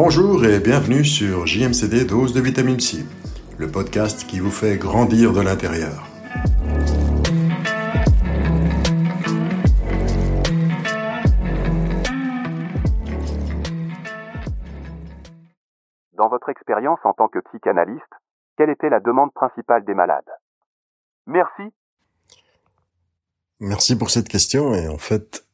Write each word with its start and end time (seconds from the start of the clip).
Bonjour 0.00 0.44
et 0.44 0.60
bienvenue 0.60 1.04
sur 1.04 1.44
JMCD 1.44 2.04
Dose 2.04 2.32
de 2.32 2.40
Vitamine 2.40 2.78
C, 2.78 2.98
le 3.58 3.68
podcast 3.68 4.28
qui 4.28 4.38
vous 4.38 4.52
fait 4.52 4.76
grandir 4.76 5.32
de 5.32 5.40
l'intérieur. 5.40 6.06
Dans 16.12 16.28
votre 16.28 16.48
expérience 16.48 17.00
en 17.02 17.12
tant 17.12 17.26
que 17.26 17.40
psychanalyste, 17.40 18.04
quelle 18.56 18.70
était 18.70 18.90
la 18.90 19.00
demande 19.00 19.32
principale 19.34 19.84
des 19.84 19.94
malades? 19.94 20.30
Merci. 21.26 21.74
Merci 23.58 23.98
pour 23.98 24.10
cette 24.10 24.28
question 24.28 24.74
et 24.74 24.86
en 24.86 24.98
fait, 24.98 25.47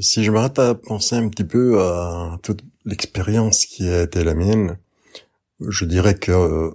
si 0.00 0.24
je 0.24 0.30
m'arrête 0.30 0.58
à 0.58 0.74
penser 0.74 1.16
un 1.16 1.28
petit 1.28 1.44
peu 1.44 1.80
à 1.80 2.38
toute 2.42 2.62
l'expérience 2.84 3.66
qui 3.66 3.88
a 3.88 4.02
été 4.02 4.24
la 4.24 4.34
mienne, 4.34 4.78
je 5.60 5.84
dirais 5.84 6.14
que, 6.14 6.72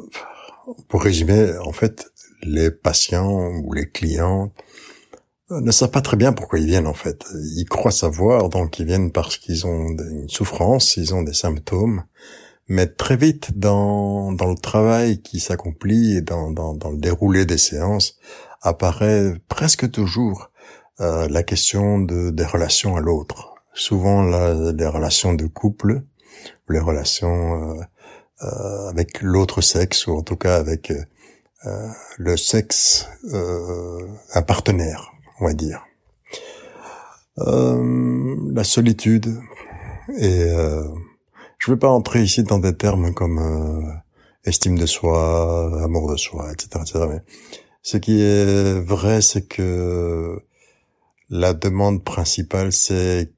pour 0.88 1.04
résumer, 1.04 1.58
en 1.58 1.72
fait, 1.72 2.12
les 2.44 2.72
patients 2.72 3.50
ou 3.64 3.74
les 3.74 3.90
clients 3.90 4.52
ne 5.50 5.72
savent 5.72 5.92
pas 5.92 6.02
très 6.02 6.18
bien 6.18 6.34
pourquoi 6.34 6.60
ils 6.60 6.66
viennent 6.66 6.88
en 6.88 6.94
fait. 6.94 7.26
Ils 7.56 7.66
croient 7.66 7.92
savoir, 7.92 8.50
donc 8.50 8.80
ils 8.80 8.86
viennent 8.86 9.12
parce 9.12 9.38
qu'ils 9.38 9.66
ont 9.66 9.90
une 9.90 10.30
souffrance, 10.30 10.98
ils 10.98 11.14
ont 11.14 11.22
des 11.22 11.34
symptômes, 11.34 12.04
mais 12.68 12.88
très 12.88 13.16
vite 13.16 13.58
dans, 13.58 14.32
dans 14.32 14.50
le 14.50 14.58
travail 14.58 15.22
qui 15.22 15.40
s'accomplit 15.40 16.18
et 16.18 16.22
dans, 16.22 16.52
dans 16.52 16.92
le 16.92 16.98
déroulé 16.98 17.46
des 17.46 17.60
séances 17.60 18.18
apparaît 18.62 19.34
presque 19.48 19.90
toujours 19.92 20.50
euh, 21.02 21.28
la 21.30 21.44
question 21.44 22.00
de, 22.00 22.30
des 22.30 22.46
relations 22.46 22.96
à 22.96 23.02
l'autre. 23.02 23.56
Souvent 23.74 24.24
les 24.24 24.88
relations 24.88 25.34
de 25.34 25.48
couple, 25.48 26.04
les 26.70 26.80
relations 26.80 27.78
euh, 27.78 27.82
euh, 28.44 28.90
avec 28.90 29.22
l'autre 29.22 29.62
sexe 29.62 30.08
ou 30.08 30.14
en 30.14 30.22
tout 30.22 30.38
cas 30.38 30.56
avec 30.58 30.92
euh, 31.66 31.88
le 32.18 32.38
sexe, 32.38 33.08
un 34.34 34.42
partenaire, 34.42 35.12
on 35.40 35.46
va 35.46 35.54
dire. 35.54 35.86
la 37.38 38.64
solitude 38.64 39.38
et 40.18 40.48
je 41.66 41.72
ne 41.72 41.76
vais 41.76 41.80
pas 41.80 41.90
entrer 41.90 42.22
ici 42.22 42.44
dans 42.44 42.60
des 42.60 42.76
termes 42.76 43.12
comme 43.12 43.40
euh, 43.40 43.92
estime 44.44 44.78
de 44.78 44.86
soi, 44.86 45.84
amour 45.84 46.12
de 46.12 46.16
soi, 46.16 46.52
etc., 46.52 46.70
etc. 46.82 47.06
Mais 47.10 47.22
ce 47.82 47.98
qui 47.98 48.22
est 48.22 48.80
vrai, 48.82 49.22
c'est 49.22 49.48
que 49.48 50.40
la 51.30 51.54
demande 51.54 52.04
principale, 52.04 52.72
c'est 52.72 53.32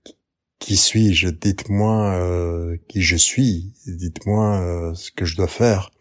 qui 0.60 0.76
suis-je? 0.76 1.30
Dites-moi 1.30 2.14
euh, 2.14 2.78
qui 2.88 3.02
je 3.02 3.16
suis. 3.16 3.74
Dites-moi 3.86 4.62
euh, 4.62 4.94
ce 4.96 5.12
que 5.12 5.26
je 5.26 5.36
dois 5.36 5.48
faire. 5.48 5.92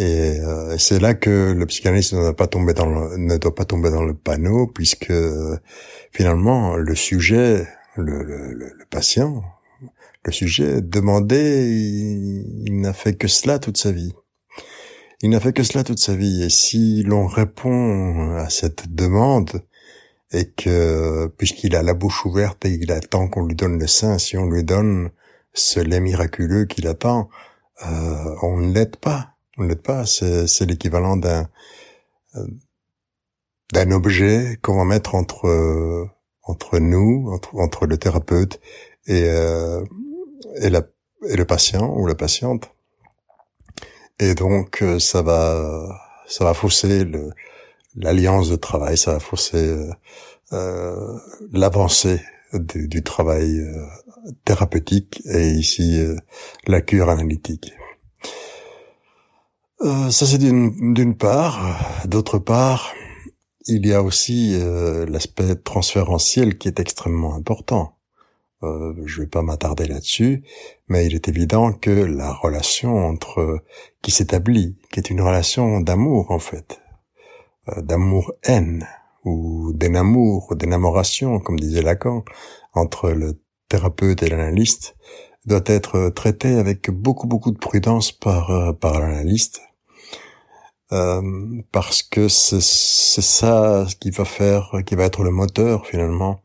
Et 0.00 0.38
c'est 0.78 1.00
là 1.00 1.14
que 1.14 1.52
le 1.58 1.66
psychanalyste 1.66 2.12
ne 2.12 2.20
doit 2.20 2.36
pas 2.36 2.46
tomber 2.46 2.72
dans 2.72 2.86
le, 2.86 3.16
ne 3.16 3.36
doit 3.36 3.54
pas 3.56 3.64
tomber 3.64 3.90
dans 3.90 4.04
le 4.04 4.14
panneau, 4.14 4.68
puisque 4.68 5.12
finalement 6.12 6.76
le 6.76 6.94
sujet, 6.94 7.66
le, 7.96 8.22
le, 8.22 8.52
le 8.54 8.84
patient, 8.88 9.42
le 10.28 10.32
sujet 10.32 10.82
demandé, 10.82 11.70
il, 12.66 12.80
n'a 12.80 12.92
fait 12.92 13.14
que 13.14 13.28
cela 13.28 13.58
toute 13.58 13.78
sa 13.78 13.92
vie. 13.92 14.12
Il 15.22 15.30
n'a 15.30 15.40
fait 15.40 15.54
que 15.54 15.62
cela 15.62 15.84
toute 15.84 15.98
sa 15.98 16.14
vie. 16.14 16.42
Et 16.42 16.50
si 16.50 17.02
l'on 17.02 17.26
répond 17.26 18.36
à 18.36 18.50
cette 18.50 18.94
demande, 18.94 19.62
et 20.32 20.50
que, 20.50 21.26
puisqu'il 21.38 21.74
a 21.74 21.82
la 21.82 21.94
bouche 21.94 22.24
ouverte 22.24 22.64
et 22.64 22.70
il 22.70 22.92
attend 22.92 23.28
qu'on 23.28 23.46
lui 23.46 23.54
donne 23.54 23.78
le 23.78 23.86
sein, 23.86 24.18
si 24.18 24.36
on 24.36 24.46
lui 24.46 24.64
donne 24.64 25.10
ce 25.54 25.80
lait 25.80 26.00
miraculeux 26.00 26.66
qu'il 26.66 26.86
attend, 26.86 27.28
euh, 27.86 28.34
on 28.42 28.58
ne 28.58 28.72
l'aide 28.72 28.96
pas. 28.96 29.34
On 29.56 29.64
ne 29.64 29.68
l'aide 29.68 29.82
pas. 29.82 30.06
C'est, 30.06 30.66
l'équivalent 30.66 31.16
d'un, 31.16 31.48
d'un 33.72 33.90
objet 33.90 34.58
qu'on 34.62 34.76
va 34.76 34.84
mettre 34.84 35.14
entre, 35.14 36.08
entre 36.42 36.78
nous, 36.78 37.28
entre, 37.32 37.56
entre 37.56 37.86
le 37.86 37.96
thérapeute 37.96 38.60
et, 39.06 39.24
euh, 39.24 39.84
et, 40.56 40.70
la, 40.70 40.82
et 41.26 41.36
le 41.36 41.44
patient 41.44 41.94
ou 41.96 42.06
la 42.06 42.14
patiente. 42.14 42.70
Et 44.20 44.34
donc 44.34 44.82
euh, 44.82 44.98
ça 44.98 45.22
va 45.22 46.00
ça 46.26 46.44
va 46.44 46.54
fausser 46.54 47.04
le, 47.04 47.30
l'alliance 48.00 48.50
de 48.50 48.56
travail, 48.56 48.96
ça 48.96 49.12
va 49.12 49.20
fausser 49.20 49.68
euh, 49.68 49.90
euh 50.52 51.18
l'avancée 51.52 52.20
du, 52.54 52.88
du, 52.88 53.02
travail 53.02 53.60
euh, 53.60 53.84
thérapeutique 54.44 55.22
et 55.26 55.50
ici 55.50 56.00
la 56.66 56.80
cure 56.80 57.10
analytique. 57.10 57.72
ça 59.80 60.26
c'est 60.26 60.38
d'une, 60.38 61.16
part. 61.16 61.58
D'autre 62.06 62.38
part, 62.38 62.94
il 63.66 63.86
y 63.86 63.92
a 63.92 64.02
aussi 64.02 64.58
l'aspect 65.08 65.56
transférentiel 65.56 66.58
qui 66.58 66.68
est 66.68 66.80
extrêmement 66.80 67.34
important. 67.34 67.98
Euh, 68.64 68.92
je 69.06 69.20
vais 69.20 69.28
pas 69.28 69.42
m'attarder 69.42 69.86
là-dessus, 69.86 70.42
mais 70.88 71.06
il 71.06 71.14
est 71.14 71.28
évident 71.28 71.72
que 71.72 71.90
la 71.90 72.32
relation 72.32 73.06
entre 73.06 73.62
qui 74.02 74.10
s'établit, 74.10 74.76
qui 74.90 74.98
est 74.98 75.10
une 75.10 75.20
relation 75.20 75.80
d'amour 75.80 76.32
en 76.32 76.40
fait, 76.40 76.80
euh, 76.80 76.87
d'amour-haine 77.76 78.86
ou 79.24 79.72
d'énamour, 79.74 80.54
d'énamoration, 80.56 81.38
comme 81.40 81.58
disait 81.58 81.82
Lacan, 81.82 82.24
entre 82.72 83.10
le 83.10 83.40
thérapeute 83.68 84.22
et 84.22 84.28
l'analyste, 84.28 84.96
doit 85.46 85.62
être 85.66 86.10
traitée 86.10 86.58
avec 86.58 86.90
beaucoup 86.90 87.26
beaucoup 87.26 87.50
de 87.50 87.58
prudence 87.58 88.12
par 88.12 88.50
euh, 88.50 88.72
par 88.72 89.00
l'analyste, 89.00 89.60
euh, 90.92 91.22
parce 91.72 92.02
que 92.02 92.28
c'est 92.28 92.60
ça 92.60 93.86
qui 94.00 94.10
va 94.10 94.24
faire, 94.24 94.72
qui 94.86 94.94
va 94.94 95.04
être 95.04 95.22
le 95.22 95.30
moteur 95.30 95.86
finalement 95.86 96.40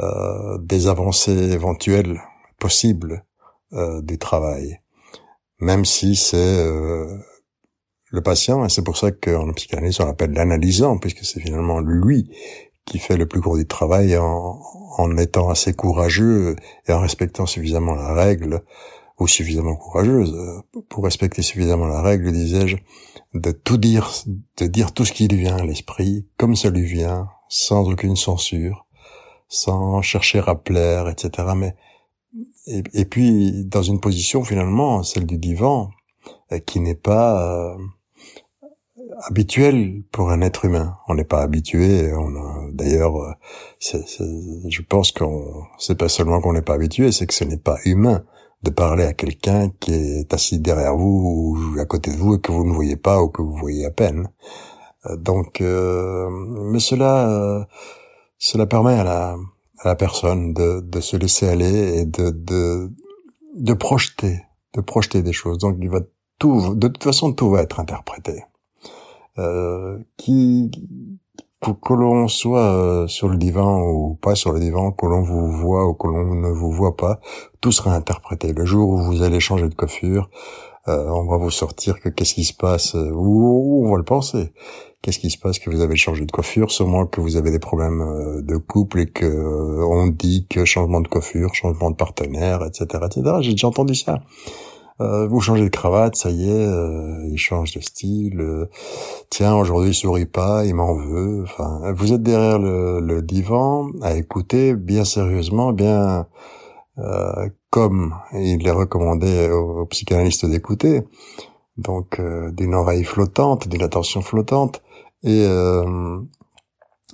euh, 0.00 0.58
des 0.58 0.88
avancées 0.88 1.52
éventuelles 1.52 2.20
possibles 2.58 3.24
euh, 3.72 4.02
du 4.02 4.18
travail, 4.18 4.80
même 5.60 5.84
si 5.84 6.16
c'est 6.16 6.36
euh, 6.36 7.18
le 8.14 8.22
patient, 8.22 8.64
et 8.64 8.68
c'est 8.68 8.82
pour 8.82 8.96
ça 8.96 9.10
qu'en 9.10 9.52
psychanalyse 9.52 10.00
on 10.00 10.06
l'appelle 10.06 10.32
l'analysant, 10.32 10.98
puisque 10.98 11.24
c'est 11.24 11.40
finalement 11.40 11.80
lui 11.80 12.30
qui 12.84 12.98
fait 12.98 13.16
le 13.16 13.26
plus 13.26 13.40
gros 13.40 13.56
du 13.56 13.66
travail 13.66 14.16
en, 14.16 14.60
en 14.98 15.16
étant 15.16 15.48
assez 15.48 15.74
courageux 15.74 16.56
et 16.86 16.92
en 16.92 17.00
respectant 17.00 17.46
suffisamment 17.46 17.94
la 17.94 18.12
règle, 18.12 18.62
ou 19.18 19.28
suffisamment 19.28 19.76
courageuse, 19.76 20.34
pour 20.88 21.04
respecter 21.04 21.42
suffisamment 21.42 21.86
la 21.86 22.02
règle, 22.02 22.32
disais-je, 22.32 22.76
de 23.34 23.50
tout 23.52 23.76
dire, 23.76 24.10
de 24.56 24.66
dire 24.66 24.92
tout 24.92 25.04
ce 25.04 25.12
qui 25.12 25.28
lui 25.28 25.38
vient 25.38 25.56
à 25.56 25.64
l'esprit, 25.64 26.26
comme 26.36 26.56
ça 26.56 26.70
lui 26.70 26.84
vient, 26.84 27.28
sans 27.48 27.88
aucune 27.88 28.16
censure, 28.16 28.86
sans 29.48 30.02
chercher 30.02 30.42
à 30.46 30.54
plaire, 30.54 31.08
etc. 31.08 31.48
Mais 31.56 31.76
et, 32.66 33.04
puis 33.04 33.64
dans 33.66 33.82
une 33.82 34.00
position 34.00 34.42
finalement 34.42 35.02
celle 35.02 35.26
du 35.26 35.36
divan 35.38 35.90
euh, 36.50 36.58
qui 36.58 36.80
n'est 36.80 36.94
pas 36.94 37.74
euh, 37.74 37.76
habituelle 39.22 40.02
pour 40.12 40.30
un 40.30 40.40
être 40.40 40.64
humain. 40.64 40.96
On 41.08 41.14
n'est 41.14 41.24
pas 41.24 41.42
habitué. 41.42 42.12
On 42.14 42.68
d'ailleurs, 42.72 43.16
euh, 43.16 43.32
je 43.80 44.82
pense 44.82 45.12
qu'on 45.12 45.64
c'est 45.78 45.98
pas 45.98 46.08
seulement 46.08 46.40
qu'on 46.40 46.52
n'est 46.52 46.62
pas 46.62 46.74
habitué, 46.74 47.12
c'est 47.12 47.26
que 47.26 47.34
ce 47.34 47.44
n'est 47.44 47.58
pas 47.58 47.78
humain 47.84 48.24
de 48.62 48.70
parler 48.70 49.04
à 49.04 49.12
quelqu'un 49.12 49.70
qui 49.80 49.92
est 49.92 50.32
assis 50.32 50.58
derrière 50.58 50.96
vous 50.96 51.56
ou 51.76 51.80
à 51.80 51.84
côté 51.84 52.12
de 52.12 52.16
vous 52.16 52.36
et 52.36 52.40
que 52.40 52.50
vous 52.50 52.64
ne 52.64 52.72
voyez 52.72 52.96
pas 52.96 53.22
ou 53.22 53.28
que 53.28 53.42
vous 53.42 53.56
voyez 53.56 53.84
à 53.84 53.90
peine. 53.90 54.28
Donc, 55.18 55.60
mais 55.60 56.78
cela 56.78 57.66
cela 58.38 58.66
permet 58.66 58.98
à 58.98 59.04
la, 59.04 59.36
à 59.78 59.88
la 59.88 59.96
personne 59.96 60.52
de, 60.52 60.80
de 60.80 61.00
se 61.00 61.16
laisser 61.16 61.48
aller 61.48 62.00
et 62.00 62.04
de, 62.04 62.30
de, 62.30 62.92
de 63.54 63.72
projeter, 63.72 64.42
de 64.74 64.80
projeter 64.82 65.22
des 65.22 65.32
choses. 65.32 65.58
Donc 65.58 65.76
il 65.80 65.88
va 65.88 66.00
tout, 66.38 66.74
de 66.74 66.88
toute 66.88 67.04
façon 67.04 67.32
tout 67.32 67.50
va 67.50 67.62
être 67.62 67.80
interprété. 67.80 68.44
Euh, 69.38 69.98
qui 70.16 70.70
que, 71.60 71.94
l'on 71.94 72.28
soit 72.28 72.60
euh, 72.60 73.08
sur 73.08 73.28
le 73.28 73.36
divan 73.36 73.80
ou 73.80 74.14
pas 74.14 74.34
sur 74.34 74.52
le 74.52 74.60
divan, 74.60 74.92
que 74.92 75.06
l'on 75.06 75.22
vous 75.22 75.50
voit 75.50 75.86
ou 75.86 75.94
que 75.94 76.06
l'on 76.06 76.34
ne 76.34 76.48
vous 76.48 76.70
voit 76.70 76.96
pas, 76.96 77.20
tout 77.60 77.72
sera 77.72 77.94
interprété. 77.94 78.52
Le 78.52 78.64
jour 78.64 78.90
où 78.90 78.98
vous 78.98 79.22
allez 79.22 79.40
changer 79.40 79.68
de 79.68 79.74
coiffure, 79.74 80.28
euh, 80.88 81.08
on 81.08 81.24
va 81.24 81.38
vous 81.38 81.50
sortir 81.50 82.00
que 82.00 82.10
qu'est-ce 82.10 82.34
qui 82.34 82.44
se 82.44 82.52
passe, 82.52 82.94
euh, 82.94 83.10
ou, 83.10 83.86
on 83.86 83.90
va 83.90 83.96
le 83.96 84.04
penser. 84.04 84.52
Qu'est-ce 85.00 85.18
qui 85.18 85.30
se 85.30 85.38
passe 85.38 85.58
que 85.58 85.70
vous 85.70 85.80
avez 85.80 85.96
changé 85.96 86.24
de 86.24 86.30
coiffure, 86.30 86.70
sûrement 86.70 87.06
que 87.06 87.20
vous 87.20 87.36
avez 87.36 87.50
des 87.50 87.58
problèmes 87.58 88.02
euh, 88.02 88.42
de 88.42 88.56
couple 88.56 89.00
et 89.00 89.06
que 89.06 89.82
on 89.84 90.08
dit 90.08 90.46
que 90.48 90.64
changement 90.64 91.00
de 91.00 91.08
coiffure, 91.08 91.54
changement 91.54 91.90
de 91.90 91.96
partenaire, 91.96 92.62
etc., 92.64 93.04
etc. 93.06 93.36
J'ai 93.40 93.52
déjà 93.52 93.68
entendu 93.68 93.94
ça. 93.94 94.20
Vous 94.98 95.40
changez 95.40 95.64
de 95.64 95.68
cravate, 95.68 96.16
ça 96.16 96.30
y 96.30 96.48
est, 96.48 96.68
il 97.30 97.36
change 97.36 97.72
de 97.74 97.80
style. 97.80 98.68
tiens, 99.30 99.54
aujourd'hui 99.56 99.90
il 99.90 99.94
sourit 99.94 100.26
pas, 100.26 100.64
il 100.64 100.74
m'en 100.74 100.94
veut. 100.94 101.42
Enfin, 101.42 101.92
vous 101.92 102.12
êtes 102.12 102.22
derrière 102.22 102.58
le, 102.58 103.00
le, 103.00 103.22
divan 103.22 103.90
à 104.02 104.14
écouter 104.14 104.74
bien 104.74 105.04
sérieusement, 105.04 105.72
bien 105.72 106.26
euh, 106.98 107.48
comme 107.70 108.14
il 108.32 108.66
est 108.66 108.70
recommandé 108.70 109.50
aux, 109.50 109.84
psychanalystes 109.86 110.46
d'écouter, 110.46 111.02
donc 111.76 112.20
euh, 112.20 112.52
d'une 112.52 112.74
oreille 112.74 113.02
flottante, 113.02 113.66
d'une 113.66 113.82
attention 113.82 114.22
flottante, 114.22 114.80
et 115.24 115.44
euh, 115.44 116.20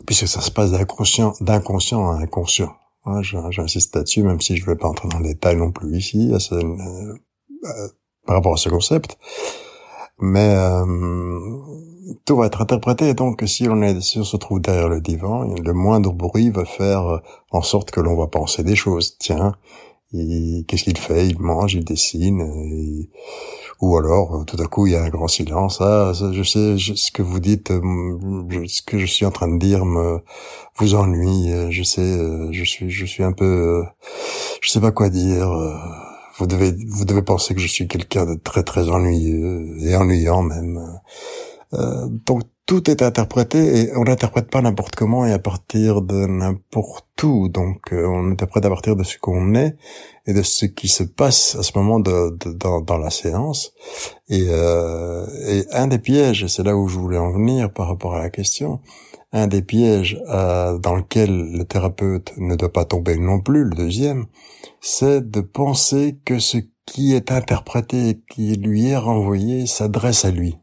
puisque 0.07 0.29
ça 0.29 0.43
se 0.43 0.51
passe 0.51 0.73
d'inconscient, 0.73 1.33
d'inconscient 1.41 2.11
à 2.11 2.17
inconscient. 2.17 2.75
Hein, 3.07 3.23
J'insiste 3.23 3.97
là-dessus, 3.97 4.23
même 4.23 4.43
si 4.43 4.57
je 4.57 4.63
ne 4.65 4.67
vais 4.67 4.77
pas 4.77 4.89
entrer 4.89 5.09
dans 5.09 5.19
le 5.19 5.25
détail 5.25 5.57
non 5.57 5.73
plus 5.73 5.97
ici, 5.97 6.31
par 8.27 8.37
rapport 8.37 8.55
à 8.55 8.57
ce 8.57 8.69
concept. 8.69 9.19
Mais 10.21 10.55
tout 12.25 12.37
va 12.37 12.47
être 12.47 12.61
interprété, 12.61 13.15
donc 13.15 13.43
si 13.47 13.69
on, 13.69 13.81
est, 13.83 14.01
si 14.01 14.19
on 14.19 14.25
se 14.25 14.37
trouve 14.37 14.61
derrière 14.61 14.89
le 14.89 15.01
divan, 15.01 15.45
le 15.45 15.73
moindre 15.73 16.13
bruit 16.13 16.51
va 16.51 16.65
faire 16.65 17.21
en 17.51 17.63
sorte 17.63 17.91
que 17.91 18.01
l'on 18.01 18.17
va 18.17 18.27
penser 18.27 18.63
des 18.63 18.77
choses. 18.77 19.17
Tiens, 19.19 19.55
qu'est-ce 20.13 20.85
qu'il 20.85 20.99
fait? 20.99 21.27
Il 21.29 21.41
mange, 21.41 21.75
il 21.75 21.85
dessine, 21.85 23.07
ou 23.81 23.97
alors 23.97 24.45
tout 24.47 24.61
à 24.61 24.67
coup 24.67 24.87
il 24.87 24.93
y 24.93 24.97
a 24.97 25.03
un 25.03 25.09
grand 25.09 25.29
silence. 25.29 25.81
Ah, 25.81 26.13
je 26.15 26.43
sais 26.43 26.77
ce 26.79 27.11
que 27.11 27.23
vous 27.23 27.41
dites, 27.41 27.71
euh, 27.71 27.81
ce 28.67 28.83
que 28.83 28.99
je 28.99 29.07
suis 29.07 29.25
en 29.25 29.31
train 29.31 29.49
de 29.49 29.59
dire 29.59 29.87
me 29.87 30.21
vous 30.77 30.95
ennuie. 30.95 31.51
Je 31.71 31.83
sais, 31.83 32.19
je 32.51 32.65
suis, 32.65 32.91
je 32.91 33.07
suis 33.07 33.23
un 33.23 33.33
peu, 33.33 33.85
je 34.61 34.69
sais 34.69 34.81
pas 34.81 34.93
quoi 34.93 35.09
dire 35.09 35.51
vous 36.41 36.47
devez 36.47 36.75
vous 36.89 37.05
devez 37.05 37.23
penser 37.23 37.55
que 37.55 37.61
je 37.61 37.67
suis 37.67 37.87
quelqu'un 37.87 38.25
de 38.25 38.35
très 38.35 38.63
très 38.63 38.89
ennuyeux 38.89 39.77
et 39.81 39.95
ennuyant 39.95 40.43
même. 40.43 40.99
Euh, 41.75 42.09
donc 42.27 42.43
tout 42.67 42.91
est 42.91 43.03
interprété 43.03 43.81
et 43.81 43.97
on 43.97 44.05
n'interprète 44.05 44.49
pas 44.49 44.63
n'importe 44.63 44.95
comment 44.95 45.27
et 45.27 45.33
à 45.33 45.39
partir 45.39 46.03
de 46.03 46.27
n'importe 46.27 47.23
où. 47.23 47.49
Donc 47.49 47.93
euh, 47.93 48.07
on 48.07 48.31
interprète 48.31 48.65
à 48.65 48.69
partir 48.69 48.97
de 48.97 49.03
ce 49.03 49.19
qu'on 49.19 49.55
est 49.55 49.77
et 50.27 50.33
de 50.33 50.43
ce 50.43 50.67
qui 50.67 50.89
se 50.89 51.03
passe 51.03 51.57
à 51.57 51.63
ce 51.63 51.77
moment 51.77 52.01
de, 52.01 52.37
dans, 52.55 52.81
dans, 52.81 52.99
la 52.99 53.11
séance. 53.11 53.73
Et, 54.29 54.47
euh, 54.49 55.27
et 55.47 55.65
un 55.73 55.89
des 55.89 55.99
pièges, 55.99 56.45
et 56.45 56.49
c'est 56.49 56.63
là 56.63 56.77
où 56.77 56.89
je 56.89 56.99
voulais 56.99 57.19
en 57.19 57.33
venir 57.33 57.73
par 57.73 57.89
rapport 57.89 58.15
à 58.15 58.21
la 58.21 58.31
question, 58.31 58.81
un 59.33 59.47
des 59.47 59.63
pièges 59.63 60.21
euh, 60.29 60.79
dans 60.79 60.95
lequel 60.95 61.53
le 61.53 61.65
thérapeute 61.65 62.33
ne 62.37 62.57
doit 62.57 62.73
pas 62.73 62.85
tomber 62.85 63.17
non 63.17 63.41
plus, 63.41 63.65
le 63.65 63.75
deuxième, 63.75 64.27
c'est 64.81 65.31
de 65.31 65.41
penser 65.41 66.19
que 66.25 66.39
ce 66.39 66.59
qui 66.87 67.15
est 67.15 67.31
interprété, 67.31 68.21
qui 68.31 68.55
lui 68.57 68.89
est 68.89 68.97
renvoyé, 68.97 69.67
s'adresse 69.67 70.25
à 70.25 70.31
lui. 70.31 70.57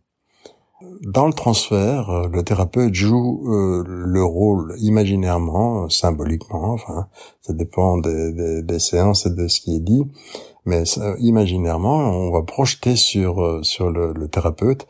Dans 1.01 1.27
le 1.27 1.33
transfert, 1.33 2.09
euh, 2.09 2.27
le 2.27 2.43
thérapeute 2.43 2.93
joue 2.93 3.43
euh, 3.47 3.83
le 3.87 4.23
rôle 4.23 4.75
imaginairement, 4.79 5.89
symboliquement, 5.89 6.73
enfin, 6.73 7.07
ça 7.41 7.53
dépend 7.53 7.97
des, 7.97 8.61
des, 8.61 8.79
séances 8.79 9.25
et 9.25 9.31
de 9.31 9.47
ce 9.47 9.59
qui 9.59 9.75
est 9.75 9.79
dit, 9.79 10.03
mais 10.65 10.83
imaginairement, 11.19 11.97
on 11.97 12.31
va 12.31 12.43
projeter 12.43 12.95
sur 12.95 13.41
euh, 13.41 13.63
sur 13.63 13.89
le, 13.89 14.13
le 14.13 14.27
thérapeute 14.27 14.87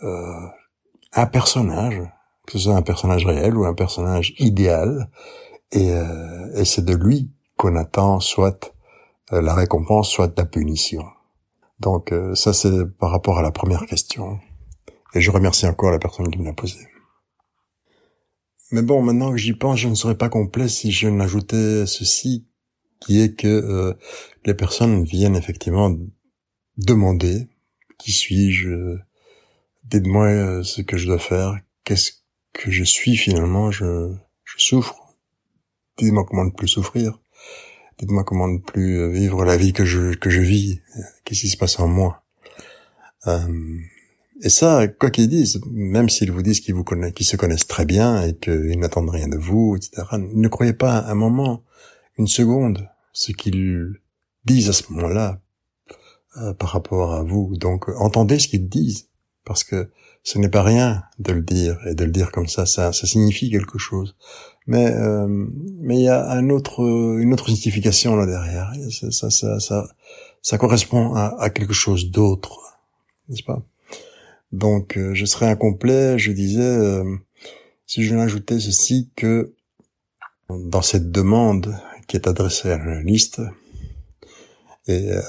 un 0.00 1.26
personnage, 1.26 2.00
que 2.46 2.52
ce 2.52 2.58
soit 2.60 2.76
un 2.76 2.82
personnage 2.82 3.26
réel 3.26 3.56
ou 3.56 3.64
un 3.64 3.74
personnage 3.74 4.34
idéal, 4.38 5.10
et, 5.72 5.90
et 6.54 6.64
c'est 6.64 6.84
de 6.84 6.94
lui 6.94 7.30
qu'on 7.58 7.76
attend 7.76 8.20
soit 8.20 8.74
la 9.30 9.54
récompense, 9.54 10.08
soit 10.10 10.32
la 10.38 10.46
punition. 10.46 11.04
Donc 11.80 12.14
ça 12.34 12.54
c'est 12.54 12.86
par 12.98 13.10
rapport 13.10 13.38
à 13.38 13.42
la 13.42 13.50
première 13.50 13.84
question. 13.84 14.38
Et 15.14 15.20
je 15.20 15.30
remercie 15.30 15.66
encore 15.66 15.90
la 15.90 15.98
personne 15.98 16.30
qui 16.30 16.38
me 16.38 16.44
l'a 16.44 16.52
posé. 16.54 16.78
Mais 18.70 18.82
bon, 18.82 19.02
maintenant 19.02 19.30
que 19.30 19.38
j'y 19.38 19.54
pense, 19.54 19.78
je 19.78 19.88
ne 19.88 19.94
serais 19.94 20.16
pas 20.16 20.28
complet 20.28 20.68
si 20.68 20.92
je 20.92 21.08
n'ajoutais 21.08 21.86
ceci, 21.86 22.46
qui 23.00 23.20
est 23.20 23.34
que 23.34 23.48
euh, 23.48 23.94
les 24.44 24.54
personnes 24.54 25.04
viennent 25.04 25.36
effectivement 25.36 25.94
demander 26.76 27.48
qui 27.98 28.12
suis-je, 28.12 28.96
dites-moi 29.84 30.26
euh, 30.26 30.62
ce 30.62 30.82
que 30.82 30.98
je 30.98 31.06
dois 31.06 31.18
faire, 31.18 31.58
qu'est-ce 31.84 32.12
que 32.52 32.70
je 32.70 32.84
suis 32.84 33.16
finalement, 33.16 33.70
je, 33.70 34.12
je 34.44 34.58
souffre, 34.58 35.16
dites-moi 35.96 36.24
comment 36.24 36.44
ne 36.44 36.50
plus 36.50 36.68
souffrir, 36.68 37.18
dites-moi 37.98 38.24
comment 38.24 38.48
ne 38.48 38.58
plus 38.58 39.10
vivre 39.12 39.44
la 39.44 39.56
vie 39.56 39.72
que 39.72 39.84
je 39.84 40.14
que 40.14 40.30
je 40.30 40.40
vis, 40.40 40.80
qu'est-ce 41.24 41.40
qui 41.40 41.48
se 41.48 41.56
passe 41.56 41.78
en 41.78 41.88
moi. 41.88 42.22
Euh, 43.26 43.78
et 44.40 44.50
ça, 44.50 44.86
quoi 44.86 45.10
qu'ils 45.10 45.28
disent, 45.28 45.60
même 45.66 46.08
s'ils 46.08 46.30
vous 46.30 46.42
disent 46.42 46.60
qu'ils 46.60 46.74
vous 46.74 46.84
connaissent, 46.84 47.12
qu'ils 47.12 47.26
se 47.26 47.36
connaissent 47.36 47.66
très 47.66 47.84
bien 47.84 48.22
et 48.22 48.36
qu'ils 48.36 48.78
n'attendent 48.78 49.10
rien 49.10 49.28
de 49.28 49.36
vous, 49.36 49.76
etc., 49.76 50.06
ne 50.12 50.48
croyez 50.48 50.72
pas 50.72 51.00
un 51.00 51.14
moment, 51.14 51.64
une 52.18 52.28
seconde, 52.28 52.88
ce 53.12 53.32
qu'ils 53.32 53.94
disent 54.44 54.68
à 54.68 54.72
ce 54.72 54.92
moment-là 54.92 55.40
euh, 56.36 56.54
par 56.54 56.70
rapport 56.70 57.14
à 57.14 57.24
vous. 57.24 57.56
Donc, 57.56 57.88
entendez 57.98 58.38
ce 58.38 58.46
qu'ils 58.46 58.68
disent, 58.68 59.08
parce 59.44 59.64
que 59.64 59.90
ce 60.22 60.38
n'est 60.38 60.48
pas 60.48 60.62
rien 60.62 61.02
de 61.18 61.32
le 61.32 61.42
dire 61.42 61.78
et 61.86 61.94
de 61.94 62.04
le 62.04 62.12
dire 62.12 62.30
comme 62.30 62.46
ça, 62.46 62.64
ça, 62.64 62.92
ça 62.92 63.06
signifie 63.08 63.50
quelque 63.50 63.78
chose. 63.78 64.14
Mais 64.68 64.92
euh, 64.92 65.26
mais 65.80 65.96
il 65.96 66.02
y 66.02 66.08
a 66.08 66.30
un 66.30 66.50
autre, 66.50 66.80
une 67.18 67.32
autre 67.32 67.48
signification 67.48 68.14
là 68.16 68.26
derrière. 68.26 68.70
Ça, 68.90 69.30
ça, 69.30 69.58
ça, 69.58 69.88
ça, 70.42 70.58
correspond 70.58 71.14
à, 71.14 71.48
quelque 71.48 71.72
chose 71.72 72.10
d'autre, 72.10 72.78
n'est-ce 73.28 73.42
pas? 73.42 73.62
Donc 74.52 74.98
euh, 74.98 75.14
je 75.14 75.24
serais 75.24 75.46
incomplet, 75.46 76.18
je 76.18 76.32
disais, 76.32 76.60
euh, 76.60 77.16
si 77.86 78.04
je 78.04 78.14
n'ajoutais 78.14 78.60
ceci 78.60 79.10
que 79.16 79.54
dans 80.50 80.82
cette 80.82 81.10
demande 81.10 81.74
qui 82.06 82.16
est 82.16 82.28
adressée 82.28 82.70
à 82.70 82.76
l'analyste 82.76 83.40
et 84.86 85.12
euh, 85.12 85.22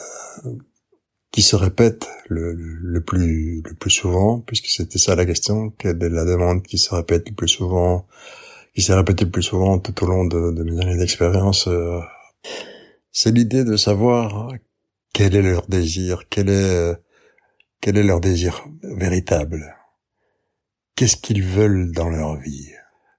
qui 1.31 1.41
se 1.43 1.55
répète 1.55 2.09
le, 2.27 2.53
le, 2.53 3.01
plus 3.01 3.61
le 3.61 3.73
plus 3.73 3.91
souvent, 3.91 4.39
puisque 4.41 4.67
c'était 4.67 4.99
ça 4.99 5.15
la 5.15 5.25
question, 5.25 5.69
quelle 5.69 6.03
est 6.03 6.09
la 6.09 6.25
demande 6.25 6.61
qui 6.63 6.77
se 6.77 6.93
répète 6.93 7.29
le 7.29 7.35
plus 7.35 7.47
souvent, 7.47 8.05
qui 8.79 8.85
s'est 8.85 8.93
répétée 8.93 9.25
le 9.25 9.31
plus 9.31 9.43
souvent 9.43 9.77
tout 9.77 10.05
au 10.05 10.07
long 10.07 10.23
de, 10.23 10.63
mes 10.63 10.79
années 10.79 10.97
d'expérience, 10.97 11.67
c'est 13.11 13.31
l'idée 13.31 13.65
de 13.65 13.75
savoir 13.75 14.53
quel 15.13 15.35
est 15.35 15.41
leur 15.41 15.67
désir, 15.67 16.23
quel 16.29 16.47
est 16.47 16.95
quel 17.81 17.97
est 17.97 18.03
leur 18.03 18.21
désir 18.21 18.65
véritable 18.81 19.75
Qu'est-ce 20.95 21.17
qu'ils 21.17 21.43
veulent 21.43 21.91
dans 21.91 22.07
leur 22.07 22.37
vie? 22.37 22.69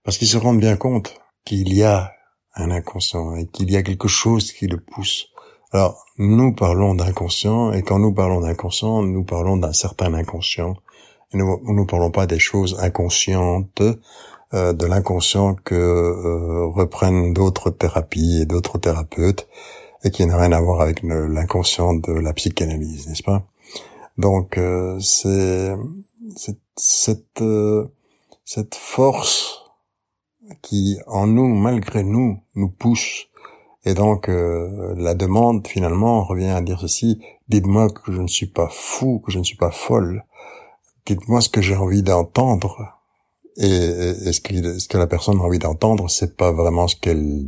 Parce 0.03 0.17
qu'ils 0.17 0.29
se 0.29 0.39
rendent 0.39 0.61
bien 0.61 0.77
compte 0.77 1.21
qu'il 1.45 1.75
y 1.75 1.83
a 1.83 2.11
un 2.55 2.71
inconscient 2.71 3.37
et 3.37 3.47
qu'il 3.47 3.71
y 3.71 3.77
a 3.77 3.83
quelque 3.83 4.09
chose 4.09 4.53
qui 4.53 4.67
le 4.67 4.81
pousse. 4.81 5.27
Alors, 5.73 6.07
nous 6.17 6.55
parlons 6.55 6.95
d'inconscient 6.95 7.73
et 7.73 7.83
quand 7.83 7.99
nous 7.99 8.15
parlons 8.15 8.41
d'inconscient, 8.41 9.03
nous 9.03 9.25
parlons 9.25 9.59
d'un 9.59 9.75
certain 9.75 10.15
inconscient. 10.15 10.75
Nous 11.35 11.61
ne 11.67 11.85
parlons 11.85 12.11
pas 12.11 12.27
des 12.27 12.39
choses 12.39 12.79
inconscientes, 12.81 13.83
euh, 14.55 14.73
de 14.73 14.87
l'inconscient 14.87 15.55
que 15.55 15.75
euh, 15.75 16.67
reprennent 16.67 17.33
d'autres 17.33 17.71
thérapies 17.71 18.41
et 18.43 18.47
d'autres 18.47 18.79
thérapeutes 18.79 19.49
et 20.05 20.11
qui 20.11 20.25
n'a 20.27 20.37
rien 20.37 20.53
à 20.53 20.61
voir 20.61 20.81
avec 20.81 21.03
l'inconscient 21.03 21.95
de 21.95 22.13
la 22.13 22.33
psychanalyse, 22.33 23.09
n'est-ce 23.09 23.23
pas? 23.23 23.45
Donc 24.19 24.59
euh, 24.59 24.99
c'est 25.01 25.75
cette 26.77 27.41
euh, 27.41 27.87
cette 28.45 28.75
force 28.75 29.63
qui 30.63 30.99
en 31.07 31.27
nous 31.27 31.47
malgré 31.47 32.03
nous 32.03 32.43
nous 32.55 32.69
pousse 32.69 33.29
et 33.85 33.95
donc 33.95 34.29
euh, 34.29 34.95
la 34.97 35.15
demande 35.15 35.67
finalement 35.67 36.23
revient 36.25 36.49
à 36.49 36.61
dire 36.61 36.81
ceci 36.81 37.23
dites-moi 37.49 37.89
que 37.89 38.13
je 38.13 38.21
ne 38.21 38.27
suis 38.27 38.47
pas 38.47 38.69
fou 38.71 39.23
que 39.25 39.33
je 39.33 39.39
ne 39.39 39.45
suis 39.45 39.57
pas 39.57 39.71
folle. 39.71 40.25
Dites-moi 41.07 41.41
ce 41.41 41.49
que 41.49 41.63
j'ai 41.63 41.77
envie 41.77 42.03
d'entendre 42.03 43.00
et, 43.57 43.67
et, 43.67 44.33
ce, 44.33 44.41
ce, 44.79 44.89
que 44.89 44.99
la 44.99 45.07
personne 45.07 45.39
a 45.39 45.43
envie 45.43 45.59
d'entendre 45.59 46.09
c'est 46.09 46.37
pas 46.37 46.53
vraiment 46.53 46.89
ce 46.89 46.97
qu'elle 46.97 47.47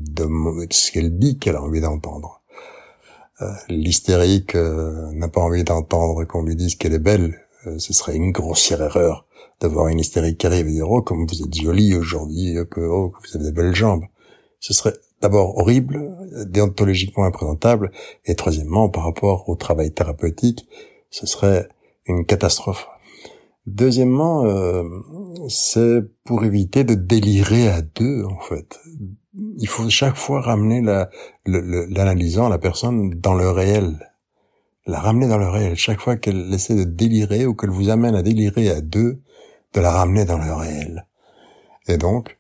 ce 0.70 0.92
qu'elle 0.92 1.18
dit 1.18 1.38
qu'elle 1.38 1.56
a 1.56 1.62
envie 1.62 1.80
d'entendre 1.80 2.42
euh, 3.42 3.50
l'hystérique 3.68 4.54
euh, 4.54 5.10
n'a 5.12 5.28
pas 5.28 5.40
envie 5.40 5.64
d'entendre 5.64 6.24
qu'on 6.24 6.42
lui 6.42 6.54
dise 6.54 6.76
qu'elle 6.76 6.92
est 6.92 6.98
belle. 6.98 7.40
Euh, 7.66 7.78
ce 7.78 7.92
serait 7.92 8.14
une 8.14 8.30
grossière 8.30 8.82
erreur 8.82 9.26
d'avoir 9.60 9.88
une 9.88 9.98
hystérique 9.98 10.38
qui 10.38 10.46
arrive 10.46 10.68
et 10.68 10.72
dire 10.72 10.90
oh 10.90 11.02
comme 11.02 11.26
vous 11.26 11.42
êtes 11.42 11.54
jolie 11.54 11.94
aujourd'hui, 11.94 12.56
que, 12.70 12.80
oh, 12.80 13.10
que 13.10 13.28
vous 13.28 13.36
avez 13.36 13.46
des 13.46 13.52
belles 13.52 13.74
jambes. 13.74 14.04
Ce 14.60 14.72
serait 14.74 14.94
d'abord 15.20 15.58
horrible, 15.58 16.16
déontologiquement 16.46 17.24
imprésentable, 17.24 17.92
et 18.24 18.34
troisièmement 18.34 18.88
par 18.88 19.04
rapport 19.04 19.48
au 19.48 19.54
travail 19.54 19.92
thérapeutique, 19.92 20.66
ce 21.10 21.26
serait 21.26 21.68
une 22.06 22.26
catastrophe. 22.26 22.88
Deuxièmement, 23.66 24.44
euh, 24.44 24.82
c'est 25.48 26.00
pour 26.24 26.44
éviter 26.44 26.84
de 26.84 26.94
délirer 26.94 27.68
à 27.68 27.82
deux, 27.82 28.24
en 28.24 28.40
fait. 28.40 28.80
Il 29.58 29.68
faut 29.68 29.88
chaque 29.88 30.16
fois 30.16 30.40
ramener 30.40 30.82
l'analysant, 31.46 32.48
la 32.48 32.58
personne, 32.58 33.10
dans 33.10 33.34
le 33.34 33.50
réel. 33.50 34.10
La 34.86 34.98
ramener 34.98 35.28
dans 35.28 35.38
le 35.38 35.48
réel. 35.48 35.76
Chaque 35.76 36.00
fois 36.00 36.16
qu'elle 36.16 36.52
essaie 36.52 36.74
de 36.74 36.84
délirer 36.84 37.46
ou 37.46 37.54
qu'elle 37.54 37.70
vous 37.70 37.88
amène 37.88 38.16
à 38.16 38.22
délirer 38.22 38.68
à 38.68 38.80
deux, 38.80 39.20
de 39.74 39.80
la 39.80 39.92
ramener 39.92 40.24
dans 40.24 40.38
le 40.38 40.52
réel. 40.52 41.06
Et 41.86 41.96
donc, 41.96 42.38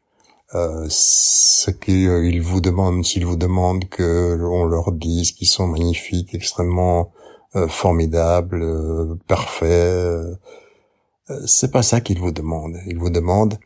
euh, 0.54 0.86
ce 0.88 1.70
qu'ils 1.70 2.42
vous 2.42 2.60
demandent, 2.60 3.04
s'ils 3.04 3.24
vous 3.24 3.36
demandent 3.36 3.88
que 3.88 4.38
on 4.42 4.64
leur 4.64 4.92
dise 4.92 5.32
qu'ils 5.32 5.48
sont 5.48 5.66
magnifiques, 5.66 6.34
extrêmement 6.34 7.12
euh, 7.56 7.68
formidables, 7.68 8.62
euh, 8.62 9.14
parfaits, 9.28 9.70
euh, 9.70 10.34
c'est 11.46 11.70
pas 11.70 11.82
ça 11.82 12.00
qu'ils 12.00 12.18
vous 12.18 12.32
demandent. 12.32 12.78
Ils 12.86 12.98
vous 12.98 13.10
demandent, 13.10 13.58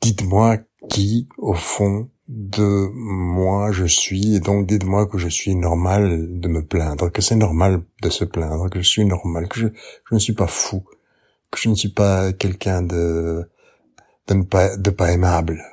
dites-moi 0.00 0.58
qui, 0.88 1.28
au 1.38 1.54
fond 1.54 2.10
de 2.28 2.88
moi 2.92 3.72
je 3.72 3.86
suis, 3.86 4.36
et 4.36 4.40
donc 4.40 4.66
dites-moi 4.66 5.06
que 5.06 5.18
je 5.18 5.28
suis 5.28 5.54
normal 5.56 6.40
de 6.40 6.48
me 6.48 6.64
plaindre, 6.64 7.10
que 7.10 7.22
c'est 7.22 7.34
normal 7.34 7.82
de 8.02 8.10
se 8.10 8.24
plaindre, 8.24 8.70
que 8.70 8.80
je 8.80 8.88
suis 8.88 9.04
normal, 9.04 9.48
que 9.48 9.58
je, 9.58 9.66
ne 10.12 10.18
suis 10.18 10.32
pas 10.32 10.46
fou, 10.46 10.84
que 11.50 11.58
je 11.58 11.68
ne 11.68 11.74
suis 11.74 11.88
pas 11.88 12.32
quelqu'un 12.32 12.82
de 12.82 13.50
de 14.28 14.34
ne 14.34 14.44
pas 14.44 14.76
de 14.76 14.90
pas 14.90 15.10
aimable. 15.10 15.64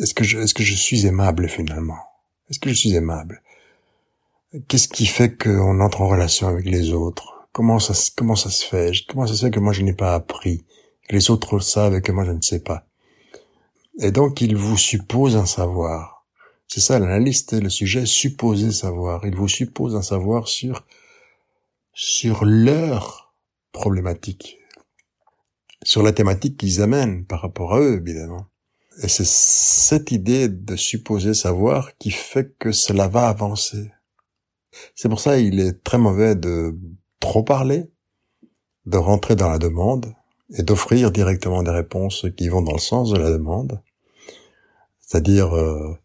Est-ce 0.00 0.14
que 0.14 0.24
je 0.24 0.38
est-ce 0.38 0.54
que 0.54 0.62
je 0.62 0.74
suis 0.74 1.06
aimable 1.06 1.46
finalement? 1.48 1.98
Est-ce 2.48 2.58
que 2.58 2.70
je 2.70 2.74
suis 2.74 2.94
aimable? 2.94 3.42
Qu'est-ce 4.68 4.88
qui 4.88 5.04
fait 5.06 5.36
qu'on 5.36 5.80
entre 5.80 6.00
en 6.00 6.08
relation 6.08 6.48
avec 6.48 6.64
les 6.64 6.92
autres? 6.92 7.35
Comment 7.56 7.78
ça 7.78 7.94
comment 8.14 8.36
ça 8.36 8.50
se 8.50 8.66
fait? 8.66 8.92
Comment 9.08 9.26
ça 9.26 9.34
se 9.34 9.46
fait 9.46 9.50
que 9.50 9.60
moi 9.60 9.72
je 9.72 9.80
n'ai 9.80 9.94
pas 9.94 10.14
appris? 10.14 10.66
Que 11.08 11.14
les 11.14 11.30
autres 11.30 11.58
savent 11.58 11.94
et 11.94 12.02
que 12.02 12.12
moi 12.12 12.26
je 12.26 12.32
ne 12.32 12.42
sais 12.42 12.60
pas 12.60 12.86
Et 13.98 14.10
donc 14.10 14.42
il 14.42 14.54
vous 14.54 14.76
suppose 14.76 15.36
un 15.36 15.46
savoir. 15.46 16.26
C'est 16.68 16.82
ça 16.82 16.98
l'analyste, 16.98 17.54
le 17.54 17.70
sujet 17.70 18.04
supposé 18.04 18.72
savoir. 18.72 19.24
Il 19.24 19.34
vous 19.34 19.48
suppose 19.48 19.96
un 19.96 20.02
savoir 20.02 20.48
sur 20.48 20.84
sur 21.94 22.44
leur 22.44 23.32
problématique, 23.72 24.58
sur 25.82 26.02
la 26.02 26.12
thématique 26.12 26.58
qu'ils 26.58 26.82
amènent 26.82 27.24
par 27.24 27.40
rapport 27.40 27.72
à 27.72 27.80
eux, 27.80 28.02
évidemment. 28.06 28.48
Et 29.02 29.08
c'est 29.08 29.26
cette 29.26 30.12
idée 30.12 30.50
de 30.50 30.76
supposer 30.76 31.32
savoir 31.32 31.96
qui 31.96 32.10
fait 32.10 32.54
que 32.58 32.70
cela 32.70 33.08
va 33.08 33.28
avancer. 33.30 33.92
C'est 34.94 35.08
pour 35.08 35.20
ça 35.20 35.38
qu'il 35.38 35.58
est 35.58 35.82
très 35.82 35.96
mauvais 35.96 36.34
de 36.34 36.76
trop 37.20 37.42
parler, 37.42 37.90
de 38.86 38.98
rentrer 38.98 39.36
dans 39.36 39.48
la 39.48 39.58
demande 39.58 40.14
et 40.56 40.62
d'offrir 40.62 41.10
directement 41.10 41.62
des 41.62 41.70
réponses 41.70 42.26
qui 42.36 42.48
vont 42.48 42.62
dans 42.62 42.72
le 42.72 42.78
sens 42.78 43.10
de 43.10 43.18
la 43.18 43.30
demande. 43.30 43.80
C'est-à-dire 45.00 45.56
euh, 45.56 45.96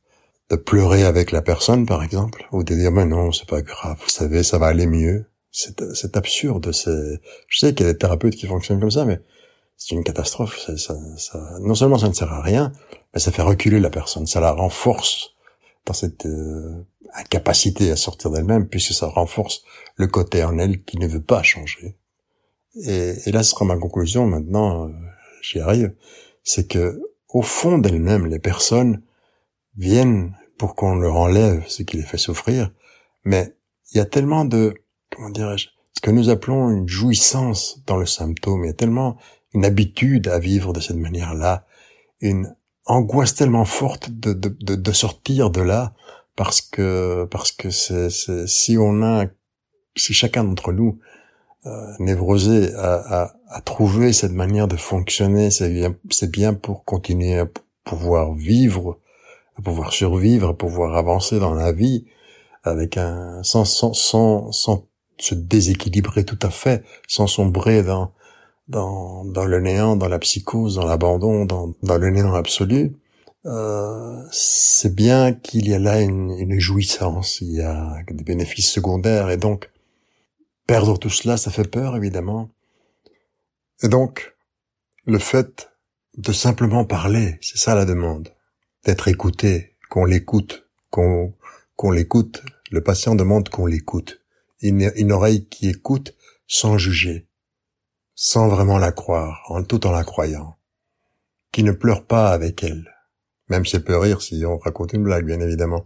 de 0.49 0.55
pleurer 0.55 1.03
avec 1.03 1.31
la 1.31 1.41
personne, 1.41 1.85
par 1.85 2.03
exemple, 2.03 2.47
ou 2.51 2.63
de 2.63 2.73
dire 2.73 2.91
mais 2.91 3.05
non, 3.05 3.31
c'est 3.31 3.47
pas 3.47 3.61
grave, 3.61 3.97
vous 4.01 4.09
savez, 4.09 4.43
ça 4.43 4.57
va 4.57 4.67
aller 4.67 4.87
mieux. 4.87 5.25
C'est 5.51 6.15
absurde. 6.15 6.71
C'est, 6.71 7.19
je 7.47 7.59
sais 7.59 7.73
qu'il 7.73 7.85
y 7.85 7.89
a 7.89 7.91
des 7.91 7.97
thérapeutes 7.97 8.35
qui 8.35 8.47
fonctionnent 8.47 8.79
comme 8.79 8.91
ça, 8.91 9.03
mais 9.03 9.19
c'est 9.75 9.95
une 9.95 10.03
catastrophe. 10.03 10.57
Ça, 10.77 10.95
ça, 11.17 11.57
non 11.59 11.75
seulement 11.75 11.97
ça 11.97 12.07
ne 12.07 12.13
sert 12.13 12.31
à 12.31 12.41
rien, 12.41 12.71
mais 13.13 13.19
ça 13.19 13.31
fait 13.31 13.41
reculer 13.41 13.81
la 13.81 13.89
personne, 13.89 14.27
ça 14.27 14.39
la 14.39 14.51
renforce 14.51 15.31
dans 15.85 15.93
cette 15.93 16.25
euh, 16.25 16.85
incapacité 17.13 17.91
à 17.91 17.95
sortir 17.95 18.31
d'elle-même, 18.31 18.67
puisque 18.67 18.93
ça 18.93 19.07
renforce 19.07 19.63
le 19.95 20.07
côté 20.07 20.43
en 20.43 20.57
elle 20.57 20.83
qui 20.83 20.97
ne 20.97 21.07
veut 21.07 21.21
pas 21.21 21.43
changer. 21.43 21.97
Et, 22.75 23.13
et 23.25 23.31
là, 23.31 23.43
ce 23.43 23.51
sera 23.51 23.65
ma 23.65 23.77
conclusion. 23.77 24.25
Maintenant, 24.27 24.87
euh, 24.87 24.91
j'y 25.41 25.59
arrive. 25.59 25.93
C'est 26.43 26.67
que 26.67 27.01
au 27.29 27.41
fond 27.41 27.77
d'elles-mêmes, 27.77 28.27
les 28.27 28.39
personnes 28.39 29.01
viennent 29.77 30.35
pour 30.57 30.75
qu'on 30.75 30.95
leur 30.95 31.15
enlève 31.15 31.63
ce 31.67 31.83
qui 31.83 31.97
les 31.97 32.03
fait 32.03 32.17
souffrir, 32.17 32.71
mais 33.23 33.55
il 33.91 33.97
y 33.97 34.01
a 34.01 34.05
tellement 34.05 34.45
de, 34.45 34.75
comment 35.09 35.29
dirais-je, 35.29 35.69
ce 35.93 36.01
que 36.01 36.11
nous 36.11 36.29
appelons 36.29 36.69
une 36.69 36.87
jouissance 36.87 37.81
dans 37.85 37.97
le 37.97 38.05
symptôme, 38.05 38.63
il 38.63 38.67
y 38.67 38.71
a 38.71 38.73
tellement 38.73 39.17
une 39.53 39.65
habitude 39.65 40.27
à 40.27 40.39
vivre 40.39 40.73
de 40.73 40.79
cette 40.79 40.97
manière-là, 40.97 41.65
une 42.19 42.55
angoisse 42.85 43.35
tellement 43.35 43.65
forte 43.65 44.09
de, 44.09 44.33
de, 44.33 44.55
de, 44.59 44.75
de, 44.75 44.91
sortir 44.91 45.49
de 45.49 45.61
là, 45.61 45.93
parce 46.35 46.61
que 46.61 47.27
parce 47.29 47.51
que 47.51 47.69
c'est, 47.69 48.09
si 48.47 48.77
on 48.77 49.03
a, 49.03 49.25
si 49.95 50.13
chacun 50.13 50.43
d'entre 50.43 50.71
nous 50.73 50.99
euh, 51.65 51.93
névrosé 51.99 52.73
à, 52.75 53.33
à, 53.49 53.61
trouver 53.61 54.13
cette 54.13 54.31
manière 54.31 54.67
de 54.67 54.77
fonctionner, 54.77 55.51
c'est 55.51 55.69
bien, 55.69 55.95
c'est 56.09 56.31
bien 56.31 56.53
pour 56.53 56.83
continuer 56.85 57.37
à 57.37 57.47
pouvoir 57.83 58.33
vivre, 58.33 58.99
à 59.57 59.61
pouvoir 59.61 59.93
survivre, 59.93 60.49
à 60.49 60.57
pouvoir 60.57 60.95
avancer 60.95 61.39
dans 61.39 61.53
la 61.53 61.71
vie 61.71 62.05
avec 62.63 62.97
un 62.97 63.43
sans 63.43 63.65
sans 63.65 63.93
sans, 63.93 64.51
sans 64.51 64.87
se 65.19 65.35
déséquilibrer 65.35 66.25
tout 66.25 66.39
à 66.41 66.49
fait, 66.49 66.83
sans 67.07 67.27
sombrer 67.27 67.83
dans 67.83 68.11
dans, 68.71 69.25
dans 69.25 69.45
le 69.45 69.59
néant, 69.59 69.95
dans 69.95 70.07
la 70.07 70.19
psychose, 70.19 70.75
dans 70.75 70.85
l'abandon, 70.85 71.45
dans, 71.45 71.75
dans 71.83 71.97
le 71.97 72.09
néant 72.09 72.33
absolu, 72.33 72.95
euh, 73.45 74.23
c'est 74.31 74.95
bien 74.95 75.33
qu'il 75.33 75.67
y 75.67 75.73
a 75.73 75.79
là 75.79 75.99
une, 76.01 76.31
une, 76.31 76.59
jouissance, 76.59 77.41
il 77.41 77.53
y 77.53 77.61
a 77.61 77.97
des 78.09 78.23
bénéfices 78.23 78.71
secondaires, 78.71 79.29
et 79.29 79.37
donc 79.37 79.69
perdre 80.67 80.97
tout 80.97 81.09
cela, 81.09 81.37
ça 81.37 81.51
fait 81.51 81.69
peur 81.69 81.95
évidemment. 81.95 82.49
Et 83.83 83.89
donc, 83.89 84.35
le 85.05 85.19
fait 85.19 85.71
de 86.17 86.31
simplement 86.31 86.85
parler, 86.85 87.39
c'est 87.41 87.57
ça 87.57 87.75
la 87.75 87.85
demande, 87.85 88.29
d'être 88.85 89.07
écouté, 89.07 89.75
qu'on 89.89 90.05
l'écoute, 90.05 90.67
qu'on 90.89 91.33
qu'on 91.75 91.91
l'écoute. 91.91 92.43
Le 92.69 92.81
patient 92.81 93.15
demande 93.15 93.49
qu'on 93.49 93.65
l'écoute, 93.65 94.21
une, 94.61 94.91
une 94.95 95.11
oreille 95.11 95.47
qui 95.47 95.67
écoute 95.67 96.15
sans 96.47 96.77
juger 96.77 97.27
sans 98.15 98.47
vraiment 98.47 98.77
la 98.77 98.91
croire, 98.91 99.43
en 99.49 99.63
tout 99.63 99.85
en 99.87 99.91
la 99.91 100.03
croyant, 100.03 100.57
qui 101.51 101.63
ne 101.63 101.71
pleure 101.71 102.05
pas 102.05 102.31
avec 102.31 102.63
elle, 102.63 102.93
même 103.49 103.65
si 103.65 103.75
elle 103.75 103.83
peut 103.83 103.97
rire 103.97 104.21
si 104.21 104.45
on 104.45 104.57
raconte 104.57 104.93
une 104.93 105.03
blague, 105.03 105.25
bien 105.25 105.39
évidemment, 105.39 105.85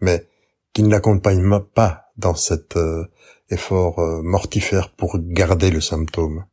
mais 0.00 0.28
qui 0.72 0.82
ne 0.82 0.90
l'accompagne 0.90 1.60
pas 1.74 2.12
dans 2.16 2.34
cet 2.34 2.76
euh, 2.76 3.06
effort 3.50 3.98
euh, 3.98 4.22
mortifère 4.22 4.90
pour 4.90 5.18
garder 5.18 5.70
le 5.70 5.80
symptôme, 5.80 6.44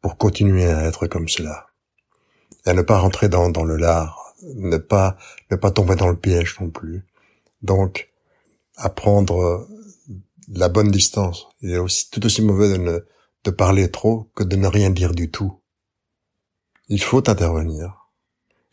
pour 0.00 0.16
continuer 0.16 0.66
à 0.66 0.84
être 0.84 1.06
comme 1.06 1.28
cela, 1.28 1.66
et 2.64 2.70
à 2.70 2.74
ne 2.74 2.82
pas 2.82 2.98
rentrer 2.98 3.28
dans, 3.28 3.50
dans 3.50 3.64
le 3.64 3.76
lard, 3.76 4.34
ne 4.54 4.76
pas 4.76 5.16
ne 5.50 5.56
pas 5.56 5.70
tomber 5.70 5.96
dans 5.96 6.08
le 6.08 6.16
piège 6.16 6.58
non 6.60 6.70
plus. 6.70 7.04
Donc, 7.62 8.10
apprendre 8.76 9.40
euh, 9.40 9.68
la 10.48 10.68
bonne 10.68 10.90
distance. 10.90 11.48
Il 11.62 11.70
est 11.70 11.78
aussi 11.78 12.10
tout 12.10 12.24
aussi 12.24 12.42
mauvais 12.42 12.68
de 12.70 12.76
ne 12.76 13.00
de 13.46 13.50
parler 13.50 13.90
trop 13.90 14.28
que 14.34 14.44
de 14.44 14.56
ne 14.56 14.66
rien 14.66 14.90
dire 14.90 15.14
du 15.14 15.30
tout. 15.30 15.60
Il 16.88 17.02
faut 17.02 17.28
intervenir. 17.30 18.08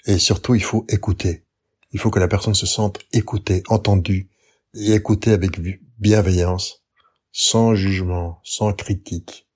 Et 0.05 0.17
surtout, 0.17 0.55
il 0.55 0.63
faut 0.63 0.85
écouter. 0.89 1.45
Il 1.91 1.99
faut 1.99 2.09
que 2.09 2.19
la 2.19 2.27
personne 2.27 2.55
se 2.55 2.65
sente 2.65 2.99
écoutée, 3.13 3.63
entendue, 3.67 4.29
et 4.73 4.93
écoutée 4.93 5.31
avec 5.31 5.59
bienveillance, 5.99 6.83
sans 7.31 7.75
jugement, 7.75 8.39
sans 8.43 8.73
critique. 8.73 9.47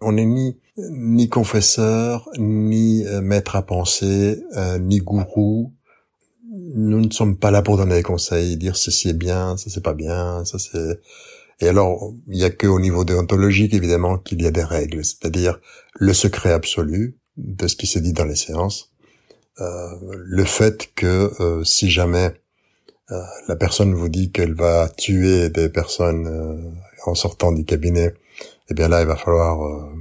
On 0.00 0.12
n'est 0.12 0.26
ni 0.26 0.58
ni 0.76 1.28
confesseur, 1.28 2.28
ni 2.38 3.06
euh, 3.06 3.20
maître 3.20 3.54
à 3.54 3.62
penser, 3.62 4.42
euh, 4.56 4.78
ni 4.78 4.98
gourou. 4.98 5.74
Nous 6.74 7.00
ne 7.00 7.10
sommes 7.10 7.36
pas 7.36 7.50
là 7.50 7.60
pour 7.62 7.76
donner 7.76 7.96
des 7.96 8.02
conseils, 8.02 8.56
dire 8.56 8.76
ceci 8.76 9.10
est 9.10 9.14
bien, 9.14 9.56
ça 9.58 9.68
c'est 9.68 9.82
pas 9.82 9.92
bien, 9.92 10.44
ça 10.46 10.58
c'est 10.58 11.00
et 11.60 11.68
alors, 11.68 12.14
il 12.26 12.38
n'y 12.38 12.44
a 12.44 12.50
qu'au 12.50 12.80
niveau 12.80 13.04
déontologique, 13.04 13.74
évidemment, 13.74 14.16
qu'il 14.16 14.42
y 14.42 14.46
a 14.46 14.50
des 14.50 14.64
règles, 14.64 15.04
c'est-à-dire 15.04 15.60
le 15.94 16.14
secret 16.14 16.52
absolu 16.52 17.18
de 17.36 17.66
ce 17.66 17.76
qui 17.76 17.86
se 17.86 17.98
dit 17.98 18.14
dans 18.14 18.24
les 18.24 18.36
séances, 18.36 18.92
euh, 19.60 19.90
le 20.10 20.44
fait 20.44 20.90
que 20.94 21.30
euh, 21.40 21.62
si 21.64 21.90
jamais 21.90 22.32
euh, 23.10 23.20
la 23.46 23.56
personne 23.56 23.92
vous 23.92 24.08
dit 24.08 24.32
qu'elle 24.32 24.54
va 24.54 24.88
tuer 24.88 25.50
des 25.50 25.68
personnes 25.68 26.26
euh, 26.26 26.70
en 27.04 27.14
sortant 27.14 27.52
du 27.52 27.64
cabinet, 27.64 28.14
eh 28.70 28.74
bien 28.74 28.88
là, 28.88 29.02
il 29.02 29.06
va 29.06 29.16
falloir, 29.16 29.62
euh, 29.62 29.92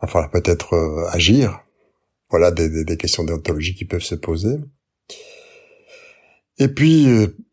va 0.00 0.08
falloir 0.08 0.30
peut-être 0.30 0.74
agir. 1.10 1.60
Voilà 2.30 2.50
des, 2.50 2.70
des, 2.70 2.84
des 2.84 2.96
questions 2.96 3.24
déontologiques 3.24 3.76
qui 3.76 3.84
peuvent 3.84 4.00
se 4.02 4.14
poser. 4.14 4.56
Et 6.58 6.68
puis, 6.68 7.06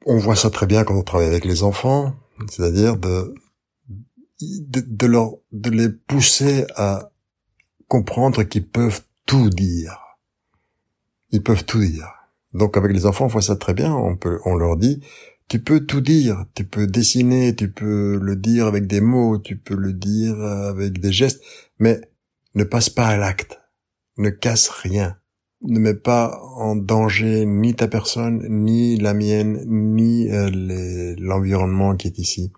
on 0.05 0.17
voit 0.17 0.37
ça 0.37 0.49
très 0.49 0.65
bien 0.65 0.85
quand 0.85 0.97
on 0.97 1.03
travaille 1.03 1.27
avec 1.27 1.43
les 1.43 1.63
enfants 1.63 2.15
c'est-à-dire 2.49 2.97
de, 2.97 3.33
de, 4.41 4.81
de, 5.51 5.69
les 5.69 5.89
pousser 5.89 6.65
à 6.75 7.11
comprendre 7.87 8.43
qu'ils 8.43 8.67
peuvent 8.67 9.01
tout 9.25 9.49
dire. 9.49 9.99
Ils 11.31 11.43
peuvent 11.43 11.65
tout 11.65 11.79
dire. 11.79 12.09
Donc 12.53 12.77
avec 12.77 12.91
les 12.91 13.05
enfants, 13.05 13.25
on 13.25 13.29
voit 13.29 13.41
ça 13.41 13.55
très 13.55 13.73
bien. 13.73 13.93
On 13.93 14.15
peut, 14.15 14.39
on 14.45 14.55
leur 14.55 14.77
dit, 14.77 15.01
tu 15.47 15.59
peux 15.59 15.85
tout 15.85 16.01
dire. 16.01 16.45
Tu 16.55 16.65
peux 16.65 16.87
dessiner, 16.87 17.55
tu 17.55 17.71
peux 17.71 18.19
le 18.21 18.35
dire 18.35 18.67
avec 18.67 18.87
des 18.87 19.01
mots, 19.01 19.37
tu 19.37 19.57
peux 19.57 19.75
le 19.75 19.93
dire 19.93 20.39
avec 20.41 20.99
des 20.99 21.11
gestes, 21.11 21.43
mais 21.79 22.01
ne 22.55 22.63
passe 22.63 22.89
pas 22.89 23.07
à 23.07 23.17
l'acte. 23.17 23.59
Ne 24.17 24.29
casse 24.29 24.69
rien 24.69 25.17
ne 25.63 25.79
met 25.79 25.93
pas 25.93 26.41
en 26.55 26.75
danger 26.75 27.45
ni 27.45 27.73
ta 27.73 27.87
personne, 27.87 28.45
ni 28.49 28.97
la 28.97 29.13
mienne, 29.13 29.63
ni 29.67 30.29
euh, 30.29 31.15
l'environnement 31.19 31.95
qui 31.95 32.07
est 32.07 32.19
ici. 32.19 32.51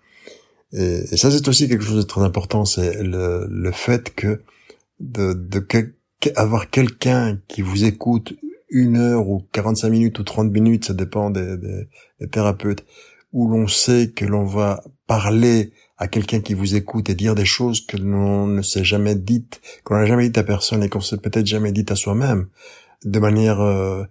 Et, 0.72 1.16
ça, 1.16 1.30
c'est 1.30 1.48
aussi 1.48 1.68
quelque 1.68 1.84
chose 1.84 1.98
de 1.98 2.02
très 2.02 2.22
important, 2.22 2.64
c'est 2.64 3.02
le, 3.02 3.70
fait 3.72 4.14
que 4.14 4.42
de, 5.00 5.36
avoir 6.34 6.70
quelqu'un 6.70 7.38
qui 7.48 7.62
vous 7.62 7.84
écoute 7.84 8.34
une 8.68 8.96
heure 8.96 9.28
ou 9.28 9.46
45 9.52 9.88
minutes 9.90 10.18
ou 10.18 10.24
30 10.24 10.50
minutes, 10.50 10.86
ça 10.86 10.94
dépend 10.94 11.30
des, 11.30 11.56
des 11.56 12.28
thérapeutes, 12.28 12.84
où 13.32 13.48
l'on 13.48 13.68
sait 13.68 14.10
que 14.14 14.24
l'on 14.24 14.44
va 14.44 14.82
parler 15.06 15.72
à 15.98 16.08
quelqu'un 16.08 16.40
qui 16.40 16.54
vous 16.54 16.74
écoute 16.74 17.08
et 17.08 17.14
dire 17.14 17.34
des 17.34 17.44
choses 17.44 17.86
que 17.86 17.96
l'on 17.96 18.46
ne 18.46 18.62
s'est 18.62 18.84
jamais 18.84 19.14
dites, 19.14 19.60
qu'on 19.84 19.94
n'a 19.94 20.04
jamais 20.04 20.24
dites 20.24 20.38
à 20.38 20.42
personne 20.42 20.82
et 20.82 20.88
qu'on 20.88 21.00
s'est 21.00 21.16
peut-être 21.16 21.46
jamais 21.46 21.72
dites 21.72 21.90
à 21.90 21.96
soi-même, 21.96 22.48
de 23.04 23.18
manière 23.18 23.60
euh, 23.60 24.04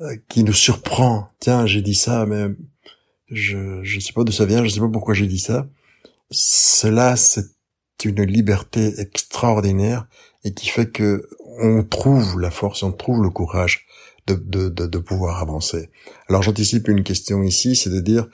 euh, 0.00 0.16
qui 0.28 0.44
nous 0.44 0.52
surprend. 0.52 1.28
Tiens, 1.40 1.66
j'ai 1.66 1.82
dit 1.82 1.94
ça, 1.94 2.26
mais 2.26 2.46
je 3.30 3.56
ne 3.56 4.00
sais 4.00 4.12
pas 4.12 4.24
d'où 4.24 4.32
ça 4.32 4.46
vient, 4.46 4.64
je 4.64 4.70
sais 4.70 4.80
pas 4.80 4.88
pourquoi 4.88 5.14
j'ai 5.14 5.26
dit 5.26 5.38
ça. 5.38 5.68
Cela, 6.30 7.16
c'est 7.16 7.46
une 8.04 8.22
liberté 8.22 8.98
extraordinaire 8.98 10.06
et 10.44 10.54
qui 10.54 10.68
fait 10.68 10.90
que 10.90 11.28
on 11.58 11.82
trouve 11.84 12.40
la 12.40 12.50
force, 12.50 12.82
on 12.82 12.92
trouve 12.92 13.22
le 13.22 13.30
courage 13.30 13.86
de, 14.26 14.34
de, 14.34 14.68
de, 14.68 14.86
de 14.86 14.98
pouvoir 14.98 15.42
avancer. 15.42 15.90
Alors 16.28 16.42
j'anticipe 16.42 16.88
une 16.88 17.02
question 17.02 17.42
ici, 17.42 17.76
c'est 17.76 17.90
de 17.90 18.00
dire 18.00 18.26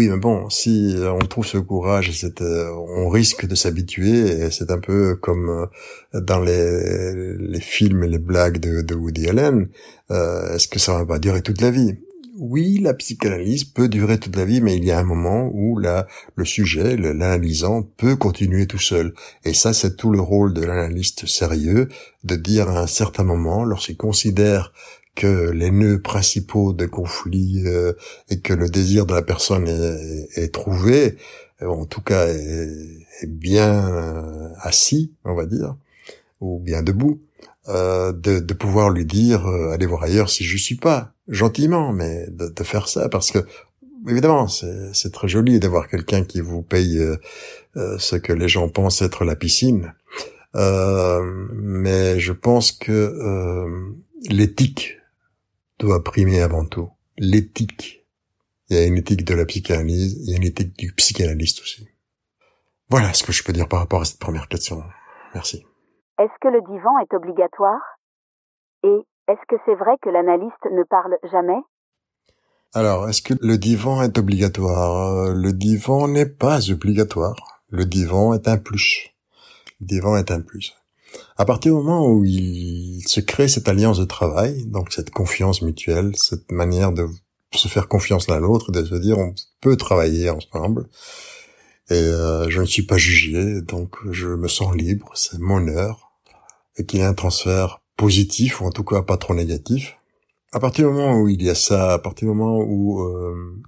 oui, 0.00 0.08
mais 0.08 0.16
bon, 0.16 0.48
si 0.48 0.94
euh, 0.96 1.12
on 1.12 1.18
trouve 1.18 1.44
ce 1.44 1.58
courage, 1.58 2.10
c'est, 2.12 2.40
euh, 2.40 2.72
on 2.72 3.10
risque 3.10 3.44
de 3.44 3.54
s'habituer. 3.54 4.30
Et 4.30 4.50
c'est 4.50 4.70
un 4.70 4.78
peu 4.78 5.14
comme 5.16 5.68
euh, 6.14 6.20
dans 6.22 6.40
les, 6.40 7.36
les 7.36 7.60
films 7.60 8.04
et 8.04 8.08
les 8.08 8.18
blagues 8.18 8.60
de, 8.60 8.80
de 8.80 8.94
Woody 8.94 9.28
Allen. 9.28 9.68
est-ce 10.08 10.68
que 10.68 10.78
ça 10.78 10.94
va 10.94 11.04
pas 11.04 11.18
durer 11.18 11.42
toute 11.42 11.60
la 11.60 11.70
vie? 11.70 11.98
Oui, 12.38 12.78
la 12.78 12.94
psychanalyse 12.94 13.64
peut 13.64 13.88
durer 13.88 14.18
toute 14.18 14.36
la 14.36 14.46
vie, 14.46 14.62
mais 14.62 14.78
il 14.78 14.84
y 14.86 14.90
a 14.90 14.98
un 14.98 15.04
moment 15.04 15.50
où 15.52 15.78
là, 15.78 16.06
le 16.34 16.46
sujet, 16.46 16.96
l'analysant, 16.96 17.82
peut 17.82 18.16
continuer 18.16 18.66
tout 18.66 18.78
seul. 18.78 19.12
Et 19.44 19.52
ça, 19.52 19.74
c'est 19.74 19.96
tout 19.96 20.10
le 20.10 20.22
rôle 20.22 20.54
de 20.54 20.64
l'analyste 20.64 21.26
sérieux, 21.26 21.88
de 22.24 22.36
dire 22.36 22.70
à 22.70 22.80
un 22.80 22.86
certain 22.86 23.24
moment, 23.24 23.64
lorsqu'il 23.64 23.98
considère 23.98 24.72
que 25.14 25.50
les 25.50 25.70
nœuds 25.70 26.00
principaux 26.00 26.72
de 26.72 26.86
conflit 26.86 27.62
euh, 27.66 27.92
et 28.28 28.40
que 28.40 28.52
le 28.52 28.68
désir 28.68 29.06
de 29.06 29.14
la 29.14 29.22
personne 29.22 29.68
est, 29.68 30.52
trouvé, 30.52 31.16
euh, 31.62 31.66
en 31.66 31.84
tout 31.84 32.00
cas 32.00 32.26
est, 32.28 33.26
bien 33.26 33.88
euh, 33.92 34.48
assis, 34.60 35.12
on 35.24 35.34
va 35.34 35.46
dire, 35.46 35.76
ou 36.40 36.58
bien 36.58 36.82
debout, 36.82 37.20
de, 37.68 38.54
pouvoir 38.54 38.90
lui 38.90 39.04
dire 39.04 39.46
allez 39.46 39.86
voir 39.86 40.02
ailleurs 40.02 40.28
si 40.28 40.42
je 40.42 40.56
suis 40.56 40.74
pas, 40.74 41.12
gentiment, 41.28 41.92
mais 41.92 42.26
de, 42.30 42.64
faire 42.64 42.88
ça 42.88 43.08
parce 43.08 43.30
que 43.30 43.38
évidemment 44.08 44.48
c'est 44.48 45.12
très 45.12 45.28
joli 45.28 45.60
d'avoir 45.60 45.86
quelqu'un 45.86 46.24
qui 46.24 46.40
vous 46.40 46.62
paye 46.62 46.98
ce 47.76 48.16
que 48.16 48.32
les 48.32 48.48
gens 48.48 48.68
pensent 48.68 49.02
être 49.02 49.24
la 49.24 49.36
piscine, 49.36 49.94
mais 50.54 52.18
je 52.18 52.32
pense 52.32 52.72
que 52.72 53.14
l'éthique 54.28 54.99
doit 55.80 56.04
primer 56.04 56.40
avant 56.40 56.64
tout. 56.64 56.90
L'éthique. 57.18 58.06
Il 58.68 58.76
y 58.76 58.80
a 58.80 58.86
une 58.86 58.98
éthique 58.98 59.24
de 59.24 59.34
la 59.34 59.44
psychanalyse, 59.46 60.16
il 60.20 60.30
y 60.30 60.34
a 60.34 60.36
une 60.36 60.44
éthique 60.44 60.76
du 60.78 60.92
psychanalyste 60.92 61.60
aussi. 61.60 61.88
Voilà 62.88 63.12
ce 63.14 63.24
que 63.24 63.32
je 63.32 63.42
peux 63.42 63.52
dire 63.52 63.68
par 63.68 63.80
rapport 63.80 64.02
à 64.02 64.04
cette 64.04 64.20
première 64.20 64.48
question. 64.48 64.82
Merci. 65.34 65.64
Est-ce 66.18 66.38
que 66.40 66.48
le 66.48 66.60
divan 66.60 66.98
est 66.98 67.14
obligatoire? 67.14 67.80
Et 68.84 69.06
est-ce 69.28 69.46
que 69.48 69.56
c'est 69.64 69.74
vrai 69.74 69.96
que 70.02 70.10
l'analyste 70.10 70.64
ne 70.70 70.84
parle 70.84 71.16
jamais? 71.30 71.60
Alors, 72.72 73.08
est-ce 73.08 73.22
que 73.22 73.34
le 73.40 73.58
divan 73.58 74.02
est 74.02 74.16
obligatoire? 74.18 75.34
Le 75.34 75.52
divan 75.52 76.06
n'est 76.06 76.26
pas 76.26 76.70
obligatoire. 76.70 77.62
Le 77.68 77.84
divan 77.84 78.34
est 78.34 78.46
un 78.46 78.58
plus. 78.58 79.10
Le 79.80 79.86
divan 79.86 80.16
est 80.16 80.30
un 80.30 80.40
plus. 80.40 80.79
À 81.36 81.44
partir 81.44 81.72
du 81.72 81.78
moment 81.78 82.06
où 82.06 82.24
il 82.24 83.02
se 83.06 83.20
crée 83.20 83.48
cette 83.48 83.68
alliance 83.68 83.98
de 83.98 84.04
travail, 84.04 84.66
donc 84.66 84.92
cette 84.92 85.10
confiance 85.10 85.62
mutuelle, 85.62 86.12
cette 86.16 86.52
manière 86.52 86.92
de 86.92 87.06
se 87.54 87.68
faire 87.68 87.88
confiance 87.88 88.28
l'un 88.28 88.36
à 88.36 88.40
l'autre, 88.40 88.70
de 88.70 88.84
se 88.84 88.94
dire 88.94 89.18
on 89.18 89.34
peut 89.60 89.76
travailler 89.76 90.30
ensemble, 90.30 90.88
et 91.90 91.94
euh, 91.94 92.48
je 92.48 92.60
ne 92.60 92.66
suis 92.66 92.84
pas 92.84 92.98
jugé, 92.98 93.62
donc 93.62 93.96
je 94.10 94.28
me 94.28 94.48
sens 94.48 94.74
libre, 94.76 95.10
c'est 95.14 95.38
mon 95.38 95.66
heure, 95.66 96.12
et 96.76 96.86
qu'il 96.86 97.00
y 97.00 97.02
ait 97.02 97.06
un 97.06 97.14
transfert 97.14 97.82
positif, 97.96 98.60
ou 98.60 98.66
en 98.66 98.70
tout 98.70 98.84
cas 98.84 99.02
pas 99.02 99.16
trop 99.16 99.34
négatif. 99.34 99.96
À 100.52 100.60
partir 100.60 100.88
du 100.88 100.94
moment 100.94 101.20
où 101.20 101.28
il 101.28 101.42
y 101.42 101.50
a 101.50 101.54
ça, 101.54 101.94
à 101.94 101.98
partir 101.98 102.28
du 102.28 102.34
moment 102.34 102.58
où 102.58 103.02
euh, 103.02 103.60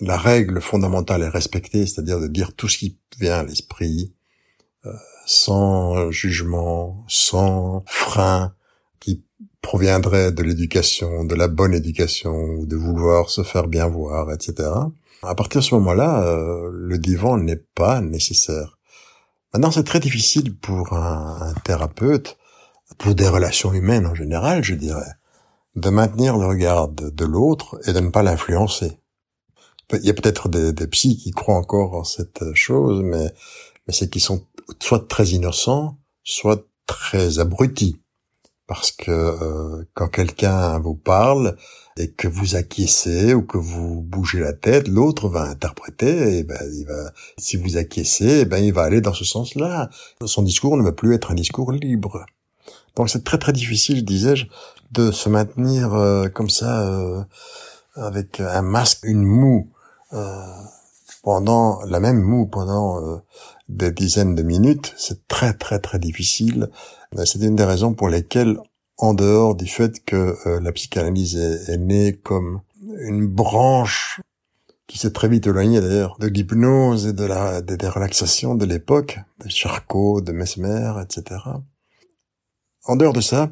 la 0.00 0.16
règle 0.16 0.60
fondamentale 0.60 1.22
est 1.22 1.28
respectée, 1.28 1.86
c'est-à-dire 1.86 2.20
de 2.20 2.28
dire 2.28 2.54
tout 2.54 2.68
ce 2.68 2.78
qui 2.78 2.98
vient 3.18 3.38
à 3.38 3.44
l'esprit, 3.44 4.12
sans 5.26 6.10
jugement, 6.10 7.04
sans 7.08 7.84
frein 7.86 8.54
qui 9.00 9.22
proviendrait 9.60 10.32
de 10.32 10.42
l'éducation, 10.42 11.24
de 11.24 11.34
la 11.34 11.48
bonne 11.48 11.74
éducation, 11.74 12.34
ou 12.34 12.66
de 12.66 12.76
vouloir 12.76 13.28
se 13.28 13.42
faire 13.42 13.66
bien 13.66 13.86
voir, 13.88 14.32
etc. 14.32 14.70
À 15.22 15.34
partir 15.34 15.60
de 15.60 15.66
ce 15.66 15.74
moment-là, 15.74 16.22
euh, 16.22 16.70
le 16.72 16.98
divan 16.98 17.38
n'est 17.38 17.62
pas 17.74 18.00
nécessaire. 18.00 18.78
Maintenant, 19.52 19.70
c'est 19.70 19.84
très 19.84 20.00
difficile 20.00 20.56
pour 20.56 20.92
un, 20.92 21.54
thérapeute, 21.64 22.38
pour 22.98 23.14
des 23.14 23.28
relations 23.28 23.72
humaines 23.72 24.06
en 24.06 24.14
général, 24.14 24.62
je 24.62 24.74
dirais, 24.74 25.12
de 25.74 25.90
maintenir 25.90 26.36
le 26.36 26.46
regard 26.46 26.88
de, 26.88 27.24
l'autre 27.24 27.78
et 27.86 27.92
de 27.92 28.00
ne 28.00 28.10
pas 28.10 28.22
l'influencer. 28.22 28.98
Il 29.92 30.04
y 30.04 30.10
a 30.10 30.14
peut-être 30.14 30.48
des, 30.48 30.72
des 30.72 30.86
psys 30.86 31.16
qui 31.16 31.30
croient 31.30 31.56
encore 31.56 31.94
en 31.94 32.04
cette 32.04 32.54
chose, 32.54 33.02
mais, 33.02 33.32
mais 33.86 33.94
c'est 33.94 34.08
qu'ils 34.08 34.22
sont 34.22 34.46
soit 34.80 35.08
très 35.08 35.26
innocent, 35.28 35.98
soit 36.24 36.64
très 36.86 37.38
abruti. 37.38 38.00
Parce 38.66 38.92
que 38.92 39.10
euh, 39.10 39.84
quand 39.94 40.08
quelqu'un 40.08 40.78
vous 40.78 40.94
parle 40.94 41.56
et 41.96 42.10
que 42.10 42.28
vous 42.28 42.54
acquiescez 42.54 43.32
ou 43.32 43.42
que 43.42 43.56
vous 43.56 44.02
bougez 44.02 44.40
la 44.40 44.52
tête, 44.52 44.88
l'autre 44.88 45.28
va 45.28 45.44
interpréter 45.44 46.38
et 46.38 46.42
ben 46.44 46.60
il 46.74 46.84
va 46.84 47.12
si 47.38 47.56
vous 47.56 47.78
acquiescez, 47.78 48.44
ben 48.44 48.58
il 48.58 48.74
va 48.74 48.82
aller 48.82 49.00
dans 49.00 49.14
ce 49.14 49.24
sens-là. 49.24 49.88
Son 50.22 50.42
discours 50.42 50.76
ne 50.76 50.82
va 50.82 50.92
plus 50.92 51.14
être 51.14 51.30
un 51.30 51.34
discours 51.34 51.72
libre. 51.72 52.26
Donc 52.94 53.08
c'est 53.08 53.24
très 53.24 53.38
très 53.38 53.54
difficile, 53.54 54.04
disais-je, 54.04 54.46
de 54.92 55.12
se 55.12 55.30
maintenir 55.30 55.94
euh, 55.94 56.28
comme 56.28 56.50
ça 56.50 56.86
euh, 56.90 57.22
avec 57.94 58.38
un 58.40 58.62
masque, 58.62 59.00
une 59.04 59.22
moue 59.22 59.70
pendant 61.22 61.82
la 61.84 62.00
même 62.00 62.20
moue 62.20 62.46
pendant 62.46 63.20
des 63.68 63.90
dizaines 63.90 64.34
de 64.34 64.42
minutes, 64.42 64.94
c'est 64.96 65.28
très 65.28 65.52
très 65.52 65.78
très 65.78 65.98
difficile. 65.98 66.70
C'est 67.24 67.42
une 67.42 67.56
des 67.56 67.64
raisons 67.64 67.94
pour 67.94 68.08
lesquelles, 68.08 68.58
en 68.96 69.14
dehors 69.14 69.54
du 69.54 69.66
fait 69.66 70.04
que 70.04 70.36
euh, 70.46 70.60
la 70.60 70.72
psychanalyse 70.72 71.36
est, 71.36 71.78
née 71.78 72.14
comme 72.16 72.60
une 73.00 73.26
branche 73.26 74.20
qui 74.86 74.98
s'est 74.98 75.12
très 75.12 75.28
vite 75.28 75.46
éloignée 75.46 75.80
d'ailleurs 75.80 76.16
de 76.18 76.26
l'hypnose 76.26 77.06
et 77.06 77.12
de 77.12 77.24
la 77.24 77.60
des, 77.60 77.88
relaxations 77.88 78.54
de 78.54 78.64
l'époque, 78.64 79.18
de 79.44 79.48
Charcot, 79.50 80.22
de 80.22 80.32
Mesmer, 80.32 80.94
etc. 81.02 81.40
En 82.84 82.96
dehors 82.96 83.12
de 83.12 83.20
ça, 83.20 83.50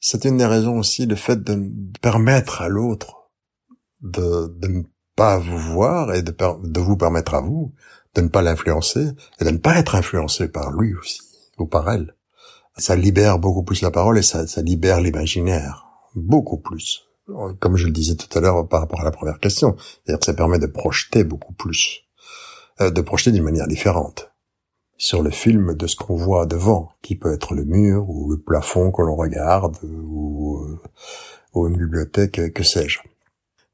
c'est 0.00 0.24
une 0.24 0.38
des 0.38 0.46
raisons 0.46 0.78
aussi 0.78 1.04
le 1.04 1.16
fait 1.16 1.42
de 1.42 1.70
permettre 2.00 2.62
à 2.62 2.68
l'autre 2.68 3.30
de, 4.00 4.48
de 4.58 4.68
ne 4.68 4.82
pas 5.14 5.38
vous 5.38 5.58
voir 5.58 6.14
et 6.14 6.22
de, 6.22 6.34
de 6.64 6.80
vous 6.80 6.96
permettre 6.96 7.34
à 7.34 7.42
vous 7.42 7.74
de 8.14 8.20
ne 8.22 8.28
pas 8.28 8.42
l'influencer 8.42 9.08
et 9.40 9.44
de 9.44 9.50
ne 9.50 9.58
pas 9.58 9.78
être 9.78 9.94
influencé 9.94 10.48
par 10.48 10.72
lui 10.72 10.94
aussi 10.94 11.20
ou 11.58 11.66
par 11.66 11.90
elle. 11.90 12.14
Ça 12.76 12.96
libère 12.96 13.38
beaucoup 13.38 13.62
plus 13.62 13.82
la 13.82 13.90
parole 13.90 14.18
et 14.18 14.22
ça, 14.22 14.46
ça 14.46 14.62
libère 14.62 15.00
l'imaginaire 15.00 15.86
beaucoup 16.14 16.58
plus. 16.58 17.06
Comme 17.60 17.76
je 17.76 17.86
le 17.86 17.92
disais 17.92 18.16
tout 18.16 18.36
à 18.36 18.40
l'heure 18.40 18.66
par 18.66 18.80
rapport 18.80 19.00
à 19.00 19.04
la 19.04 19.12
première 19.12 19.38
question, 19.38 19.76
c'est-à-dire 19.78 20.18
que 20.18 20.26
ça 20.26 20.34
permet 20.34 20.58
de 20.58 20.66
projeter 20.66 21.22
beaucoup 21.22 21.52
plus, 21.52 22.00
euh, 22.80 22.90
de 22.90 23.00
projeter 23.02 23.30
d'une 23.30 23.44
manière 23.44 23.68
différente 23.68 24.32
sur 24.96 25.22
le 25.22 25.30
film 25.30 25.74
de 25.74 25.86
ce 25.86 25.96
qu'on 25.96 26.16
voit 26.16 26.44
devant, 26.44 26.90
qui 27.02 27.16
peut 27.16 27.32
être 27.32 27.54
le 27.54 27.64
mur 27.64 28.10
ou 28.10 28.30
le 28.32 28.38
plafond 28.38 28.90
que 28.90 29.02
l'on 29.02 29.16
regarde 29.16 29.76
ou, 29.82 30.58
euh, 30.64 30.80
ou 31.54 31.68
une 31.68 31.76
bibliothèque, 31.76 32.52
que 32.52 32.62
sais-je. 32.62 32.98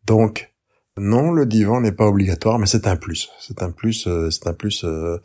Donc, 0.04 0.54
non, 0.98 1.30
le 1.30 1.44
divan 1.44 1.82
n'est 1.82 1.92
pas 1.92 2.06
obligatoire, 2.06 2.58
mais 2.58 2.66
c'est 2.66 2.86
un 2.86 2.96
plus. 2.96 3.30
C'est 3.38 3.62
un 3.62 3.70
plus, 3.70 4.06
euh, 4.06 4.30
c'est 4.30 4.46
un 4.46 4.54
plus 4.54 4.84
euh, 4.84 5.18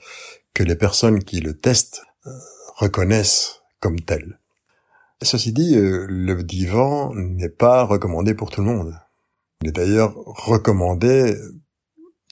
que 0.53 0.63
les 0.63 0.75
personnes 0.75 1.23
qui 1.23 1.39
le 1.39 1.57
testent 1.57 2.01
euh, 2.27 2.31
reconnaissent 2.75 3.61
comme 3.79 3.99
tel. 4.01 4.39
Ceci 5.21 5.53
dit, 5.53 5.75
le 5.75 6.41
divan 6.41 7.13
n'est 7.13 7.47
pas 7.47 7.83
recommandé 7.83 8.33
pour 8.33 8.49
tout 8.49 8.61
le 8.61 8.67
monde. 8.67 8.95
Il 9.61 9.69
est 9.69 9.71
d'ailleurs 9.71 10.15
recommandé, 10.15 11.37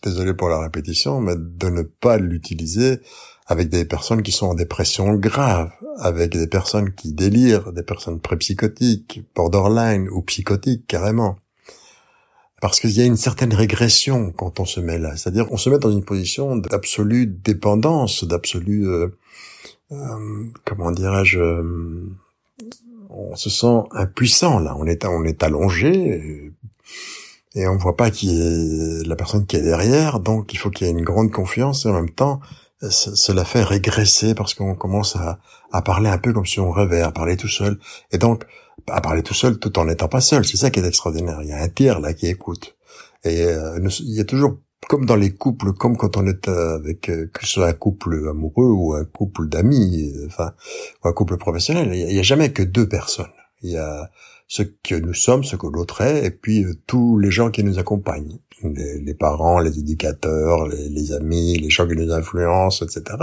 désolé 0.01 0.33
pour 0.33 0.49
la 0.49 0.59
répétition, 0.59 1.21
mais 1.21 1.35
de 1.37 1.69
ne 1.69 1.83
pas 1.83 2.17
l'utiliser 2.17 2.99
avec 3.45 3.69
des 3.69 3.85
personnes 3.85 4.23
qui 4.23 4.31
sont 4.31 4.47
en 4.47 4.53
dépression 4.55 5.13
grave, 5.13 5.71
avec 5.99 6.31
des 6.31 6.47
personnes 6.47 6.91
qui 6.95 7.13
délirent, 7.13 7.71
des 7.73 7.83
personnes 7.83 8.19
prépsychotiques, 8.19 9.21
borderline 9.35 10.09
ou 10.09 10.23
psychotiques 10.23 10.87
carrément 10.87 11.37
parce 12.61 12.79
qu'il 12.79 12.91
y 12.91 13.01
a 13.01 13.05
une 13.05 13.17
certaine 13.17 13.53
régression 13.53 14.31
quand 14.31 14.59
on 14.59 14.65
se 14.65 14.79
met 14.79 14.97
là. 14.97 15.15
C'est-à-dire 15.15 15.47
qu'on 15.47 15.57
se 15.57 15.69
met 15.69 15.79
dans 15.79 15.91
une 15.91 16.03
position 16.03 16.55
d'absolue 16.57 17.25
dépendance, 17.25 18.23
d'absolue, 18.23 18.87
euh, 18.87 19.07
euh, 19.91 20.45
comment 20.65 20.91
dirais-je, 20.91 21.39
euh, 21.39 22.09
on 23.09 23.35
se 23.35 23.49
sent 23.49 23.83
impuissant 23.91 24.59
là. 24.59 24.75
On 24.77 24.85
est 24.85 25.05
on 25.05 25.23
est 25.23 25.41
allongé 25.43 26.51
et 27.55 27.67
on 27.67 27.77
voit 27.77 27.97
pas 27.97 28.11
qui 28.11 28.39
est 28.39 29.07
la 29.07 29.15
personne 29.15 29.45
qui 29.45 29.55
est 29.55 29.61
derrière. 29.61 30.19
Donc 30.19 30.53
il 30.53 30.57
faut 30.57 30.69
qu'il 30.69 30.87
y 30.87 30.89
ait 30.89 30.93
une 30.93 31.03
grande 31.03 31.31
confiance 31.31 31.85
et 31.85 31.89
en 31.89 31.93
même 31.93 32.11
temps 32.11 32.39
cela 32.81 33.43
fait 33.43 33.63
régresser 33.63 34.33
parce 34.33 34.53
qu'on 34.53 34.73
commence 34.73 35.17
à, 35.17 35.39
à 35.71 35.81
parler 35.81 36.09
un 36.09 36.17
peu 36.17 36.31
comme 36.31 36.45
si 36.45 36.61
on 36.61 36.71
rêvait, 36.71 37.01
à 37.01 37.11
parler 37.11 37.35
tout 37.35 37.49
seul. 37.49 37.77
Et 38.11 38.17
donc 38.17 38.45
à 38.91 39.01
parler 39.01 39.23
tout 39.23 39.33
seul 39.33 39.59
tout 39.59 39.77
en 39.79 39.85
n'étant 39.85 40.07
pas 40.07 40.21
seul. 40.21 40.45
C'est 40.45 40.57
ça 40.57 40.69
qui 40.69 40.79
est 40.79 40.85
extraordinaire. 40.85 41.39
Il 41.41 41.49
y 41.49 41.53
a 41.53 41.61
un 41.61 41.69
tiers 41.69 41.99
là 41.99 42.13
qui 42.13 42.27
écoute. 42.27 42.75
Et 43.23 43.43
euh, 43.43 43.79
il 43.99 44.15
y 44.15 44.19
a 44.19 44.25
toujours 44.25 44.59
comme 44.87 45.05
dans 45.05 45.15
les 45.15 45.31
couples, 45.31 45.73
comme 45.73 45.97
quand 45.97 46.17
on 46.17 46.25
est 46.25 46.47
euh, 46.47 46.77
avec 46.77 47.09
euh, 47.09 47.29
que 47.33 47.45
ce 47.45 47.53
soit 47.53 47.67
un 47.67 47.73
couple 47.73 48.27
amoureux 48.29 48.69
ou 48.71 48.93
un 48.93 49.03
couple 49.03 49.47
d'amis, 49.47 50.13
enfin, 50.25 50.53
ou 51.03 51.09
un 51.09 51.13
couple 51.13 51.37
professionnel, 51.37 51.93
il 51.93 52.07
n'y 52.07 52.19
a, 52.19 52.23
jamais 52.23 52.51
que 52.51 52.63
deux 52.63 52.87
personnes. 52.87 53.27
Il 53.61 53.71
y 53.71 53.77
a 53.77 54.09
ce 54.47 54.63
que 54.63 54.95
nous 54.95 55.13
sommes, 55.13 55.43
ce 55.43 55.55
que 55.55 55.67
l'autre 55.67 56.01
est, 56.01 56.25
et 56.25 56.31
puis 56.31 56.65
tous 56.87 57.19
les 57.19 57.29
gens 57.29 57.51
qui 57.51 57.63
nous 57.63 57.77
accompagnent 57.77 58.39
les, 58.63 59.13
parents, 59.13 59.59
les 59.59 59.79
éducateurs, 59.79 60.67
les, 60.67 61.13
amis, 61.13 61.57
les 61.57 61.69
gens 61.69 61.87
qui 61.87 61.95
nous 61.95 62.11
influencent, 62.11 62.85
etc. 62.85 63.17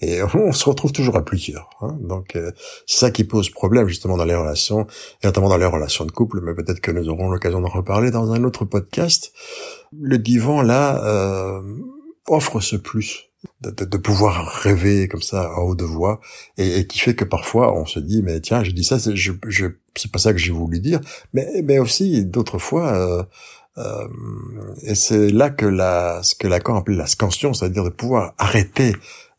Et 0.00 0.22
on 0.22 0.52
se 0.52 0.68
retrouve 0.68 0.92
toujours 0.92 1.16
à 1.16 1.24
plusieurs. 1.24 1.70
Hein. 1.80 1.96
Donc 2.00 2.36
euh, 2.36 2.52
ça 2.86 3.10
qui 3.10 3.24
pose 3.24 3.50
problème 3.50 3.88
justement 3.88 4.16
dans 4.16 4.24
les 4.24 4.34
relations, 4.34 4.86
et 5.22 5.26
notamment 5.26 5.48
dans 5.48 5.56
les 5.56 5.66
relations 5.66 6.04
de 6.04 6.12
couple. 6.12 6.40
Mais 6.42 6.54
peut-être 6.54 6.80
que 6.80 6.90
nous 6.90 7.08
aurons 7.08 7.30
l'occasion 7.30 7.60
d'en 7.60 7.68
reparler 7.68 8.10
dans 8.10 8.32
un 8.32 8.44
autre 8.44 8.64
podcast. 8.64 9.32
Le 9.92 10.18
divan 10.18 10.62
là 10.62 11.04
euh, 11.04 11.62
offre 12.26 12.60
ce 12.60 12.76
plus. 12.76 13.30
De, 13.62 13.70
de, 13.70 13.96
pouvoir 13.96 14.46
rêver 14.46 15.08
comme 15.08 15.22
ça 15.22 15.42
à 15.42 15.60
haute 15.60 15.80
voix 15.80 16.20
et, 16.58 16.86
qui 16.86 16.98
fait 16.98 17.14
que 17.14 17.24
parfois 17.24 17.74
on 17.74 17.86
se 17.86 17.98
dit 17.98 18.22
mais 18.22 18.38
tiens 18.40 18.62
j'ai 18.62 18.72
dit 18.72 18.84
ça 18.84 18.98
c'est 18.98 19.16
je, 19.16 19.32
je 19.46 19.66
c'est 19.96 20.12
pas 20.12 20.18
ça 20.18 20.32
que 20.32 20.38
j'ai 20.38 20.52
voulu 20.52 20.78
dire. 20.78 21.00
Mais 21.32 21.62
mais 21.64 21.78
aussi 21.78 22.24
d'autres 22.24 22.58
fois 22.58 22.94
euh, 22.94 23.22
euh, 23.78 24.08
et 24.82 24.94
c'est 24.94 25.30
là 25.30 25.50
que 25.50 25.66
la, 25.66 26.22
ce 26.22 26.34
que 26.34 26.46
Lacan 26.48 26.76
appelait 26.76 26.96
la 26.96 27.06
scansion, 27.06 27.52
c'est-à-dire 27.52 27.84
de 27.84 27.90
pouvoir 27.90 28.34
arrêter 28.38 28.94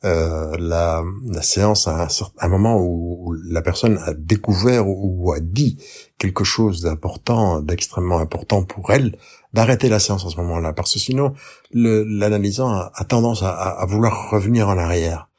euh, 0.06 0.56
la, 0.60 1.04
la, 1.26 1.41
séance 1.41 1.88
à 1.88 2.08
un 2.39 2.48
moment 2.48 2.80
où, 2.80 3.36
la 3.50 3.63
personne 3.63 3.98
a 4.06 4.13
découvert 4.13 4.88
ou, 4.88 5.32
a 5.32 5.39
dit 5.39 5.78
quelque 6.20 6.43
chose 6.43 6.82
d'important, 6.82 7.62
d'extrêmement 7.62 8.20
important 8.20 8.63
pour 8.63 8.91
elle, 8.91 9.17
d'arrêter 9.58 9.89
la 9.89 9.98
séance 9.98 10.24
à 10.24 10.30
ce 10.30 10.38
moment-là, 10.38 10.72
parce 10.72 10.93
que 10.93 11.00
sinon 11.00 11.34
l'analysant 11.74 12.70
a, 12.70 13.04
tendance 13.06 13.41
à, 13.41 13.84
vouloir 13.89 14.30
revenir 14.30 14.70
en 14.70 14.78
arrière, 14.78 15.30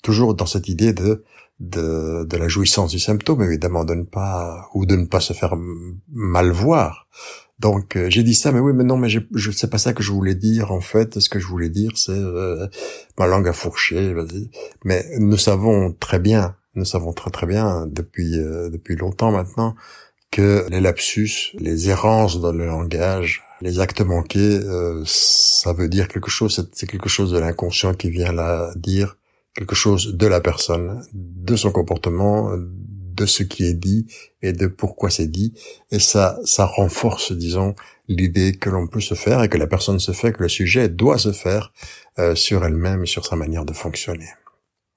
toujours 0.00 0.36
dans 0.36 0.46
cette 0.46 0.68
idée 0.68 0.92
de 0.92 1.24
de, 1.60 2.24
de 2.24 2.36
la 2.36 2.48
jouissance 2.48 2.90
du 2.90 2.98
symptôme, 2.98 3.42
évidemment, 3.42 3.84
de 3.84 3.94
ne 3.94 4.02
pas 4.02 4.68
ou 4.74 4.86
de 4.86 4.96
ne 4.96 5.06
pas 5.06 5.20
se 5.20 5.32
faire 5.32 5.54
mal 6.12 6.50
voir. 6.50 7.06
Donc 7.60 7.96
euh, 7.96 8.10
j'ai 8.10 8.24
dit 8.24 8.34
ça, 8.34 8.50
mais 8.52 8.58
oui, 8.58 8.72
mais 8.74 8.84
non, 8.84 8.96
mais 8.96 9.08
je 9.08 9.50
sais 9.50 9.68
pas 9.68 9.78
ça 9.78 9.92
que 9.92 10.02
je 10.02 10.12
voulais 10.12 10.34
dire 10.34 10.70
en 10.72 10.80
fait. 10.80 11.18
Ce 11.18 11.28
que 11.28 11.38
je 11.40 11.46
voulais 11.46 11.68
dire, 11.68 11.92
c'est 11.96 12.12
euh, 12.12 12.66
ma 13.18 13.26
langue 13.26 13.48
a 13.48 13.52
fourché, 13.52 14.12
vas-y. 14.14 14.50
Mais 14.84 15.04
nous 15.18 15.36
savons 15.36 15.92
très 15.92 16.18
bien, 16.18 16.56
nous 16.74 16.84
savons 16.84 17.12
très 17.12 17.30
très 17.30 17.46
bien 17.46 17.86
depuis 17.86 18.38
euh, 18.38 18.70
depuis 18.70 18.96
longtemps 18.96 19.30
maintenant 19.30 19.74
que 20.34 20.66
les 20.68 20.80
lapsus, 20.80 21.54
les 21.60 21.90
errances 21.90 22.40
dans 22.40 22.50
le 22.50 22.66
langage, 22.66 23.43
les 23.60 23.80
actes 23.80 24.00
manqués, 24.00 24.60
ça 25.04 25.72
veut 25.72 25.88
dire 25.88 26.08
quelque 26.08 26.30
chose. 26.30 26.68
C'est 26.72 26.86
quelque 26.86 27.08
chose 27.08 27.32
de 27.32 27.38
l'inconscient 27.38 27.94
qui 27.94 28.10
vient 28.10 28.32
là 28.32 28.72
dire 28.76 29.16
quelque 29.56 29.74
chose 29.74 30.16
de 30.16 30.26
la 30.26 30.40
personne, 30.40 31.02
de 31.12 31.56
son 31.56 31.70
comportement, 31.70 32.50
de 33.14 33.26
ce 33.26 33.42
qui 33.42 33.64
est 33.64 33.74
dit 33.74 34.06
et 34.42 34.52
de 34.52 34.66
pourquoi 34.66 35.10
c'est 35.10 35.28
dit. 35.28 35.54
Et 35.90 35.98
ça, 35.98 36.38
ça 36.44 36.66
renforce, 36.66 37.32
disons, 37.32 37.74
l'idée 38.08 38.56
que 38.56 38.70
l'on 38.70 38.86
peut 38.86 39.00
se 39.00 39.14
faire 39.14 39.42
et 39.42 39.48
que 39.48 39.58
la 39.58 39.66
personne 39.66 39.98
se 39.98 40.12
fait, 40.12 40.32
que 40.32 40.42
le 40.42 40.48
sujet 40.48 40.88
doit 40.88 41.18
se 41.18 41.32
faire 41.32 41.72
euh, 42.18 42.34
sur 42.34 42.64
elle-même 42.64 43.04
et 43.04 43.06
sur 43.06 43.24
sa 43.24 43.36
manière 43.36 43.64
de 43.64 43.72
fonctionner. 43.72 44.28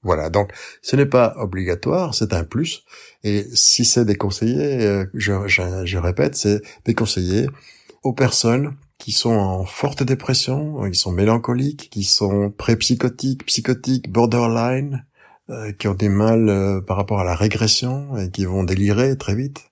Voilà, 0.03 0.29
donc 0.29 0.51
ce 0.81 0.95
n'est 0.95 1.05
pas 1.05 1.35
obligatoire, 1.37 2.13
c'est 2.13 2.33
un 2.33 2.43
plus. 2.43 2.83
Et 3.23 3.45
si 3.53 3.83
c'est 3.83 4.05
déconseillé, 4.05 4.85
euh, 4.85 5.05
je, 5.13 5.47
je, 5.47 5.97
répète, 5.97 6.35
c'est 6.35 6.61
déconseillé 6.85 7.47
aux 8.07 8.13
personnes 8.13 8.75
qui 8.97 9.11
sont 9.11 9.31
en 9.31 9.65
forte 9.65 10.01
dépression, 10.01 10.89
qui 10.89 10.97
sont 10.97 11.11
mélancoliques, 11.11 11.89
qui 11.91 12.03
sont 12.03 12.49
pré-psychotiques, 12.49 13.45
psychotiques, 13.45 14.11
borderline, 14.11 15.05
euh, 15.49 15.71
qui 15.73 15.87
ont 15.87 15.93
des 15.93 16.09
mal 16.09 16.49
euh, 16.49 16.81
par 16.81 16.97
rapport 16.97 17.19
à 17.19 17.23
la 17.23 17.35
régression 17.35 18.17
et 18.17 18.31
qui 18.31 18.45
vont 18.45 18.63
délirer 18.63 19.17
très 19.17 19.35
vite. 19.35 19.71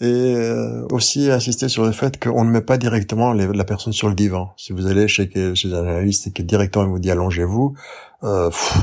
Et 0.00 0.06
euh, 0.06 0.86
aussi 0.92 1.30
insister 1.30 1.68
sur 1.68 1.84
le 1.84 1.90
fait 1.90 2.22
qu'on 2.22 2.44
ne 2.44 2.50
met 2.50 2.60
pas 2.60 2.78
directement 2.78 3.32
la 3.32 3.64
personne 3.64 3.92
sur 3.92 4.08
le 4.08 4.14
divan. 4.14 4.52
Si 4.56 4.72
vous 4.72 4.86
allez 4.86 5.08
chez, 5.08 5.28
chez 5.54 5.74
un 5.74 5.80
analyste 5.80 6.28
et 6.28 6.30
que 6.30 6.42
directement 6.42 6.86
vous 6.86 7.00
dit 7.00 7.10
allongez-vous, 7.10 7.74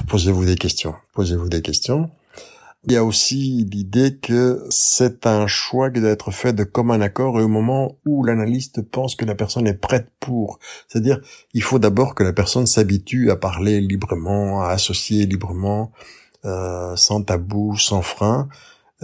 posez-vous 0.09 0.45
des 0.45 0.55
questions. 0.55 0.95
Posez-vous 1.13 1.47
des 1.47 1.61
questions. 1.61 2.09
Il 2.88 2.93
y 2.93 2.98
a 2.98 3.04
aussi 3.04 3.67
l'idée 3.71 4.17
que 4.17 4.63
c'est 4.69 5.26
un 5.26 5.48
choix 5.48 5.89
qui 5.89 6.02
doit 6.02 6.12
être 6.12 6.30
fait 6.32 6.54
de 6.54 6.63
commun 6.63 7.02
accord 7.02 7.39
et 7.39 7.43
au 7.43 7.48
moment 7.48 7.98
où 8.06 8.24
l'analyste 8.24 8.82
pense 8.84 9.15
que 9.15 9.26
la 9.26 9.34
personne 9.34 9.65
est 9.65 9.74
prête 9.74 10.08
pour. 10.19 10.60
C'est-à-dire, 10.88 11.19
il 11.54 11.63
faut 11.63 11.80
d'abord 11.80 12.13
que 12.13 12.24
la 12.24 12.34
personne 12.34 12.67
s'habitue 12.67 13.32
à 13.32 13.38
parler 13.38 13.82
librement, 13.82 14.62
à 14.62 14.69
associer 14.69 15.26
librement, 15.26 15.91
euh, 16.45 16.95
sans 16.95 17.24
tabou, 17.24 17.76
sans 17.76 18.04
frein. 18.04 18.50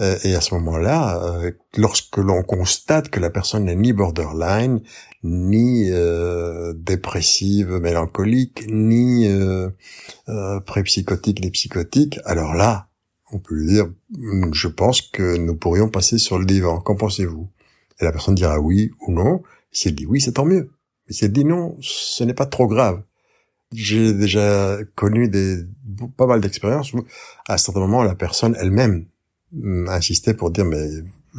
Euh, 0.00 0.16
et 0.24 0.34
à 0.34 0.40
ce 0.40 0.54
moment-là, 0.54 1.22
euh, 1.22 1.50
lorsque 1.76 2.16
l'on 2.16 2.42
constate 2.42 3.08
que 3.10 3.20
la 3.20 3.30
personne 3.30 3.64
n'est 3.64 3.76
ni 3.76 3.92
borderline, 3.92 4.80
ni 5.22 5.90
euh, 5.90 6.72
dépressive, 6.74 7.78
mélancolique, 7.78 8.64
ni 8.68 9.28
pré-psychotique, 10.66 11.44
ni 11.44 11.50
psychotique, 11.50 12.18
alors 12.24 12.54
là, 12.54 12.88
on 13.32 13.38
peut 13.38 13.54
lui 13.54 13.66
dire, 13.66 13.86
hmm, 14.10 14.52
je 14.52 14.68
pense 14.68 15.02
que 15.02 15.36
nous 15.36 15.56
pourrions 15.56 15.88
passer 15.88 16.18
sur 16.18 16.38
le 16.38 16.44
divan. 16.44 16.80
Qu'en 16.80 16.96
pensez-vous? 16.96 17.48
Et 18.00 18.04
la 18.04 18.12
personne 18.12 18.34
dira 18.34 18.60
oui 18.60 18.92
ou 19.00 19.12
non. 19.12 19.42
Si 19.70 19.88
elle 19.88 19.94
dit 19.94 20.06
oui, 20.06 20.20
c'est 20.20 20.32
tant 20.32 20.44
mieux. 20.44 20.70
Mais 21.06 21.14
si 21.14 21.24
elle 21.24 21.32
dit 21.32 21.44
non, 21.44 21.76
ce 21.80 22.22
n'est 22.24 22.34
pas 22.34 22.46
trop 22.46 22.66
grave. 22.66 23.02
J'ai 23.72 24.12
déjà 24.12 24.76
connu 24.94 25.28
des 25.28 25.64
pas 26.16 26.26
mal 26.26 26.40
d'expériences 26.40 26.92
où, 26.92 27.04
à 27.48 27.54
un 27.54 27.56
certain 27.56 27.80
moment, 27.80 28.02
la 28.02 28.14
personne 28.14 28.54
elle-même 28.60 29.06
hmm, 29.52 29.88
insistait 29.88 30.34
pour 30.34 30.50
dire, 30.50 30.66
mais 30.66 30.86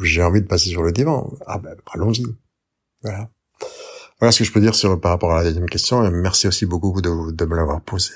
j'ai 0.02 0.22
envie 0.22 0.42
de 0.42 0.46
passer 0.46 0.70
sur 0.70 0.82
le 0.82 0.90
divan. 0.90 1.32
Ah 1.46 1.58
ben, 1.58 1.76
allons-y. 1.92 2.24
Voilà. 3.02 3.30
Voilà 4.18 4.32
ce 4.32 4.40
que 4.40 4.44
je 4.44 4.52
peux 4.52 4.60
dire 4.60 4.74
sur, 4.74 5.00
par 5.00 5.12
rapport 5.12 5.32
à 5.32 5.38
la 5.38 5.44
deuxième 5.44 5.68
question. 5.68 6.10
Merci 6.10 6.48
aussi 6.48 6.66
beaucoup 6.66 7.00
de, 7.00 7.32
de 7.32 7.44
me 7.44 7.56
l'avoir 7.56 7.80
posé. 7.80 8.14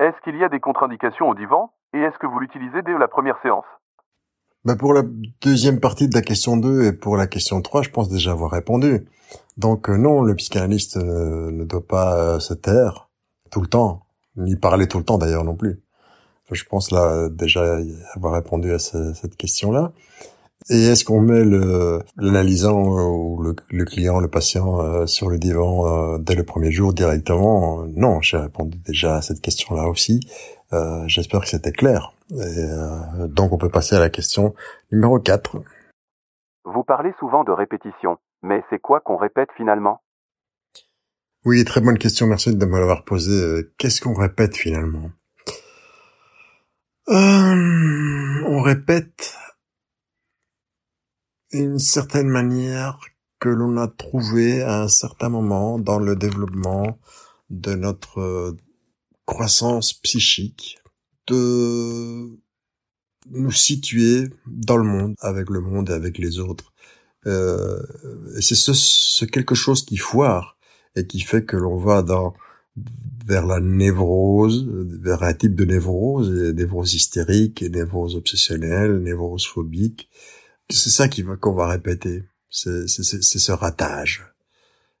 Est-ce 0.00 0.18
qu'il 0.24 0.38
y 0.38 0.44
a 0.44 0.48
des 0.48 0.60
contre-indications 0.60 1.28
au 1.28 1.34
divan? 1.34 1.70
Et 1.94 1.98
est-ce 1.98 2.18
que 2.18 2.26
vous 2.26 2.38
l'utilisez 2.38 2.82
dès 2.82 2.96
la 2.98 3.08
première 3.08 3.40
séance? 3.42 3.64
Bah 4.64 4.76
Pour 4.76 4.94
la 4.94 5.02
deuxième 5.40 5.80
partie 5.80 6.08
de 6.08 6.14
la 6.14 6.22
question 6.22 6.56
2 6.56 6.84
et 6.84 6.92
pour 6.92 7.16
la 7.16 7.26
question 7.26 7.60
3, 7.60 7.82
je 7.82 7.90
pense 7.90 8.08
déjà 8.08 8.32
avoir 8.32 8.52
répondu. 8.52 9.06
Donc 9.56 9.90
euh, 9.90 9.96
non, 9.96 10.22
le 10.22 10.34
psychanalyste 10.36 10.96
ne, 10.96 11.64
doit 11.64 11.86
pas 11.86 12.16
euh, 12.16 12.38
se 12.38 12.54
taire 12.54 13.10
tout 13.50 13.60
le 13.60 13.66
temps, 13.66 14.06
ni 14.36 14.56
parler 14.56 14.86
tout 14.86 14.98
le 14.98 15.04
temps 15.04 15.18
d'ailleurs 15.18 15.44
non 15.44 15.56
plus. 15.56 15.82
Je 16.50 16.64
pense 16.64 16.90
là 16.90 17.28
déjà 17.30 17.78
avoir 18.14 18.34
répondu 18.34 18.72
à 18.72 18.78
cette 18.78 19.36
question-là. 19.36 19.92
Et 20.68 20.84
est-ce 20.84 21.04
qu'on 21.04 21.20
met 21.20 21.44
l'analysant 22.18 22.78
ou 22.78 23.42
le, 23.42 23.84
client, 23.84 24.20
le 24.20 24.28
patient 24.28 24.80
euh, 24.80 25.06
sur 25.06 25.28
le 25.30 25.38
divan 25.38 26.18
dès 26.18 26.34
le 26.34 26.44
premier 26.44 26.70
jour 26.70 26.92
directement? 26.92 27.84
Non, 27.96 28.20
j'ai 28.20 28.36
répondu 28.36 28.78
déjà 28.78 29.16
à 29.16 29.22
cette 29.22 29.40
question-là 29.40 29.88
aussi. 29.88 30.20
Euh, 30.72 31.04
j'espère 31.06 31.40
que 31.40 31.48
c'était 31.48 31.72
clair. 31.72 32.14
Et, 32.30 32.34
euh, 32.36 33.26
donc 33.28 33.52
on 33.52 33.58
peut 33.58 33.68
passer 33.68 33.96
à 33.96 34.00
la 34.00 34.10
question 34.10 34.54
numéro 34.90 35.18
4. 35.18 35.58
Vous 36.64 36.84
parlez 36.84 37.12
souvent 37.18 37.44
de 37.44 37.52
répétition, 37.52 38.18
mais 38.42 38.64
c'est 38.70 38.78
quoi 38.78 39.00
qu'on 39.00 39.16
répète 39.16 39.50
finalement? 39.56 40.02
Oui, 41.44 41.64
très 41.64 41.80
bonne 41.80 41.98
question, 41.98 42.26
merci 42.26 42.54
de 42.54 42.64
me 42.66 42.78
l'avoir 42.78 43.04
posée. 43.04 43.42
Euh, 43.42 43.74
qu'est-ce 43.76 44.00
qu'on 44.00 44.14
répète 44.14 44.56
finalement? 44.56 45.10
On 47.08 48.62
répète 48.62 49.36
une 51.50 51.78
certaine 51.78 52.28
manière 52.28 53.00
que 53.40 53.48
l'on 53.48 53.76
a 53.76 53.88
trouvé 53.88 54.62
à 54.62 54.82
un 54.82 54.88
certain 54.88 55.28
moment 55.28 55.78
dans 55.78 55.98
le 55.98 56.14
développement 56.14 56.98
de 57.50 57.74
notre 57.74 58.54
croissance 59.32 59.94
psychique, 59.94 60.78
de 61.26 62.38
nous 63.30 63.52
situer 63.52 64.28
dans 64.46 64.76
le 64.76 64.84
monde, 64.84 65.14
avec 65.20 65.48
le 65.50 65.60
monde 65.60 65.90
et 65.90 65.92
avec 65.92 66.18
les 66.18 66.38
autres. 66.38 66.72
Euh, 67.26 67.80
c'est 68.40 68.56
ce, 68.56 69.24
quelque 69.24 69.54
chose 69.54 69.84
qui 69.84 69.96
foire 69.96 70.56
et 70.96 71.06
qui 71.06 71.20
fait 71.20 71.44
que 71.44 71.56
l'on 71.56 71.76
va 71.76 72.02
dans 72.02 72.34
vers 73.24 73.46
la 73.46 73.60
névrose, 73.60 74.66
vers 75.00 75.22
un 75.22 75.34
type 75.34 75.54
de 75.54 75.64
névrose, 75.64 76.30
névrose 76.30 76.94
hystérique, 76.94 77.62
névrose 77.62 78.16
obsessionnelle, 78.16 78.98
névrose 78.98 79.46
phobique, 79.46 80.08
c'est 80.70 80.90
ça 80.90 81.08
qui 81.08 81.22
va 81.22 81.36
qu'on 81.36 81.52
va 81.52 81.68
répéter. 81.68 82.24
C'est 82.50 82.86
ce 82.88 83.52
ratage, 83.52 84.26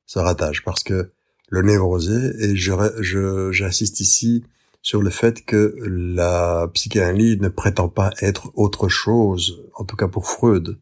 ce 0.06 0.18
ratage, 0.18 0.64
parce 0.64 0.82
que 0.82 1.12
le 1.52 1.60
névrosé 1.60 2.32
et 2.38 2.56
je 2.56 3.50
j'insiste 3.52 4.00
ici 4.00 4.42
sur 4.80 5.02
le 5.02 5.10
fait 5.10 5.44
que 5.44 5.76
la 5.86 6.66
psychanalyse 6.72 7.40
ne 7.40 7.48
prétend 7.48 7.90
pas 7.90 8.10
être 8.22 8.50
autre 8.54 8.88
chose, 8.88 9.62
en 9.74 9.84
tout 9.84 9.94
cas 9.94 10.08
pour 10.08 10.26
Freud, 10.26 10.78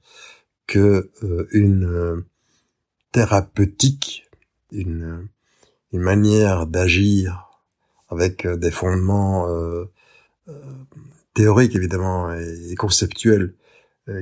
que 0.69 1.11
euh, 1.25 1.49
une 1.51 1.87
euh, 1.87 2.25
thérapeutique, 3.11 4.31
une, 4.71 5.27
une 5.93 6.01
manière 6.03 6.69
d'agir 6.69 7.51
avec 8.09 8.47
euh, 8.47 8.57
des 8.57 8.71
fondements 8.71 9.49
théoriques 11.35 11.75
évidemment 11.75 12.33
et, 12.33 12.77
conceptuels 12.77 13.55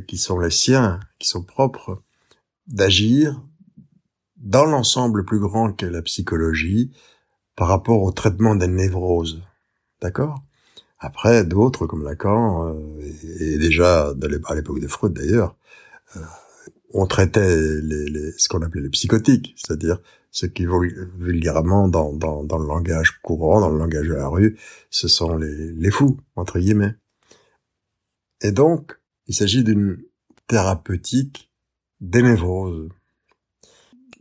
qui 0.06 0.16
sont 0.16 0.38
les 0.38 0.50
siens, 0.50 1.00
qui 1.18 1.28
sont 1.28 1.42
propres, 1.42 2.02
d'agir 2.66 3.42
dans 4.38 4.64
l'ensemble 4.64 5.24
plus 5.24 5.40
grand 5.40 5.72
que 5.72 5.87
la 5.87 6.03
psychologie 6.03 6.90
par 7.57 7.68
rapport 7.68 8.03
au 8.03 8.12
traitement 8.12 8.55
des 8.55 8.68
névroses. 8.68 9.42
D'accord? 10.01 10.42
Après, 11.01 11.44
d'autres, 11.44 11.87
comme 11.87 12.05
Lacan, 12.05 12.77
et, 13.40 13.59
déjà 13.59 14.14
à 14.46 14.55
l'époque 14.55 14.81
de 14.81 14.88
Freud 14.88 15.12
d'ailleurs, 15.12 15.57
on 16.92 17.07
traitait 17.07 17.81
les, 17.83 18.33
ce 18.38 18.48
qu'on 18.48 18.62
appelait 18.62 18.83
les 18.83 18.90
psychotiques, 18.90 19.55
c'est-à-dire 19.57 19.98
ce 20.31 20.46
qui 20.46 20.66
vulgairement 20.66 21.88
dans, 21.88 22.12
dans, 22.12 22.44
dans, 22.44 22.59
le 22.59 22.66
langage 22.66 23.20
courant, 23.22 23.61
dans 23.61 23.70
le 23.70 23.79
langage 23.79 24.09
de 24.09 24.14
la 24.14 24.29
rue, 24.29 24.59
ce 24.90 25.09
sont 25.09 25.37
les, 25.37 25.72
les 25.72 25.90
fous, 25.90 26.18
entre 26.37 26.59
guillemets. 26.59 26.94
Et 28.40 28.53
donc, 28.53 28.98
il 29.27 29.35
s'agit 29.35 29.64
d'une 29.64 30.03
thérapeutique 30.46 31.53
des 32.01 32.22
névroses. 32.22 32.88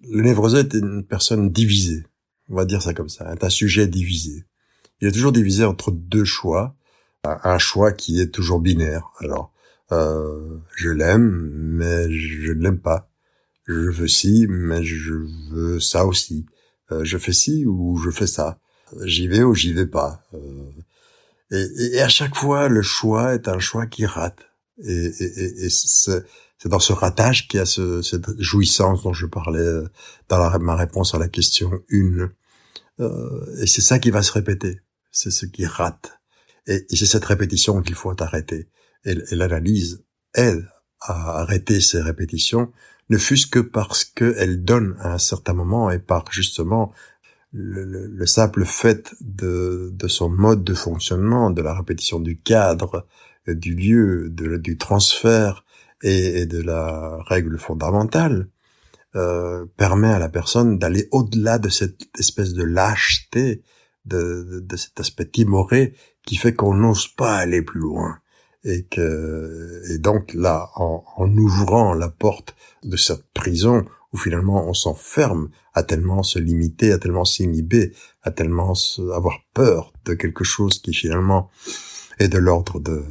Le 0.10 0.22
névrosé 0.22 0.60
est 0.60 0.74
une 0.74 1.04
personne 1.04 1.50
divisée, 1.50 2.06
on 2.50 2.56
va 2.56 2.66
dire 2.66 2.82
ça 2.82 2.94
comme 2.94 3.10
ça, 3.10 3.34
est 3.34 3.44
un 3.44 3.50
sujet 3.50 3.88
divisé. 3.88 4.46
Il 5.02 5.08
est 5.08 5.12
toujours 5.12 5.32
divisé 5.32 5.64
entre 5.66 5.92
deux 5.92 6.26
choix, 6.26 6.76
un 7.24 7.58
choix 7.58 7.92
qui 7.92 8.22
est 8.22 8.34
toujours 8.34 8.60
binaire. 8.60 9.12
Alors, 9.20 9.54
euh, 9.92 10.58
je 10.76 10.90
l'aime, 10.90 11.50
mais 11.54 12.12
je 12.12 12.52
ne 12.52 12.64
l'aime 12.64 12.80
pas. 12.80 13.10
Je 13.66 13.74
veux 13.74 14.08
ci, 14.08 14.48
mais 14.50 14.84
je 14.84 15.14
veux 15.52 15.80
ça 15.80 16.06
aussi. 16.06 16.46
Euh, 16.92 17.04
je 17.04 17.18
fais 17.18 17.34
ci 17.34 17.66
ou 17.66 17.98
je 17.98 18.10
fais 18.10 18.28
ça. 18.28 18.60
J'y 19.04 19.28
vais 19.28 19.44
ou 19.44 19.54
j'y 19.54 19.74
vais 19.74 19.88
pas. 19.88 20.24
Euh, 20.34 20.72
et, 21.52 21.96
et, 21.96 22.02
à 22.02 22.08
chaque 22.08 22.36
fois, 22.36 22.70
le 22.70 22.82
choix 22.82 23.34
est 23.34 23.48
un 23.48 23.60
choix 23.60 23.86
qui 23.86 24.06
rate. 24.06 24.40
Et, 24.84 25.12
et, 25.20 25.66
et 25.66 25.70
c'est 26.58 26.70
dans 26.70 26.80
ce 26.80 26.94
ratage 26.94 27.48
qu'il 27.48 27.60
y 27.60 27.62
a 27.62 27.66
ce, 27.66 28.02
cette 28.02 28.40
jouissance 28.42 29.04
dont 29.04 29.14
je 29.14 29.26
parlais 29.26 29.60
euh, 29.60 29.88
dans 30.30 30.38
la, 30.40 30.58
ma 30.60 30.76
réponse 30.76 31.14
à 31.14 31.20
la 31.20 31.28
question 31.28 31.72
une. 31.90 32.30
Euh, 33.00 33.62
et 33.62 33.68
c'est 33.68 33.82
ça 33.82 34.00
qui 34.00 34.10
va 34.10 34.24
se 34.24 34.32
répéter. 34.32 34.82
C'est 35.12 35.32
ce 35.32 35.46
qui 35.46 35.66
rate. 35.66 36.20
Et, 36.66 36.86
et 36.90 36.96
c'est 36.96 37.06
cette 37.06 37.26
répétition 37.26 37.82
qu'il 37.82 37.96
faut 37.96 38.14
arrêter 38.22 38.70
et, 39.08 39.36
l'analyse 39.36 40.04
aide 40.34 40.68
à 41.02 41.40
arrêter 41.40 41.80
ces 41.80 42.02
répétitions, 42.02 42.72
ne 43.10 43.18
fût-ce 43.18 43.48
que 43.48 43.60
parce 43.60 44.04
qu'elle 44.04 44.64
donne 44.64 44.96
à 45.00 45.14
un 45.14 45.18
certain 45.18 45.54
moment 45.54 45.90
et 45.90 46.00
par 46.00 46.26
justement 46.32 46.92
le, 47.54 48.26
simple 48.26 48.66
fait 48.66 49.16
de, 49.22 49.94
son 50.08 50.30
mode 50.30 50.64
de 50.64 50.74
fonctionnement, 50.74 51.50
de 51.50 51.62
la 51.62 51.74
répétition 51.74 52.20
du 52.20 52.40
cadre, 52.40 53.08
du 53.48 53.74
lieu, 53.74 54.30
du 54.30 54.78
transfert 54.78 55.64
et, 56.04 56.46
de 56.46 56.62
la 56.62 57.18
règle 57.24 57.58
fondamentale, 57.58 58.50
euh, 59.16 59.66
permet 59.78 60.10
à 60.10 60.20
la 60.20 60.30
personne 60.30 60.78
d'aller 60.78 61.08
au-delà 61.12 61.60
de 61.60 61.70
cette 61.70 62.02
espèce 62.20 62.54
de 62.54 62.64
lâcheté, 62.64 63.64
de, 64.06 64.64
de 64.64 64.76
cet 64.78 65.00
aspect 65.00 65.26
timoré 65.26 65.96
qui 66.26 66.36
fait 66.36 66.54
qu'on 66.54 66.76
n'ose 66.76 67.08
pas 67.08 67.38
aller 67.38 67.62
plus 67.62 67.80
loin. 67.80 68.20
Et 68.64 68.86
que 68.86 69.82
et 69.90 69.98
donc 69.98 70.34
là 70.34 70.72
en, 70.76 71.04
en, 71.16 71.38
ouvrant 71.38 71.94
la 71.94 72.10
porte 72.10 72.56
de 72.84 72.98
cette 72.98 73.32
prison 73.34 73.86
où 74.12 74.18
finalement 74.18 74.68
on 74.68 74.74
s'enferme 74.74 75.50
à 75.74 75.84
tellement 75.84 76.24
se 76.24 76.38
limiter, 76.38 76.92
à 76.92 76.98
tellement 76.98 77.24
s'inhiber, 77.24 77.94
à 78.24 78.32
tellement 78.32 78.74
avoir 79.14 79.40
peur 79.54 79.94
de 80.06 80.16
quelque 80.16 80.44
chose 80.44 80.82
qui 80.82 80.94
finalement 80.94 81.50
est 82.20 82.28
de 82.28 82.40
l'ordre 82.40 82.80
de 82.80 83.04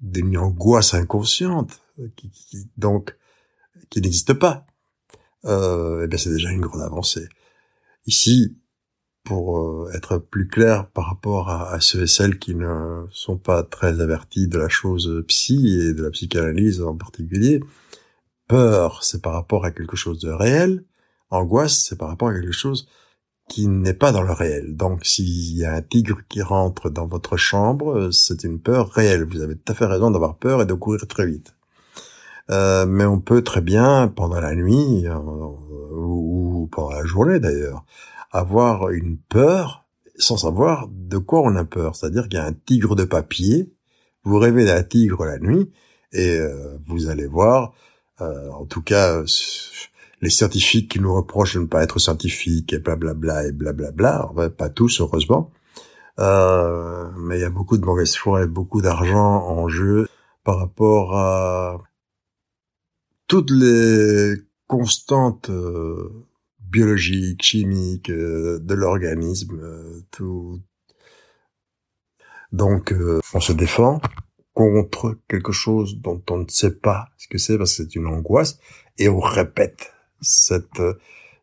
d'une 0.00 0.36
angoisse 0.36 0.94
inconsciente 0.94 1.81
qui, 2.16 2.30
qui 2.30 2.70
donc 2.76 3.16
qui 3.90 4.00
n'existe 4.00 4.34
pas. 4.34 4.66
Euh, 5.44 6.06
eh 6.10 6.18
c'est 6.18 6.30
déjà 6.30 6.50
une 6.50 6.60
grande 6.60 6.82
avancée. 6.82 7.28
Ici, 8.06 8.56
pour 9.24 9.58
euh, 9.58 9.90
être 9.94 10.18
plus 10.18 10.48
clair 10.48 10.88
par 10.90 11.06
rapport 11.06 11.48
à, 11.48 11.80
ceux 11.80 12.02
et 12.02 12.06
celles 12.06 12.38
qui 12.38 12.54
ne 12.54 13.06
sont 13.10 13.38
pas 13.38 13.62
très 13.62 14.00
avertis 14.00 14.48
de 14.48 14.58
la 14.58 14.68
chose 14.68 15.24
psy 15.28 15.78
et 15.80 15.94
de 15.94 16.02
la 16.02 16.10
psychanalyse 16.10 16.82
en 16.82 16.96
particulier. 16.96 17.60
Peur, 18.48 19.02
c'est 19.04 19.22
par 19.22 19.32
rapport 19.32 19.64
à 19.64 19.70
quelque 19.70 19.96
chose 19.96 20.18
de 20.18 20.30
réel. 20.30 20.84
Angoisse, 21.30 21.86
c'est 21.88 21.96
par 21.96 22.08
rapport 22.08 22.28
à 22.28 22.34
quelque 22.34 22.52
chose 22.52 22.88
qui 23.48 23.68
n'est 23.68 23.94
pas 23.94 24.12
dans 24.12 24.22
le 24.22 24.32
réel. 24.32 24.76
Donc, 24.76 25.04
s'il 25.04 25.56
y 25.56 25.64
a 25.64 25.74
un 25.74 25.82
tigre 25.82 26.20
qui 26.28 26.42
rentre 26.42 26.90
dans 26.90 27.06
votre 27.06 27.36
chambre, 27.36 28.10
c'est 28.10 28.44
une 28.44 28.60
peur 28.60 28.90
réelle. 28.90 29.24
Vous 29.24 29.40
avez 29.40 29.56
tout 29.56 29.72
à 29.72 29.74
fait 29.74 29.86
raison 29.86 30.10
d'avoir 30.10 30.36
peur 30.36 30.62
et 30.62 30.66
de 30.66 30.74
courir 30.74 31.06
très 31.06 31.26
vite. 31.26 31.54
Euh, 32.50 32.86
mais 32.86 33.04
on 33.04 33.20
peut 33.20 33.42
très 33.42 33.60
bien, 33.60 34.08
pendant 34.08 34.40
la 34.40 34.54
nuit, 34.54 35.06
euh, 35.06 35.16
ou 35.92 36.68
pendant 36.72 36.90
la 36.90 37.04
journée 37.04 37.40
d'ailleurs, 37.40 37.84
avoir 38.32 38.90
une 38.90 39.18
peur 39.18 39.84
sans 40.16 40.36
savoir 40.36 40.88
de 40.90 41.18
quoi 41.18 41.40
on 41.42 41.56
a 41.56 41.64
peur. 41.64 41.96
C'est-à-dire 41.96 42.24
qu'il 42.24 42.34
y 42.34 42.42
a 42.42 42.46
un 42.46 42.52
tigre 42.52 42.96
de 42.96 43.04
papier, 43.04 43.72
vous 44.24 44.38
rêvez 44.38 44.64
d'un 44.64 44.82
tigre 44.82 45.24
la 45.24 45.38
nuit, 45.38 45.70
et 46.12 46.38
euh, 46.38 46.78
vous 46.86 47.08
allez 47.08 47.26
voir, 47.26 47.72
euh, 48.20 48.50
en 48.50 48.66
tout 48.66 48.82
cas, 48.82 49.22
les 50.20 50.30
scientifiques 50.30 50.90
qui 50.90 51.00
nous 51.00 51.14
reprochent 51.14 51.54
de 51.54 51.60
ne 51.60 51.66
pas 51.66 51.82
être 51.82 51.98
scientifiques, 51.98 52.72
et 52.72 52.78
blablabla, 52.78 53.46
et 53.46 53.52
blablabla, 53.52 54.30
pas 54.56 54.68
tous, 54.68 55.00
heureusement, 55.00 55.50
euh, 56.18 57.10
mais 57.18 57.38
il 57.38 57.40
y 57.40 57.44
a 57.44 57.50
beaucoup 57.50 57.78
de 57.78 57.84
mauvaise 57.84 58.14
foi 58.14 58.42
et 58.42 58.46
beaucoup 58.46 58.82
d'argent 58.82 59.46
en 59.48 59.68
jeu 59.68 60.08
par 60.44 60.58
rapport 60.58 61.16
à 61.16 61.80
toutes 63.26 63.50
les 63.50 64.34
constantes 64.66 65.50
biologique, 66.72 67.42
chimique, 67.42 68.10
euh, 68.10 68.58
de 68.58 68.74
l'organisme, 68.74 69.60
euh, 69.62 70.00
tout. 70.10 70.60
Donc, 72.50 72.92
euh, 72.92 73.20
on 73.34 73.40
se 73.40 73.52
défend 73.52 74.00
contre 74.54 75.18
quelque 75.28 75.52
chose 75.52 76.00
dont 76.00 76.22
on 76.30 76.38
ne 76.38 76.48
sait 76.48 76.74
pas 76.74 77.08
ce 77.18 77.28
que 77.28 77.38
c'est 77.38 77.58
parce 77.58 77.76
que 77.76 77.84
c'est 77.84 77.94
une 77.94 78.06
angoisse 78.06 78.58
et 78.98 79.08
on 79.08 79.20
répète 79.20 79.92
cette 80.20 80.82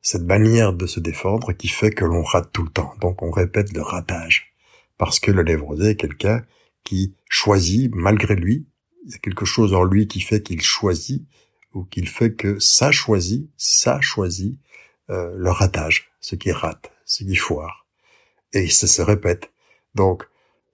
cette 0.01 0.23
manière 0.23 0.73
de 0.73 0.85
se 0.85 0.99
défendre 0.99 1.51
qui 1.51 1.67
fait 1.67 1.91
que 1.91 2.05
l'on 2.05 2.23
rate 2.23 2.51
tout 2.53 2.63
le 2.63 2.69
temps. 2.69 2.93
Donc 3.01 3.21
on 3.21 3.31
répète 3.31 3.73
le 3.73 3.81
ratage 3.81 4.53
parce 4.97 5.19
que 5.19 5.31
le 5.31 5.43
névrosé 5.43 5.89
est 5.89 5.95
quelqu'un 5.95 6.43
qui 6.83 7.15
choisit 7.27 7.93
malgré 7.93 8.35
lui. 8.35 8.67
Il 9.05 9.11
y 9.11 9.15
a 9.15 9.17
quelque 9.17 9.45
chose 9.45 9.73
en 9.73 9.83
lui 9.83 10.07
qui 10.07 10.21
fait 10.21 10.41
qu'il 10.41 10.61
choisit 10.61 11.27
ou 11.73 11.83
qu'il 11.83 12.07
fait 12.07 12.33
que 12.33 12.59
ça 12.59 12.91
choisit, 12.91 13.49
ça 13.57 14.01
choisit 14.01 14.57
euh, 15.09 15.33
le 15.35 15.51
ratage, 15.51 16.11
ce 16.19 16.35
qui 16.35 16.51
rate, 16.51 16.91
ce 17.05 17.23
qui 17.23 17.35
foire. 17.35 17.85
Et 18.53 18.69
ça 18.69 18.87
se 18.87 19.01
répète. 19.01 19.51
Donc, 19.95 20.23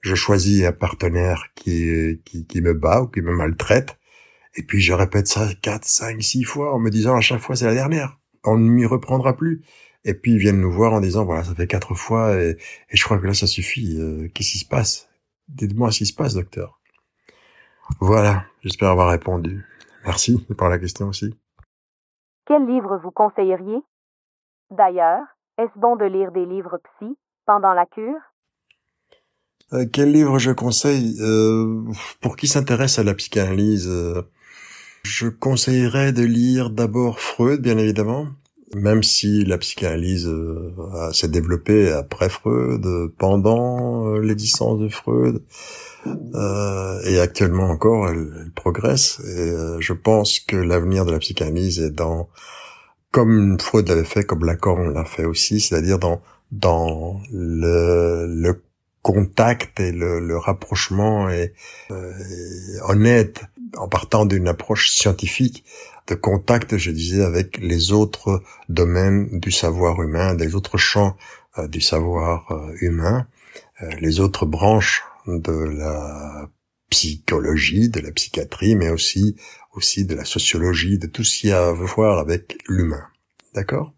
je 0.01 0.15
choisis 0.15 0.63
un 0.63 0.71
partenaire 0.71 1.47
qui, 1.55 2.21
qui, 2.25 2.45
qui 2.45 2.61
me 2.61 2.73
bat 2.73 3.01
ou 3.01 3.07
qui 3.07 3.21
me 3.21 3.33
maltraite, 3.33 3.97
et 4.55 4.63
puis 4.63 4.79
je 4.79 4.93
répète 4.93 5.27
ça 5.27 5.49
quatre, 5.61 5.85
cinq, 5.85 6.21
six 6.21 6.43
fois 6.43 6.73
en 6.73 6.79
me 6.79 6.89
disant 6.89 7.15
à 7.15 7.21
chaque 7.21 7.41
fois 7.41 7.55
c'est 7.55 7.65
la 7.65 7.73
dernière. 7.73 8.17
On 8.43 8.57
ne 8.57 8.69
m'y 8.69 8.85
reprendra 8.85 9.35
plus. 9.35 9.63
Et 10.05 10.13
puis 10.13 10.33
ils 10.33 10.37
viennent 10.37 10.61
nous 10.61 10.71
voir 10.71 10.93
en 10.93 11.01
disant 11.01 11.25
voilà 11.25 11.43
ça 11.43 11.55
fait 11.55 11.67
quatre 11.67 11.95
fois 11.95 12.39
et, 12.39 12.51
et 12.89 12.95
je 12.95 13.03
crois 13.03 13.17
que 13.17 13.25
là 13.25 13.33
ça 13.33 13.47
suffit. 13.47 13.97
Euh, 13.99 14.29
qu'est-ce 14.33 14.51
qui 14.51 14.59
se 14.59 14.65
passe? 14.65 15.09
Dites-moi 15.49 15.91
ce 15.91 15.99
qui 15.99 16.05
se 16.05 16.13
passe, 16.13 16.35
docteur. 16.35 16.79
Voilà, 17.99 18.45
j'espère 18.63 18.89
avoir 18.89 19.09
répondu. 19.09 19.65
Merci 20.05 20.45
pour 20.57 20.69
la 20.69 20.79
question 20.79 21.07
aussi. 21.07 21.33
Quel 22.45 22.65
livre 22.67 22.99
vous 23.03 23.11
conseilleriez? 23.11 23.79
D'ailleurs, 24.71 25.23
est-ce 25.57 25.79
bon 25.79 25.95
de 25.95 26.05
lire 26.05 26.31
des 26.31 26.45
livres 26.45 26.79
psy 26.83 27.17
pendant 27.45 27.73
la 27.73 27.85
cure? 27.85 28.21
Euh, 29.73 29.85
Quel 29.91 30.11
livre 30.11 30.37
je 30.37 30.51
conseille? 30.51 31.17
Euh, 31.21 31.83
Pour 32.21 32.35
qui 32.35 32.47
s'intéresse 32.47 32.99
à 32.99 33.03
la 33.03 33.13
psychanalyse, 33.13 33.87
euh, 33.89 34.21
je 35.03 35.27
conseillerais 35.27 36.13
de 36.13 36.23
lire 36.23 36.69
d'abord 36.69 37.19
Freud, 37.19 37.61
bien 37.61 37.77
évidemment, 37.77 38.27
même 38.75 39.03
si 39.03 39.43
la 39.45 39.57
psychanalyse 39.57 40.27
euh, 40.27 40.71
s'est 41.13 41.29
développée 41.29 41.91
après 41.91 42.29
Freud, 42.29 42.85
pendant 43.17 44.07
euh, 44.07 44.19
l'existence 44.19 44.79
de 44.79 44.89
Freud, 44.89 45.43
euh, 46.07 47.01
et 47.03 47.19
actuellement 47.19 47.69
encore, 47.69 48.09
elle, 48.09 48.51
progresse. 48.55 49.19
Et 49.25 49.53
je 49.79 49.93
pense 49.93 50.39
que 50.39 50.55
l'avenir 50.55 51.05
de 51.05 51.11
la 51.11 51.19
psychanalyse 51.19 51.79
est 51.79 51.91
dans, 51.91 52.29
comme 53.11 53.59
Freud 53.59 53.87
l'avait 53.87 54.03
fait, 54.03 54.23
comme 54.23 54.45
Lacan 54.45 54.77
l'a 54.89 55.05
fait 55.05 55.25
aussi, 55.25 55.59
c'est-à-dire 55.59 55.99
dans 55.99 56.21
dans 56.51 57.19
le, 57.33 58.27
le 58.27 58.61
contact 59.01 59.79
et 59.79 59.91
le, 59.91 60.19
le 60.19 60.37
rapprochement 60.37 61.29
est, 61.29 61.53
honnête 62.87 63.41
en 63.77 63.87
partant 63.87 64.25
d'une 64.25 64.47
approche 64.47 64.91
scientifique 64.91 65.65
de 66.07 66.15
contact, 66.15 66.77
je 66.77 66.91
disais, 66.91 67.23
avec 67.23 67.57
les 67.57 67.91
autres 67.91 68.43
domaines 68.69 69.39
du 69.39 69.51
savoir 69.51 70.01
humain, 70.01 70.35
des 70.35 70.55
autres 70.55 70.77
champs 70.77 71.15
euh, 71.57 71.67
du 71.67 71.81
savoir 71.81 72.51
euh, 72.51 72.75
humain, 72.81 73.27
euh, 73.81 73.89
les 73.99 74.19
autres 74.19 74.45
branches 74.45 75.03
de 75.27 75.77
la 75.77 76.49
psychologie, 76.89 77.89
de 77.89 77.99
la 77.99 78.11
psychiatrie, 78.11 78.75
mais 78.75 78.89
aussi 78.89 79.35
aussi 79.73 80.05
de 80.05 80.15
la 80.15 80.25
sociologie, 80.25 80.97
de 80.97 81.07
tout 81.07 81.23
ce 81.23 81.39
qui 81.39 81.51
a 81.51 81.67
à 81.67 81.71
voir 81.71 82.19
avec 82.19 82.57
l'humain. 82.67 83.03
D'accord? 83.53 83.93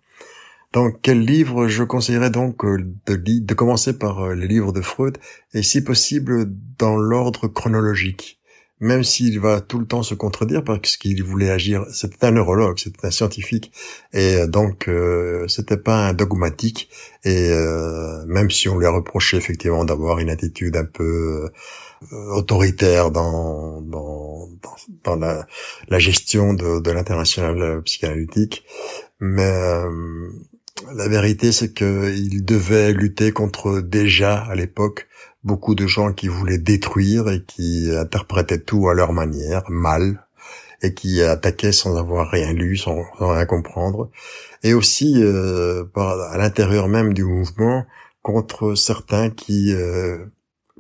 Donc, 0.74 1.00
quel 1.02 1.22
livre 1.22 1.68
je 1.68 1.84
conseillerais 1.84 2.30
donc 2.30 2.66
de, 2.66 3.16
de 3.16 3.54
commencer 3.54 3.98
par 3.98 4.34
les 4.34 4.48
livres 4.48 4.74
de 4.74 4.82
Freud, 4.82 5.18
et 5.54 5.64
si 5.64 5.84
possible 5.84 6.46
dans 6.78 6.98
l'ordre 6.98 7.48
chronologique? 7.48 8.37
Même 8.80 9.04
s'il 9.04 9.40
va 9.40 9.62
tout 9.62 9.80
le 9.80 9.88
temps 9.88 10.04
se 10.04 10.14
contredire 10.14 10.64
parce 10.64 10.98
qu'il 10.98 11.24
voulait 11.24 11.50
agir. 11.50 11.86
C'était 11.92 12.28
un 12.28 12.32
neurologue, 12.32 12.78
c'était 12.78 13.08
un 13.08 13.12
scientifique, 13.12 13.72
et 14.14 14.36
euh, 14.38 14.48
donc 14.48 14.88
euh, 14.88 15.48
c'était 15.48 15.78
pas 15.78 16.08
un 16.08 16.14
dogmatique. 16.14 16.90
Et 17.24 17.50
euh, 17.52 18.24
même 18.28 18.52
si 18.52 18.70
on 18.70 18.78
lui 18.78 18.86
a 18.86 18.92
reproché 18.92 19.38
effectivement 19.38 19.84
d'avoir 19.86 20.20
une 20.20 20.30
attitude 20.30 20.78
un 20.78 20.86
peu 20.86 21.50
euh, 22.14 22.32
autoritaire 22.32 23.12
dans 23.12 23.82
dans, 23.82 24.50
dans, 25.04 25.16
la, 25.16 25.48
la, 25.90 26.00
gestion 26.00 26.54
de, 26.54 26.80
de 26.80 26.92
l'international 26.92 27.82
psychanalytique, 27.84 28.64
mais 29.20 29.82
la 30.94 31.08
vérité 31.08 31.52
c'est 31.52 31.74
qu'il 31.74 32.46
devait 32.46 32.94
lutter 32.94 33.32
contre 33.32 33.82
déjà 33.82 34.38
à 34.38 34.54
l'époque 34.56 35.08
beaucoup 35.48 35.74
de 35.74 35.88
gens 35.88 36.14
qui 36.14 36.28
voulaient 36.28 36.60
détruire 36.60 37.30
et 37.30 37.42
qui 37.42 37.90
interprétaient 37.96 38.60
tout 38.60 38.90
à 38.90 38.94
leur 38.94 39.14
manière, 39.14 39.64
mal, 39.70 40.28
et 40.84 40.94
qui 40.94 41.24
attaquaient 41.24 41.72
sans 41.72 41.98
avoir 41.98 42.30
rien 42.30 42.54
lu, 42.54 42.78
sans, 42.78 43.02
rien 43.20 43.46
comprendre, 43.46 44.12
et 44.64 44.74
aussi 44.74 45.24
euh, 45.24 45.86
à 45.96 46.38
l'intérieur 46.38 46.88
même 46.88 47.14
du 47.14 47.24
mouvement 47.24 47.86
contre 48.22 48.76
certains 48.76 49.30
qui 49.30 49.74
euh, 49.74 50.26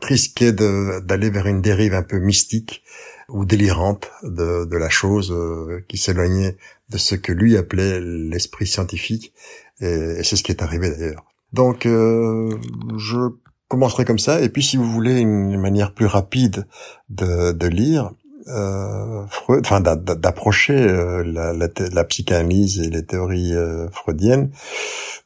risquaient 0.01 0.51
d'aller 0.51 1.29
vers 1.29 1.47
une 1.47 1.61
dérive 1.61 1.93
un 1.93 2.03
peu 2.03 2.19
mystique 2.19 2.83
ou 3.29 3.45
délirante 3.45 4.11
de, 4.23 4.65
de 4.65 4.77
la 4.77 4.89
chose 4.89 5.31
euh, 5.31 5.83
qui 5.87 5.97
s'éloignait 5.97 6.57
de 6.89 6.97
ce 6.97 7.15
que 7.15 7.31
lui 7.31 7.57
appelait 7.57 7.99
l'esprit 7.99 8.67
scientifique, 8.67 9.33
et, 9.79 10.19
et 10.19 10.23
c'est 10.23 10.35
ce 10.35 10.43
qui 10.43 10.51
est 10.51 10.61
arrivé 10.61 10.89
d'ailleurs. 10.91 11.25
Donc, 11.53 11.85
euh, 11.85 12.49
je 12.97 13.29
commencerai 13.67 14.05
comme 14.05 14.19
ça. 14.19 14.41
Et 14.41 14.49
puis, 14.49 14.63
si 14.63 14.77
vous 14.77 14.89
voulez 14.89 15.19
une 15.19 15.59
manière 15.59 15.93
plus 15.93 16.05
rapide 16.05 16.65
de, 17.09 17.51
de 17.51 17.67
lire, 17.67 18.11
euh, 18.49 19.25
Freud, 19.29 19.61
enfin 19.65 19.81
d'approcher 19.81 20.77
euh, 20.77 21.23
la, 21.25 21.53
la, 21.53 21.67
la, 21.91 22.03
psychanalyse 22.05 22.79
et 22.79 22.89
les 22.89 23.03
théories 23.03 23.53
euh, 23.53 23.89
freudiennes, 23.89 24.51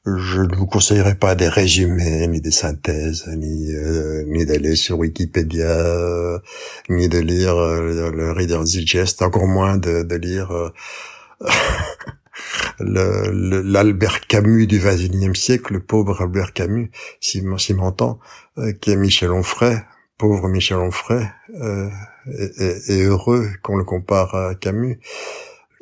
je 0.06 0.42
ne 0.42 0.56
vous 0.56 0.66
conseillerais 0.66 1.16
pas 1.16 1.36
des 1.36 1.48
résumés, 1.48 2.28
ni 2.28 2.42
des 2.42 2.52
synthèses, 2.52 3.28
ni 3.28 3.74
euh, 3.74 4.24
ni 4.26 4.46
d'aller 4.46 4.76
sur 4.76 4.98
Wikipédia, 4.98 6.42
ni 6.90 7.10
de 7.10 7.20
lire 7.20 7.56
le 7.56 8.32
Reader's 8.32 8.72
Digest, 8.72 9.22
encore 9.22 9.48
moins 9.48 9.78
de, 9.78 10.04
de 10.04 10.16
lire 10.16 10.72
l'Albert 12.80 14.28
Camus 14.28 14.68
du 14.68 14.80
XXIe 14.80 15.36
siècle, 15.36 15.74
le 15.74 15.80
pauvre 15.80 16.22
Albert 16.22 16.54
Camus, 16.54 16.92
si, 17.20 17.44
si 17.58 17.74
m'entend, 17.74 18.20
euh, 18.58 18.74
qui 18.74 18.92
est 18.92 18.96
Michel 18.96 19.32
Onfray, 19.32 19.78
pauvre 20.22 20.48
Michel 20.48 20.78
Onfray, 20.78 21.28
euh, 21.60 21.90
est, 22.28 23.02
heureux 23.02 23.50
qu'on 23.64 23.76
le 23.76 23.84
compare 23.84 24.36
à 24.36 24.54
Camus. 24.54 25.00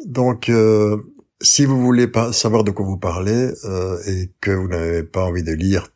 Donc, 0.05 0.47
euh, 0.47 0.97
si 1.41 1.65
vous 1.65 1.81
voulez 1.81 2.07
pas 2.07 2.31
savoir 2.31 2.63
de 2.63 2.71
quoi 2.71 2.85
vous 2.85 2.97
parlez 2.97 3.51
euh, 3.65 3.97
et 4.07 4.31
que 4.39 4.51
vous 4.51 4.69
n'avez 4.69 5.03
pas 5.03 5.25
envie 5.25 5.43
de 5.43 5.51
lire 5.51 5.89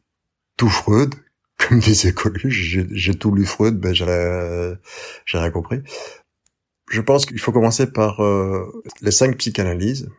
tout 0.58 0.68
Freud, 0.68 1.16
comme 1.58 1.80
disait 1.80 2.12
Coluche, 2.12 2.86
j'ai 2.92 3.16
tout 3.16 3.34
lu 3.34 3.46
Freud, 3.46 3.80
ben 3.80 3.94
j'ai 3.94 5.38
rien 5.38 5.52
compris. 5.52 5.82
Je 6.90 7.00
pense 7.00 7.26
qu'il 7.26 7.40
faut 7.40 7.54
commencer 7.54 7.88
par 7.88 8.22
les 9.02 9.12
cinq 9.12 9.38
psychanalyses, 9.38 10.10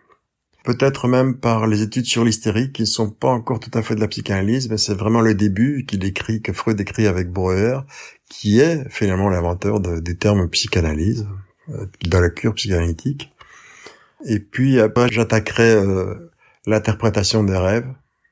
peut-être 0.64 1.07
même 1.09 1.37
par 1.37 1.66
les 1.66 1.83
études 1.83 2.07
sur 2.07 2.24
l'hystérie 2.24 2.72
qui 2.72 2.83
ne 2.83 2.87
sont 2.87 3.11
pas 3.11 3.29
encore 3.29 3.61
tout 3.61 3.70
à 3.74 3.83
fait 3.83 3.94
de 3.94 4.00
la 4.00 4.09
psychanalyse, 4.09 4.68
mais 4.70 4.79
c'est 4.79 4.94
vraiment 4.94 5.20
le 5.20 5.35
début 5.35 5.85
qu'il 5.87 6.05
écrit, 6.05 6.42
que 6.42 6.53
Freud 6.53 6.81
écrit 6.81 7.07
avec 7.07 7.31
Breuer, 7.31 7.81
qui 8.29 8.61
est 8.61 8.88
finalement 8.90 9.29
l'inventeur 9.29 9.79
des 9.79 10.16
termes 10.16 10.48
psychanalyse 10.48 11.29
euh, 11.68 11.87
dans 12.09 12.20
la 12.20 12.31
cure 12.31 12.55
psychanalytique. 12.55 13.31
Et 14.24 14.40
puis 14.40 14.81
après, 14.81 15.09
j'attaquerai 15.12 15.74
euh, 15.74 16.33
l'interprétation 16.66 17.44
des 17.44 17.57
rêves, 17.57 17.87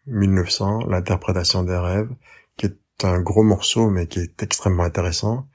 1900, 0.07 0.87
l'interprétation 0.89 1.63
des 1.65 1.77
rêves, 1.77 2.09
qui 2.57 2.67
est 2.67 3.05
un 3.05 3.21
gros 3.21 3.43
morceau, 3.43 3.91
mais 3.91 4.07
qui 4.07 4.21
est 4.21 4.43
extrêmement 4.43 4.85
intéressant. 4.85 5.47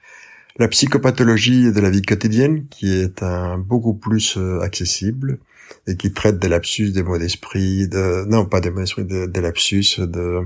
La 0.58 0.68
psychopathologie 0.68 1.72
de 1.72 1.80
la 1.80 1.90
vie 1.90 2.04
quotidienne, 2.04 2.68
qui 2.68 2.94
est 2.94 3.24
un 3.24 3.58
beaucoup 3.58 3.96
plus 3.96 4.38
euh, 4.38 4.62
accessible 4.62 5.40
et 5.88 5.95
qui 5.95 6.12
traite 6.13 6.39
des 6.39 6.49
lapsus, 6.49 6.91
des 6.91 7.03
mots 7.03 7.17
d'esprit, 7.17 7.88
de 7.88 8.25
non 8.27 8.45
pas 8.45 8.62
des 8.62 8.71
mots 8.71 8.82
d'esprit, 8.82 9.06
des 9.06 9.41
lapsus, 9.41 9.99
de 9.99 10.41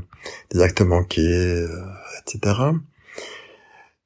des 0.51 0.61
actes 0.61 0.81
manqués, 0.81 1.21
euh, 1.21 1.67
etc. 2.21 2.55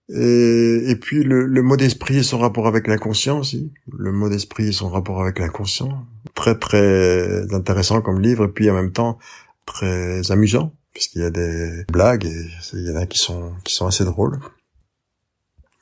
Et, 0.10 0.92
et 0.92 0.96
puis 0.96 1.24
le, 1.24 1.46
le 1.46 1.62
mot 1.64 1.78
d'esprit 1.78 2.18
et 2.18 2.24
son 2.24 2.38
rapport 2.38 2.68
avec 2.68 2.88
l'inconscient 2.88 3.40
aussi. 3.40 3.74
Le 3.92 4.12
mot 4.12 4.30
d'esprit 4.30 4.68
et 4.68 4.72
son 4.72 4.90
rapport 4.90 5.22
avec 5.22 5.40
l'inconscient. 5.40 6.06
Très 6.36 6.58
très 6.58 7.54
intéressant 7.54 8.02
comme 8.02 8.22
livre 8.22 8.46
et 8.46 8.50
puis 8.50 8.70
en 8.70 8.76
même 8.76 8.92
temps 8.92 9.18
très 9.66 10.32
amusant 10.32 10.74
puisqu'il 10.94 11.22
y 11.22 11.26
a 11.26 11.32
des 11.32 11.84
blagues 11.92 12.26
et 12.26 12.48
il 12.74 12.88
y 12.88 12.92
en 12.92 12.96
a 12.96 13.06
qui 13.06 13.20
sont 13.20 13.54
qui 13.64 13.74
sont 13.74 13.88
assez 13.88 14.06
drôles. 14.06 14.40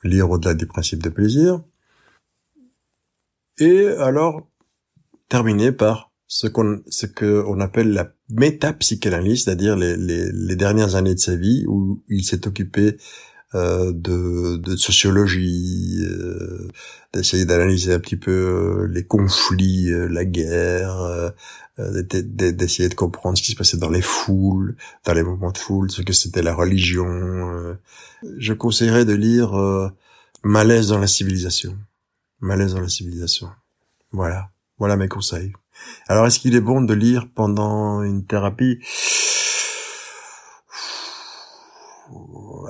Lire 0.02 0.30
au-delà 0.30 0.54
du 0.54 0.66
principe 0.66 1.02
de 1.02 1.08
plaisir. 1.08 1.62
Et 3.58 3.86
alors, 3.86 4.48
terminé 5.34 5.72
par 5.72 6.12
ce 6.28 6.46
qu'on 6.46 6.80
ce 6.86 7.06
que 7.06 7.42
on 7.48 7.58
appelle 7.58 7.90
la 7.92 8.12
métapsychanalyse, 8.30 9.42
c'est-à-dire 9.42 9.74
les, 9.74 9.96
les, 9.96 10.30
les, 10.30 10.54
dernières 10.54 10.94
années 10.94 11.16
de 11.16 11.18
sa 11.18 11.34
vie 11.34 11.64
où 11.66 12.04
il 12.08 12.24
s'est 12.24 12.46
occupé 12.46 12.98
euh, 13.56 13.90
de, 13.92 14.56
de 14.58 14.76
sociologie, 14.76 16.04
euh, 16.04 16.68
d'essayer 17.12 17.46
d'analyser 17.46 17.92
un 17.92 17.98
petit 17.98 18.16
peu 18.16 18.30
euh, 18.30 18.86
les 18.88 19.04
conflits, 19.04 19.90
euh, 19.90 20.06
la 20.06 20.24
guerre, 20.24 21.00
euh, 21.80 22.02
d'essayer 22.02 22.88
de 22.88 22.94
comprendre 22.94 23.36
ce 23.36 23.42
qui 23.42 23.50
se 23.50 23.56
passait 23.56 23.76
dans 23.76 23.90
les 23.90 24.02
foules, 24.02 24.76
dans 25.04 25.14
les 25.14 25.24
moments 25.24 25.50
de 25.50 25.58
foule, 25.58 25.90
ce 25.90 26.02
que 26.02 26.12
c'était 26.12 26.42
la 26.42 26.54
religion. 26.54 27.76
Je 28.38 28.52
conseillerais 28.52 29.04
de 29.04 29.14
lire 29.14 29.50
Malaise 30.44 30.90
dans 30.90 31.00
la 31.00 31.08
civilisation. 31.08 31.76
Malaise 32.38 32.74
dans 32.74 32.80
la 32.80 32.88
civilisation. 32.88 33.48
Voilà. 34.12 34.53
Voilà 34.78 34.96
mes 34.96 35.08
conseils. 35.08 35.52
Alors, 36.08 36.26
est-ce 36.26 36.38
qu'il 36.38 36.54
est 36.54 36.60
bon 36.60 36.82
de 36.82 36.94
lire 36.94 37.28
pendant 37.34 38.02
une 38.02 38.24
thérapie? 38.24 38.78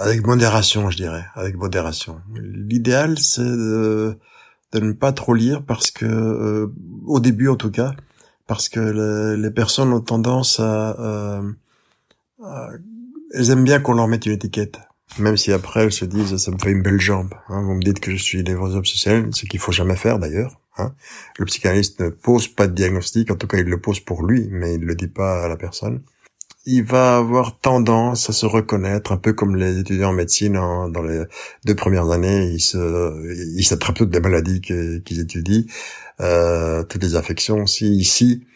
Avec 0.01 0.27
modération, 0.27 0.91
je 0.91 0.97
dirais, 0.97 1.25
avec 1.35 1.57
modération. 1.57 2.21
L'idéal, 2.35 3.19
c'est 3.19 3.43
de, 3.43 4.19
ne 4.75 4.93
pas 4.93 5.13
trop 5.13 5.35
lire 5.35 5.63
parce 5.63 5.91
que, 5.91 6.05
euh, 6.05 6.73
au 7.07 7.21
début 7.21 7.49
en 7.49 7.57
tout 7.57 7.71
cas, 7.71 7.93
parce 8.47 8.69
que 8.69 9.35
les 9.37 9.51
personnes 9.51 9.93
ont 9.93 10.01
tendance 10.01 10.61
à, 10.61 11.41
elles 13.35 13.51
aiment 13.51 13.65
bien 13.65 13.81
qu'on 13.81 13.95
leur 13.95 14.09
mette 14.09 14.27
une 14.27 14.33
étiquette. 14.33 14.79
Même 15.19 15.37
si 15.37 15.53
après 15.53 15.85
elles 15.85 15.93
se 15.93 16.05
disent 16.05 16.37
ça 16.37 16.51
me 16.51 16.59
fait 16.59 16.71
une 16.71 16.83
belle 16.83 17.01
jambe. 17.01 17.35
Hein. 17.49 17.63
Vous 17.63 17.75
me 17.75 17.83
dites 17.83 18.01
que 18.01 18.11
je 18.11 18.23
suis 18.23 18.43
névrose 18.43 18.77
obsessionnelle, 18.77 19.29
ce 19.33 19.47
qu'il 19.47 19.61
faut 19.61 19.73
jamais 19.73 19.97
faire 19.97 20.19
d'ailleurs. 20.19 20.61
Hein. 20.79 20.95
Le 21.39 21.45
psychanalyste 21.45 22.01
ne 22.01 22.09
pose 22.09 22.49
pas 22.49 22.67
de 22.67 22.75
diagnostic, 22.75 23.31
en 23.31 23.37
tout 23.37 23.47
cas 23.47 23.59
il 23.59 23.67
le 23.67 23.81
pose 23.81 24.01
pour 24.01 24.25
lui, 24.25 24.49
mais 24.51 24.75
il 24.75 24.83
le 24.83 24.95
dit 24.95 25.09
pas 25.09 25.45
à 25.45 25.49
la 25.49 25.57
personne. 25.57 26.03
Il 26.67 26.83
va 26.85 27.19
avoir 27.19 27.59
tendance 27.61 28.31
à 28.31 28.33
se 28.33 28.47
reconnaître, 28.47 29.13
un 29.13 29.19
peu 29.19 29.35
comme 29.35 29.55
les 29.57 29.79
étudiants 29.79 30.11
en 30.11 30.15
médecine 30.15 30.55
dans 30.55 31.03
les 31.03 31.25
deux 31.67 31.75
premières 31.75 32.11
années, 32.11 32.47
ils 32.53 32.61
se, 32.61 33.59
ils 33.59 33.65
s'attrapent 33.65 33.97
toutes 33.97 34.15
les 34.15 34.21
maladies 34.21 34.63
qu'ils 34.63 35.21
étudient, 35.21 35.65
euh, 36.21 36.83
toutes 36.85 37.03
les 37.03 37.17
affections 37.17 37.63
aussi. 37.63 37.95
Ici, 37.95 38.47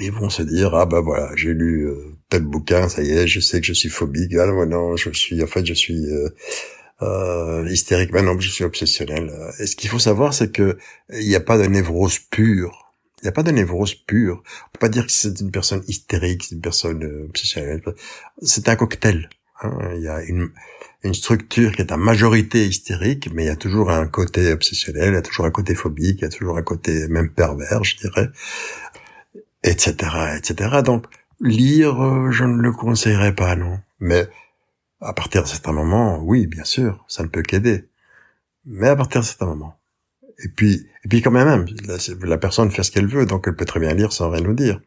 ils 0.00 0.12
vont 0.12 0.30
se 0.30 0.42
dire 0.42 0.74
ah 0.74 0.86
bah 0.86 1.00
voilà 1.00 1.30
j'ai 1.36 1.52
lu 1.52 1.86
euh, 1.86 2.14
tel 2.28 2.42
bouquin 2.42 2.88
ça 2.88 3.02
y 3.02 3.10
est 3.10 3.26
je 3.26 3.40
sais 3.40 3.60
que 3.60 3.66
je 3.66 3.72
suis 3.72 3.88
phobique 3.88 4.34
ah 4.34 4.46
non 4.46 4.96
je 4.96 5.10
suis 5.10 5.42
en 5.42 5.46
fait 5.46 5.64
je 5.66 5.74
suis 5.74 6.06
euh, 6.06 6.28
euh, 7.02 7.66
hystérique 7.68 8.12
maintenant 8.12 8.38
je 8.38 8.48
suis 8.48 8.64
obsessionnel 8.64 9.32
et 9.58 9.66
ce 9.66 9.76
qu'il 9.76 9.90
faut 9.90 9.98
savoir 9.98 10.34
c'est 10.34 10.52
que 10.52 10.78
il 11.12 11.26
n'y 11.26 11.36
a 11.36 11.40
pas 11.40 11.58
de 11.58 11.66
névrose 11.66 12.18
pure 12.18 12.92
il 13.20 13.24
n'y 13.24 13.28
a 13.28 13.32
pas 13.32 13.42
de 13.42 13.50
névrose 13.50 13.94
pure 13.94 14.42
on 14.66 14.70
peut 14.72 14.80
pas 14.80 14.88
dire 14.88 15.06
que 15.06 15.12
c'est 15.12 15.40
une 15.40 15.50
personne 15.50 15.82
hystérique 15.88 16.44
c'est 16.44 16.54
une 16.54 16.60
personne 16.60 17.04
euh, 17.04 17.26
obsessionnelle 17.28 17.82
c'est 18.42 18.68
un 18.68 18.76
cocktail 18.76 19.28
hein. 19.62 19.78
il 19.94 20.02
y 20.02 20.08
a 20.08 20.22
une 20.22 20.50
une 21.02 21.14
structure 21.14 21.72
qui 21.72 21.80
est 21.80 21.92
en 21.92 21.96
majorité 21.96 22.66
hystérique, 22.66 23.30
mais 23.32 23.44
il 23.44 23.46
y 23.46 23.50
a 23.50 23.56
toujours 23.56 23.90
un 23.90 24.06
côté 24.06 24.52
obsessionnel, 24.52 25.12
il 25.12 25.14
y 25.14 25.16
a 25.16 25.22
toujours 25.22 25.46
un 25.46 25.50
côté 25.50 25.74
phobique, 25.74 26.18
il 26.18 26.24
y 26.24 26.26
a 26.26 26.28
toujours 26.28 26.58
un 26.58 26.62
côté 26.62 27.08
même 27.08 27.30
pervers, 27.30 27.82
je 27.84 27.96
dirais 27.96 28.28
etc., 29.62 30.36
etc. 30.36 30.82
Donc, 30.84 31.06
lire, 31.40 32.02
euh, 32.02 32.30
je 32.30 32.44
ne 32.44 32.60
le 32.60 32.72
conseillerais 32.72 33.34
pas, 33.34 33.56
non. 33.56 33.78
Mais 34.00 34.28
à 35.00 35.12
partir 35.12 35.42
de 35.42 35.48
certain 35.48 35.72
moment, 35.72 36.20
oui, 36.22 36.46
bien 36.46 36.64
sûr, 36.64 37.04
ça 37.08 37.22
ne 37.22 37.28
peut 37.28 37.42
qu'aider. 37.42 37.88
Mais 38.64 38.88
à 38.88 38.96
partir 38.96 39.20
de 39.20 39.26
certain 39.26 39.46
moment. 39.46 39.80
Et 40.44 40.48
puis, 40.48 40.86
et 41.04 41.08
puis 41.08 41.22
quand 41.22 41.30
même, 41.30 41.66
la, 41.86 41.96
la 42.26 42.38
personne 42.38 42.70
fait 42.70 42.82
ce 42.82 42.90
qu'elle 42.90 43.06
veut, 43.06 43.26
donc 43.26 43.44
elle 43.46 43.56
peut 43.56 43.64
très 43.64 43.80
bien 43.80 43.94
lire 43.94 44.12
sans 44.12 44.30
rien 44.30 44.42
nous 44.42 44.54
dire. 44.54 44.80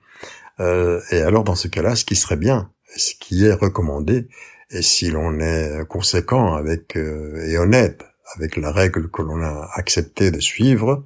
Euh, 0.60 1.02
et 1.12 1.22
alors, 1.22 1.44
dans 1.44 1.56
ce 1.56 1.68
cas-là, 1.68 1.96
ce 1.96 2.06
qui 2.06 2.16
serait 2.16 2.38
bien, 2.38 2.72
ce 2.96 3.14
qui 3.20 3.46
est 3.46 3.54
recommandé, 3.54 4.28
et 4.70 4.82
si 4.82 5.10
l'on 5.10 5.40
est 5.40 5.86
conséquent 5.88 6.56
avec 6.56 6.96
euh, 6.96 7.46
et 7.48 7.58
honnête 7.58 8.06
avec 8.36 8.58
la 8.58 8.72
règle 8.72 9.10
que 9.10 9.22
l'on 9.22 9.42
a 9.44 9.70
accepté 9.76 10.32
de 10.32 10.40
suivre, 10.40 11.06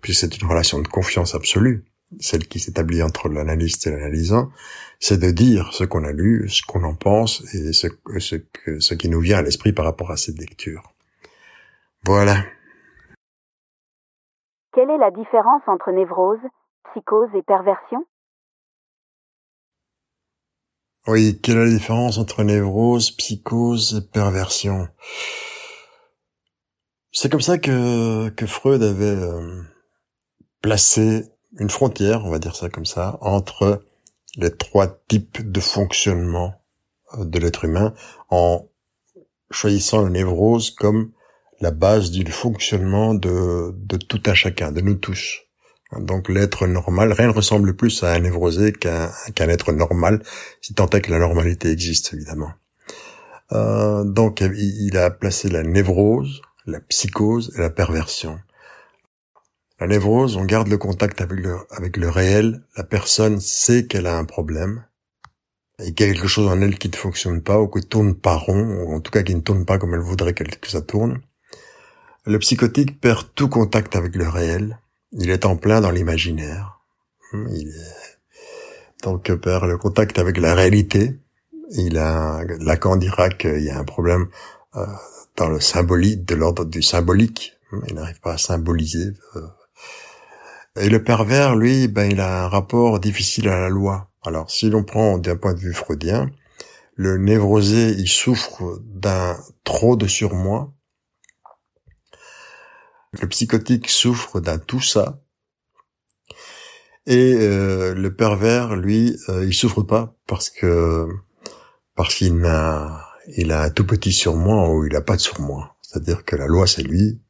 puis 0.00 0.14
c'est 0.14 0.40
une 0.40 0.48
relation 0.48 0.80
de 0.80 0.88
confiance 0.88 1.34
absolue, 1.34 1.84
celle 2.20 2.46
qui 2.46 2.60
s'établit 2.60 3.02
entre 3.02 3.28
l'analyste 3.28 3.86
et 3.86 3.90
l'analysant, 3.90 4.50
c'est 5.00 5.18
de 5.18 5.30
dire 5.30 5.72
ce 5.72 5.84
qu'on 5.84 6.04
a 6.04 6.12
lu, 6.12 6.48
ce 6.48 6.62
qu'on 6.62 6.84
en 6.84 6.94
pense 6.94 7.42
et 7.54 7.72
ce, 7.72 7.88
ce, 8.18 8.36
ce 8.78 8.94
qui 8.94 9.08
nous 9.08 9.20
vient 9.20 9.38
à 9.38 9.42
l'esprit 9.42 9.72
par 9.72 9.84
rapport 9.84 10.10
à 10.10 10.16
cette 10.16 10.38
lecture. 10.38 10.94
Voilà. 12.04 12.44
Quelle 14.72 14.90
est 14.90 14.98
la 14.98 15.10
différence 15.10 15.62
entre 15.66 15.92
névrose, 15.92 16.40
psychose 16.90 17.30
et 17.36 17.42
perversion? 17.42 18.04
Oui, 21.06 21.38
quelle 21.42 21.58
est 21.58 21.64
la 21.66 21.70
différence 21.70 22.18
entre 22.18 22.42
névrose, 22.42 23.10
psychose 23.10 24.02
et 24.02 24.10
perversion? 24.10 24.88
C'est 27.12 27.30
comme 27.30 27.40
ça 27.40 27.58
que, 27.58 28.30
que 28.30 28.46
Freud 28.46 28.82
avait 28.82 29.04
euh, 29.04 29.62
placé 30.62 31.24
une 31.58 31.70
frontière, 31.70 32.24
on 32.24 32.30
va 32.30 32.38
dire 32.38 32.56
ça 32.56 32.68
comme 32.68 32.86
ça, 32.86 33.18
entre 33.20 33.84
les 34.36 34.50
trois 34.50 34.88
types 35.08 35.50
de 35.50 35.60
fonctionnement 35.60 36.60
euh, 37.18 37.24
de 37.24 37.38
l'être 37.38 37.64
humain 37.64 37.94
en 38.30 38.66
choisissant 39.50 40.02
la 40.02 40.10
névrose 40.10 40.70
comme 40.70 41.12
la 41.60 41.70
base 41.70 42.10
du 42.10 42.30
fonctionnement 42.30 43.14
de, 43.14 43.74
tout 44.08 44.22
un 44.26 44.34
chacun, 44.34 44.72
de 44.72 44.80
nous 44.80 44.96
tous. 44.96 45.42
Donc 45.96 46.28
l'être 46.28 46.66
normal, 46.66 47.12
rien 47.12 47.28
ne 47.28 47.32
ressemble 47.32 47.76
plus 47.76 48.02
à 48.02 48.12
un 48.12 48.18
névrosé 48.18 48.72
qu'un 48.72 49.12
qu'un 49.34 49.48
être 49.48 49.72
normal, 49.72 50.22
si 50.60 50.74
tant 50.74 50.88
est 50.90 51.00
que 51.00 51.12
la 51.12 51.20
normalité 51.20 51.70
existe 51.70 52.12
évidemment. 52.12 52.50
Euh, 53.52 54.02
donc 54.02 54.40
il 54.40 54.96
a 54.96 55.10
placé 55.10 55.48
la 55.48 55.62
névrose, 55.62 56.42
la 56.66 56.80
psychose 56.80 57.52
et 57.56 57.60
la 57.60 57.70
perversion. 57.70 58.38
La 59.80 59.86
névrose, 59.86 60.36
on 60.36 60.44
garde 60.44 60.68
le 60.68 60.78
contact 60.78 61.20
avec 61.20 61.40
le, 61.40 61.56
avec 61.70 61.96
le 61.96 62.08
réel, 62.08 62.62
la 62.76 62.84
personne 62.84 63.40
sait 63.40 63.86
qu'elle 63.86 64.06
a 64.06 64.16
un 64.16 64.24
problème, 64.24 64.84
et 65.80 65.92
qu'il 65.92 66.06
y 66.06 66.10
a 66.10 66.12
quelque 66.12 66.28
chose 66.28 66.48
en 66.48 66.60
elle 66.60 66.78
qui 66.78 66.88
ne 66.88 66.96
fonctionne 66.96 67.42
pas, 67.42 67.60
ou 67.60 67.68
qui 67.68 67.84
tourne 67.86 68.14
pas 68.14 68.36
rond, 68.36 68.84
ou 68.84 68.94
en 68.94 69.00
tout 69.00 69.10
cas 69.10 69.22
qui 69.22 69.34
ne 69.34 69.40
tourne 69.40 69.64
pas 69.64 69.78
comme 69.78 69.94
elle 69.94 70.00
voudrait 70.00 70.34
que 70.34 70.68
ça 70.68 70.80
tourne. 70.80 71.20
Le 72.24 72.38
psychotique 72.38 73.00
perd 73.00 73.26
tout 73.34 73.48
contact 73.48 73.96
avec 73.96 74.14
le 74.14 74.28
réel, 74.28 74.78
il 75.16 75.30
est 75.30 75.44
en 75.44 75.56
plein 75.56 75.80
dans 75.80 75.90
l'imaginaire. 75.90 76.80
Il 77.32 77.72
donc 79.02 79.32
perd 79.34 79.66
le 79.66 79.78
contact 79.78 80.18
avec 80.18 80.38
la 80.38 80.54
réalité. 80.54 81.18
Il 81.70 81.98
a, 81.98 82.42
Lacan 82.60 82.96
dira 82.96 83.28
qu'il 83.28 83.62
y 83.62 83.70
a 83.70 83.78
un 83.78 83.84
problème 83.84 84.28
euh, 84.76 84.86
dans 85.36 85.48
le 85.48 85.60
symbolique, 85.60 86.24
de 86.24 86.34
l'ordre 86.34 86.64
du 86.64 86.82
symbolique. 86.82 87.54
Il 87.88 87.94
n'arrive 87.94 88.20
pas 88.20 88.34
à 88.34 88.38
symboliser, 88.38 89.12
euh, 89.36 89.46
et 90.76 90.88
le 90.88 91.04
pervers, 91.04 91.54
lui, 91.54 91.86
ben, 91.86 92.10
il 92.10 92.20
a 92.20 92.44
un 92.44 92.48
rapport 92.48 92.98
difficile 92.98 93.48
à 93.48 93.60
la 93.60 93.68
loi. 93.68 94.10
Alors, 94.24 94.50
si 94.50 94.70
l'on 94.70 94.82
prend 94.82 95.18
d'un 95.18 95.36
point 95.36 95.54
de 95.54 95.60
vue 95.60 95.72
freudien, 95.72 96.30
le 96.96 97.16
névrosé, 97.16 97.90
il 97.90 98.08
souffre 98.08 98.80
d'un 98.84 99.36
trop 99.62 99.96
de 99.96 100.06
surmoi. 100.06 100.72
Le 103.12 103.28
psychotique 103.28 103.88
souffre 103.88 104.40
d'un 104.40 104.58
tout 104.58 104.80
ça. 104.80 105.20
Et 107.06 107.34
euh, 107.34 107.94
le 107.94 108.14
pervers, 108.14 108.76
lui, 108.76 109.16
euh, 109.28 109.44
il 109.44 109.54
souffre 109.54 109.82
pas 109.82 110.16
parce 110.26 110.50
que 110.50 111.06
parce 111.94 112.14
qu'il 112.14 112.44
a 112.44 113.10
il 113.36 113.52
a 113.52 113.62
un 113.62 113.70
tout 113.70 113.86
petit 113.86 114.12
surmoi 114.12 114.70
ou 114.70 114.86
il 114.86 114.96
a 114.96 115.02
pas 115.02 115.16
de 115.16 115.20
surmoi. 115.20 115.76
C'est-à-dire 115.82 116.24
que 116.24 116.34
la 116.34 116.46
loi 116.46 116.66
c'est 116.66 116.82
lui, 116.82 117.20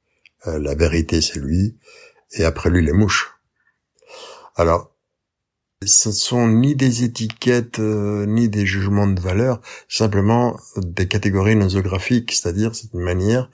euh, 0.46 0.58
la 0.60 0.74
vérité 0.74 1.20
c'est 1.20 1.40
lui, 1.40 1.76
et 2.34 2.44
après 2.44 2.70
lui 2.70 2.84
les 2.84 2.92
mouches. 2.92 3.34
Alors, 4.56 4.94
ce 5.84 6.12
sont 6.12 6.48
ni 6.48 6.74
des 6.76 7.04
étiquettes 7.04 7.78
euh, 7.78 8.26
ni 8.26 8.48
des 8.48 8.66
jugements 8.66 9.06
de 9.06 9.20
valeur, 9.20 9.60
simplement 9.88 10.56
des 10.76 11.08
catégories 11.08 11.56
nosographiques, 11.56 12.32
c'est-à-dire 12.32 12.74
c'est 12.74 12.92
une 12.94 13.00
manière 13.00 13.50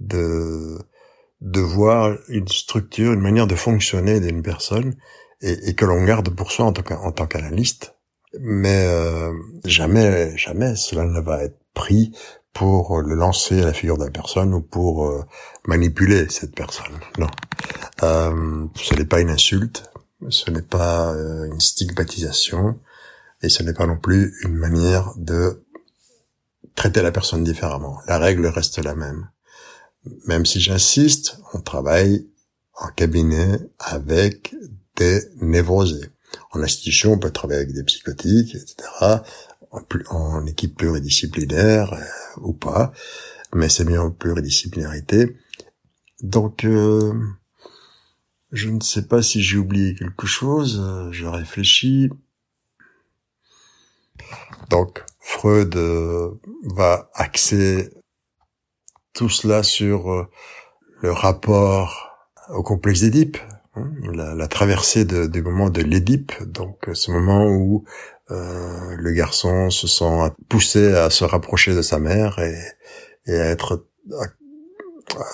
de 0.00 0.78
de 1.40 1.60
voir 1.60 2.16
une 2.28 2.48
structure, 2.48 3.12
une 3.12 3.20
manière 3.20 3.46
de 3.46 3.54
fonctionner 3.54 4.18
d'une 4.18 4.42
personne 4.42 4.96
et, 5.42 5.74
que 5.74 5.84
l'on 5.84 6.02
garde 6.04 6.30
pour 6.30 6.50
soi 6.50 6.64
en 6.64 6.72
tant 6.72 7.26
qu'analyste. 7.26 7.96
Mais 8.40 8.86
euh, 8.86 9.32
jamais, 9.66 10.34
jamais 10.38 10.74
cela 10.74 11.04
ne 11.04 11.20
va 11.20 11.44
être 11.44 11.58
pris 11.74 12.12
pour 12.54 13.00
le 13.00 13.14
lancer 13.14 13.60
à 13.60 13.66
la 13.66 13.72
figure 13.72 13.98
de 13.98 14.04
la 14.04 14.10
personne 14.10 14.54
ou 14.54 14.60
pour 14.60 15.06
euh, 15.06 15.24
manipuler 15.66 16.28
cette 16.30 16.54
personne. 16.54 16.98
Non, 17.18 17.28
ce 18.00 18.94
n'est 18.94 19.04
pas 19.04 19.20
une 19.20 19.30
insulte, 19.30 19.90
ce 20.30 20.50
n'est 20.50 20.62
pas 20.62 21.12
euh, 21.12 21.46
une 21.46 21.60
stigmatisation 21.60 22.78
et 23.42 23.48
ce 23.48 23.62
n'est 23.62 23.74
pas 23.74 23.86
non 23.86 23.98
plus 23.98 24.34
une 24.44 24.54
manière 24.54 25.12
de 25.16 25.64
traiter 26.74 27.02
la 27.02 27.12
personne 27.12 27.44
différemment. 27.44 27.98
La 28.06 28.18
règle 28.18 28.46
reste 28.46 28.78
la 28.78 28.94
même. 28.94 29.28
Même 30.26 30.46
si 30.46 30.60
j'insiste, 30.60 31.38
on 31.52 31.60
travaille 31.60 32.26
en 32.76 32.88
cabinet 32.88 33.58
avec 33.78 34.54
des 34.96 35.22
névrosés. 35.40 36.10
En 36.50 36.62
institution, 36.62 37.12
on 37.12 37.18
peut 37.18 37.30
travailler 37.30 37.60
avec 37.60 37.74
des 37.74 37.84
psychotiques, 37.84 38.54
etc. 38.54 39.20
En, 40.10 40.46
équipe 40.46 40.76
pluridisciplinaire 40.76 41.94
euh, 41.94 42.40
ou 42.40 42.52
pas, 42.52 42.92
mais 43.52 43.68
c'est 43.68 43.84
mieux 43.84 44.00
en 44.00 44.12
pluridisciplinarité. 44.12 45.36
Donc, 46.20 46.64
euh, 46.64 47.12
je 48.52 48.68
ne 48.68 48.80
sais 48.80 49.06
pas 49.08 49.20
si 49.20 49.42
j'ai 49.42 49.58
oublié 49.58 49.96
quelque 49.96 50.26
chose, 50.26 50.80
euh, 50.80 51.10
je 51.10 51.26
réfléchis. 51.26 52.08
Donc, 54.70 55.04
Freud 55.18 55.76
va 56.62 57.10
axer 57.14 57.90
tout 59.12 59.28
cela 59.28 59.62
sur 59.62 60.28
le 61.02 61.12
rapport 61.12 62.30
au 62.50 62.62
complexe 62.62 63.00
d'Édipe, 63.00 63.38
hein, 63.76 63.90
la, 64.12 64.48
traversée 64.48 65.04
du 65.04 65.42
moment 65.42 65.70
de 65.70 65.82
l'Édipe, 65.82 66.32
donc 66.46 66.88
ce 66.92 67.10
moment 67.10 67.46
où 67.46 67.84
le 68.30 69.12
garçon 69.12 69.70
se 69.70 69.86
sent 69.86 70.32
poussé 70.48 70.94
à 70.94 71.10
se 71.10 71.24
rapprocher 71.24 71.74
de 71.74 71.82
sa 71.82 71.98
mère 71.98 72.38
et, 72.38 73.38
à 73.38 73.46
être 73.46 73.86
à 74.20 74.26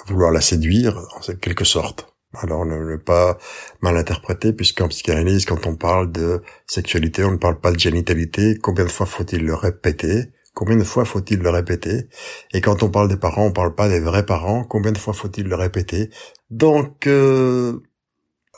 vouloir 0.07 0.30
la 0.30 0.41
séduire 0.41 0.99
en 1.16 1.20
quelque 1.34 1.64
sorte. 1.64 2.07
Alors 2.34 2.64
ne, 2.64 2.97
pas 2.97 3.38
mal 3.80 3.97
interpréter, 3.97 4.53
puisqu'en 4.53 4.88
psychanalyse, 4.88 5.47
quand 5.47 5.66
on 5.66 5.74
parle 5.74 6.12
de 6.12 6.43
sexualité, 6.66 7.24
on 7.24 7.32
ne 7.32 7.36
parle 7.36 7.59
pas 7.59 7.72
de 7.72 7.78
génitalité. 7.78 8.57
Combien 8.57 8.84
de 8.84 8.91
fois 8.91 9.07
faut-il 9.07 9.45
le 9.45 9.55
répéter? 9.55 10.30
Combien 10.55 10.76
de 10.76 10.84
fois 10.84 11.05
faut-il 11.05 11.41
le 11.41 11.51
répéter? 11.51 12.09
Et 12.53 12.61
quand 12.61 12.82
on 12.82 12.91
parle 12.91 13.09
des 13.09 13.16
parents, 13.16 13.47
on 13.47 13.53
parle 13.53 13.74
pas 13.74 13.88
des 13.88 14.01
vrais 14.01 14.26
parents. 14.26 14.64
Combien 14.64 14.93
de 14.93 14.99
fois 14.99 15.12
faut-il 15.12 15.49
le 15.49 15.55
répéter? 15.57 16.11
Donc, 16.51 17.07
euh, 17.07 17.82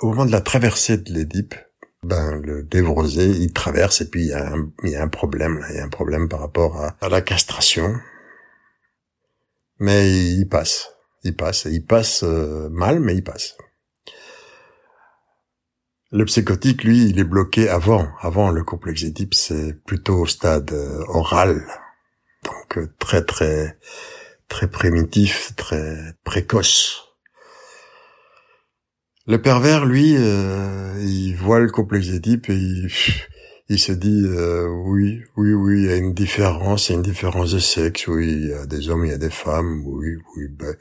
au 0.02 0.08
moment 0.08 0.26
de 0.26 0.32
la 0.32 0.40
traversée 0.40 0.98
de 0.98 1.12
l'Édipe, 1.12 1.54
ben 2.02 2.40
le 2.40 2.66
névrosé, 2.74 3.26
il 3.26 3.52
traverse 3.52 4.00
et 4.00 4.10
puis 4.10 4.22
il 4.22 4.28
y 4.28 4.32
a 4.32 4.52
un, 4.52 4.70
il 4.82 4.90
y 4.90 4.96
a 4.96 5.02
un 5.02 5.08
problème. 5.08 5.58
Là. 5.58 5.66
Il 5.70 5.76
y 5.76 5.78
a 5.78 5.84
un 5.84 5.88
problème 5.88 6.28
par 6.28 6.40
rapport 6.40 6.76
à, 6.82 6.96
à 7.00 7.08
la 7.08 7.20
castration, 7.20 7.94
mais 9.78 10.10
il 10.10 10.48
passe. 10.48 10.90
Il 11.24 11.36
passe, 11.36 11.66
il 11.70 11.86
passe 11.86 12.24
euh, 12.24 12.68
mal, 12.70 12.98
mais 12.98 13.14
il 13.14 13.22
passe. 13.22 13.56
Le 16.10 16.24
psychotique, 16.24 16.82
lui, 16.82 17.08
il 17.08 17.20
est 17.20 17.24
bloqué 17.24 17.68
avant. 17.68 18.08
Avant, 18.20 18.50
le 18.50 18.64
complexe 18.64 19.04
Édipe, 19.04 19.34
c'est 19.34 19.72
plutôt 19.84 20.18
au 20.18 20.26
stade 20.26 20.72
euh, 20.72 21.04
oral. 21.06 21.64
Donc, 22.44 22.76
euh, 22.76 22.92
très, 22.98 23.24
très, 23.24 23.78
très 24.48 24.68
primitif, 24.68 25.54
très 25.56 25.96
précoce. 26.24 27.11
Le 29.26 29.40
pervers, 29.40 29.84
lui, 29.84 30.16
euh, 30.16 30.94
il 31.00 31.34
voit 31.34 31.60
le 31.60 31.70
complexe 31.70 32.08
Édipe 32.08 32.50
et 32.50 32.56
il, 32.56 32.90
il 33.68 33.78
se 33.78 33.92
dit 33.92 34.24
euh, 34.24 34.66
oui, 34.66 35.20
oui, 35.36 35.52
oui, 35.52 35.82
il 35.82 35.86
y 35.86 35.92
a 35.92 35.96
une 35.96 36.12
différence, 36.12 36.88
il 36.88 36.92
y 36.92 36.94
a 36.94 36.96
une 36.96 37.02
différence 37.02 37.52
de 37.52 37.60
sexe, 37.60 38.08
oui, 38.08 38.32
il 38.32 38.48
y 38.48 38.52
a 38.52 38.66
des 38.66 38.88
hommes, 38.88 39.04
il 39.04 39.10
y 39.10 39.14
a 39.14 39.18
des 39.18 39.30
femmes, 39.30 39.82
oui, 39.86 40.16
oui. 40.36 40.48
Ben. 40.50 40.74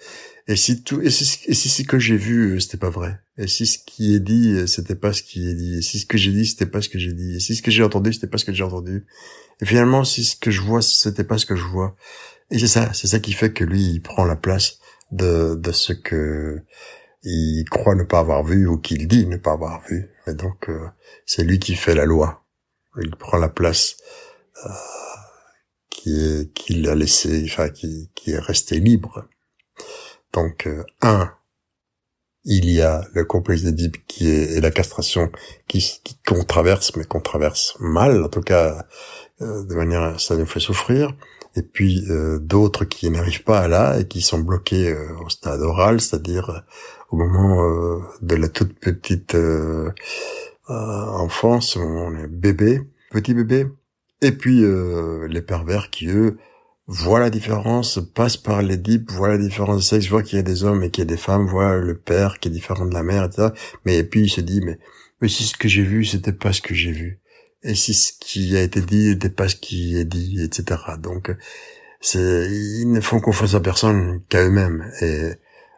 Et 0.47 0.55
si 0.55 0.83
tout, 0.83 0.99
et 1.01 1.11
si, 1.11 1.25
ce 1.53 1.83
que 1.83 1.99
j'ai 1.99 2.17
vu, 2.17 2.55
euh, 2.55 2.59
c'était 2.59 2.77
pas 2.77 2.89
vrai, 2.89 3.19
et 3.37 3.45
si 3.47 3.67
ce 3.67 3.77
qui 3.77 4.15
est 4.15 4.19
dit, 4.19 4.53
euh, 4.53 4.65
c'était 4.65 4.95
pas 4.95 5.13
ce 5.13 5.21
qui 5.21 5.47
est 5.47 5.53
dit, 5.53 5.77
et 5.77 5.81
si 5.83 5.99
ce 5.99 6.07
que 6.07 6.17
j'ai 6.17 6.31
dit, 6.31 6.47
c'était 6.47 6.65
pas 6.65 6.81
ce 6.81 6.89
que 6.89 6.97
j'ai 6.97 7.13
dit, 7.13 7.35
et 7.35 7.39
si 7.39 7.55
ce 7.55 7.61
que 7.61 7.69
j'ai 7.69 7.83
entendu, 7.83 8.11
c'était 8.11 8.27
pas 8.27 8.39
ce 8.39 8.45
que 8.45 8.53
j'ai 8.53 8.63
entendu, 8.63 9.05
et 9.61 9.65
finalement, 9.65 10.03
si 10.03 10.23
ce 10.23 10.35
que 10.35 10.49
je 10.49 10.61
vois, 10.61 10.81
c'était 10.81 11.23
pas 11.23 11.37
ce 11.37 11.45
que 11.45 11.55
je 11.55 11.65
vois, 11.65 11.95
et 12.49 12.57
c'est 12.57 12.67
ça, 12.67 12.91
c'est 12.93 13.07
ça 13.07 13.19
qui 13.19 13.33
fait 13.33 13.53
que 13.53 13.63
lui, 13.63 13.83
il 13.83 14.01
prend 14.01 14.25
la 14.25 14.35
place 14.35 14.79
de 15.11 15.55
de 15.55 15.71
ce 15.71 15.93
que 15.93 16.57
il 17.23 17.65
croit 17.69 17.95
ne 17.95 18.03
pas 18.03 18.19
avoir 18.19 18.43
vu 18.43 18.67
ou 18.67 18.77
qu'il 18.77 19.07
dit 19.07 19.27
ne 19.27 19.37
pas 19.37 19.51
avoir 19.51 19.81
vu. 19.87 20.09
Et 20.27 20.33
donc, 20.33 20.69
c'est 21.25 21.43
lui 21.43 21.59
qui 21.59 21.75
fait 21.75 21.95
la 21.95 22.05
loi 22.05 22.41
il 22.99 23.15
prend 23.15 23.37
la 23.37 23.49
place 23.49 23.97
euh, 24.65 24.69
qui 25.89 26.13
est 26.19 26.53
qu'il 26.53 26.87
a 26.89 26.95
laissé, 26.95 27.43
enfin 27.45 27.69
qui, 27.69 28.09
qui 28.15 28.31
est 28.31 28.39
resté 28.39 28.79
libre. 28.79 29.27
Donc 30.33 30.67
euh, 30.67 30.83
un, 31.01 31.31
il 32.43 32.69
y 32.69 32.81
a 32.81 33.05
le 33.13 33.23
complexe 33.25 33.63
d'Édipe 33.63 34.05
qui 34.07 34.29
est 34.29 34.53
et 34.53 34.61
la 34.61 34.71
castration 34.71 35.31
qui, 35.67 36.01
qu'on 36.25 36.43
traverse, 36.43 36.95
mais 36.95 37.05
qu'on 37.05 37.21
traverse 37.21 37.75
mal, 37.79 38.23
en 38.23 38.29
tout 38.29 38.41
cas 38.41 38.85
euh, 39.41 39.63
de 39.65 39.75
manière 39.75 40.19
ça 40.19 40.35
nous 40.35 40.45
fait 40.45 40.59
souffrir. 40.59 41.15
Et 41.57 41.63
puis 41.63 42.05
d'autres 42.39 42.85
qui 42.85 43.09
n'arrivent 43.09 43.43
pas 43.43 43.59
à 43.59 43.67
là 43.67 43.99
et 43.99 44.07
qui 44.07 44.21
sont 44.21 44.39
bloqués 44.39 44.95
au 45.21 45.27
stade 45.27 45.59
oral, 45.59 45.99
c'est-à-dire 45.99 46.63
au 47.11 47.17
moment 47.17 48.01
de 48.21 48.35
la 48.35 48.47
toute 48.47 48.73
petite 48.79 49.35
euh, 50.71 51.05
enfance, 51.17 51.75
on 51.75 52.15
est 52.15 52.27
bébé, 52.27 52.81
petit 53.09 53.33
bébé, 53.33 53.67
et 54.21 54.31
puis 54.31 54.63
euh, 54.63 55.27
les 55.27 55.41
pervers 55.41 55.89
qui 55.89 56.07
eux 56.07 56.37
voient 56.87 57.19
la 57.19 57.29
différence, 57.29 57.99
passent 58.13 58.37
par 58.37 58.61
les 58.61 58.77
dips, 58.77 59.11
voient 59.11 59.29
la 59.29 59.37
différence 59.37 59.77
de 59.77 59.81
sexe, 59.81 60.07
voient 60.07 60.23
qu'il 60.23 60.37
y 60.37 60.39
a 60.39 60.43
des 60.43 60.63
hommes 60.63 60.83
et 60.83 60.91
qu'il 60.91 61.01
y 61.01 61.07
a 61.07 61.09
des 61.09 61.17
femmes, 61.17 61.47
voient 61.47 61.77
le 61.77 61.97
père 61.97 62.39
qui 62.39 62.49
est 62.49 62.51
différent 62.51 62.85
de 62.85 62.93
la 62.93 63.03
mère, 63.03 63.25
etc. 63.25 63.49
Mais 63.85 63.97
et 63.97 64.03
puis 64.03 64.23
il 64.23 64.29
se 64.29 64.41
dit 64.41 64.61
mais 64.61 64.77
mais 65.21 65.27
si 65.27 65.43
ce 65.43 65.57
que 65.57 65.67
j'ai 65.67 65.83
vu 65.83 66.05
c'était 66.05 66.33
pas 66.33 66.53
ce 66.53 66.61
que 66.61 66.73
j'ai 66.73 66.91
vu, 66.91 67.19
et 67.63 67.75
si 67.75 67.93
ce 67.93 68.13
qui 68.19 68.55
a 68.55 68.61
été 68.61 68.81
dit 68.81 69.09
n'était 69.09 69.29
pas 69.29 69.47
ce 69.49 69.55
qui 69.55 69.97
est 69.97 70.05
dit, 70.05 70.41
etc. 70.43 70.79
Donc 70.99 71.35
c'est 71.99 72.47
ils 72.49 72.91
ne 72.91 73.01
font 73.01 73.19
confiance 73.19 73.55
à 73.55 73.59
personne 73.59 74.21
qu'à 74.29 74.45
eux-mêmes 74.45 74.91
et 75.01 75.33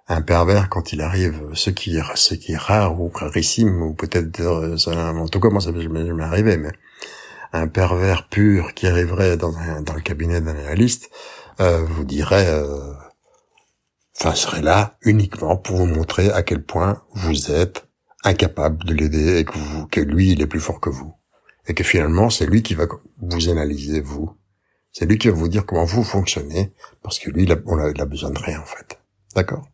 un 0.08 0.22
pervers 0.22 0.70
quand 0.70 0.94
il 0.94 1.02
arrive, 1.02 1.50
ce 1.54 1.70
qui 1.70 1.98
est, 1.98 2.58
rare 2.58 3.00
ou 3.00 3.10
rarissime, 3.10 3.82
ou 3.82 3.94
peut-être, 3.94 4.42
en 4.42 5.28
tout 5.28 5.40
cas 5.40 5.50
moi 5.50 5.62
ça 5.62 5.72
m'est 5.72 6.24
arrivé, 6.24 6.58
mais 6.58 6.72
un 7.54 7.68
pervers 7.68 8.28
pur 8.28 8.74
qui 8.74 8.88
arriverait 8.88 9.38
dans, 9.38 9.52
le 9.52 10.02
cabinet 10.02 10.42
d'un 10.42 10.56
analyste 10.56 11.10
euh, 11.62 11.84
vous 11.86 12.04
dirait, 12.04 12.50
euh, 12.50 12.94
enfin 14.18 14.34
serait 14.34 14.62
là 14.62 14.98
uniquement 15.04 15.56
pour 15.56 15.78
vous 15.78 15.86
montrer 15.86 16.32
à 16.32 16.42
quel 16.42 16.64
point 16.64 17.04
vous 17.14 17.52
êtes 17.52 17.88
incapable 18.24 18.84
de 18.86 18.94
l'aider 18.94 19.38
et 19.38 19.46
que, 19.46 19.58
vous, 19.58 19.86
que 19.88 20.00
lui 20.02 20.32
il 20.32 20.42
est 20.42 20.48
plus 20.48 20.60
fort 20.60 20.80
que 20.80 20.90
vous. 20.90 21.14
Et 21.68 21.74
que 21.76 21.84
finalement 21.84 22.30
c'est 22.30 22.48
lui 22.48 22.64
qui 22.64 22.74
va 22.74 22.88
vous 23.22 23.50
analyser 23.50 24.02
vous, 24.02 24.36
c'est 24.92 25.06
lui 25.06 25.18
qui 25.18 25.30
va 25.30 25.36
vous 25.36 25.48
dire 25.48 25.66
comment 25.66 25.86
vous 25.86 26.04
fonctionnez 26.04 26.74
parce 27.04 27.20
que 27.20 27.30
lui 27.30 27.44
il 27.44 27.52
a, 27.52 27.58
on 27.68 27.78
a 27.78 28.06
besoin 28.06 28.32
de 28.32 28.40
rien 28.40 28.60
en 28.60 28.66
fait, 28.66 29.00
d'accord? 29.36 29.68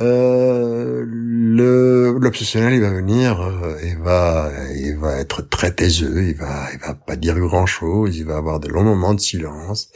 Euh, 0.00 1.04
le 1.06 2.16
l'obsessionnel 2.18 2.74
il 2.74 2.80
va 2.80 2.90
venir 2.90 3.40
euh, 3.40 3.76
et 3.82 3.94
va 3.96 4.50
il 4.74 4.96
va 4.96 5.18
être 5.18 5.42
très 5.42 5.72
taiseux 5.72 6.24
il 6.24 6.34
va 6.34 6.68
il 6.72 6.78
va 6.78 6.94
pas 6.94 7.16
dire 7.16 7.38
grand 7.38 7.66
chose 7.66 8.16
il 8.16 8.24
va 8.24 8.36
avoir 8.36 8.60
de 8.60 8.68
longs 8.68 8.82
moments 8.82 9.14
de 9.14 9.20
silence 9.20 9.90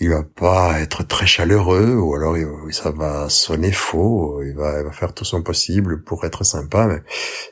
il 0.00 0.10
va 0.10 0.22
pas 0.22 0.80
être 0.80 1.02
très 1.02 1.26
chaleureux 1.26 1.96
ou 1.96 2.14
alors 2.14 2.36
ça 2.70 2.90
va 2.90 3.28
sonner 3.28 3.72
faux 3.72 4.42
il 4.42 4.54
va, 4.54 4.78
il 4.78 4.84
va 4.84 4.92
faire 4.92 5.12
tout 5.12 5.24
son 5.24 5.42
possible 5.42 6.02
pour 6.04 6.24
être 6.24 6.44
sympa 6.44 6.86
mais 6.86 7.02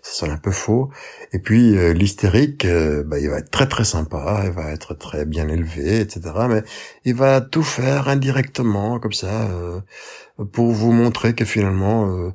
ça 0.03 0.13
sonne 0.13 0.31
un 0.31 0.37
peu 0.37 0.53
faux. 0.53 0.91
Et 1.33 1.41
puis 1.41 1.77
euh, 1.77 1.93
l'hystérique 1.93 2.65
euh, 2.65 3.03
bah, 3.05 3.19
il 3.19 3.29
va 3.31 3.39
être 3.39 3.51
très 3.51 3.67
très 3.67 3.85
sympa 3.85 4.43
il 4.45 4.53
va 4.53 4.71
être 4.71 4.95
très 4.95 5.25
bien 5.25 5.49
élevé 5.49 6.01
etc 6.01 6.21
mais 6.49 6.63
il 7.05 7.15
va 7.15 7.41
tout 7.41 7.65
faire 7.65 8.09
indirectement 8.09 9.01
comme 9.01 9.13
ça 9.13 9.49
euh, 9.51 9.81
pour 10.53 10.71
vous 10.73 10.93
montrer 10.93 11.35
que 11.35 11.45
finalement 11.45 12.07
vous 12.07 12.33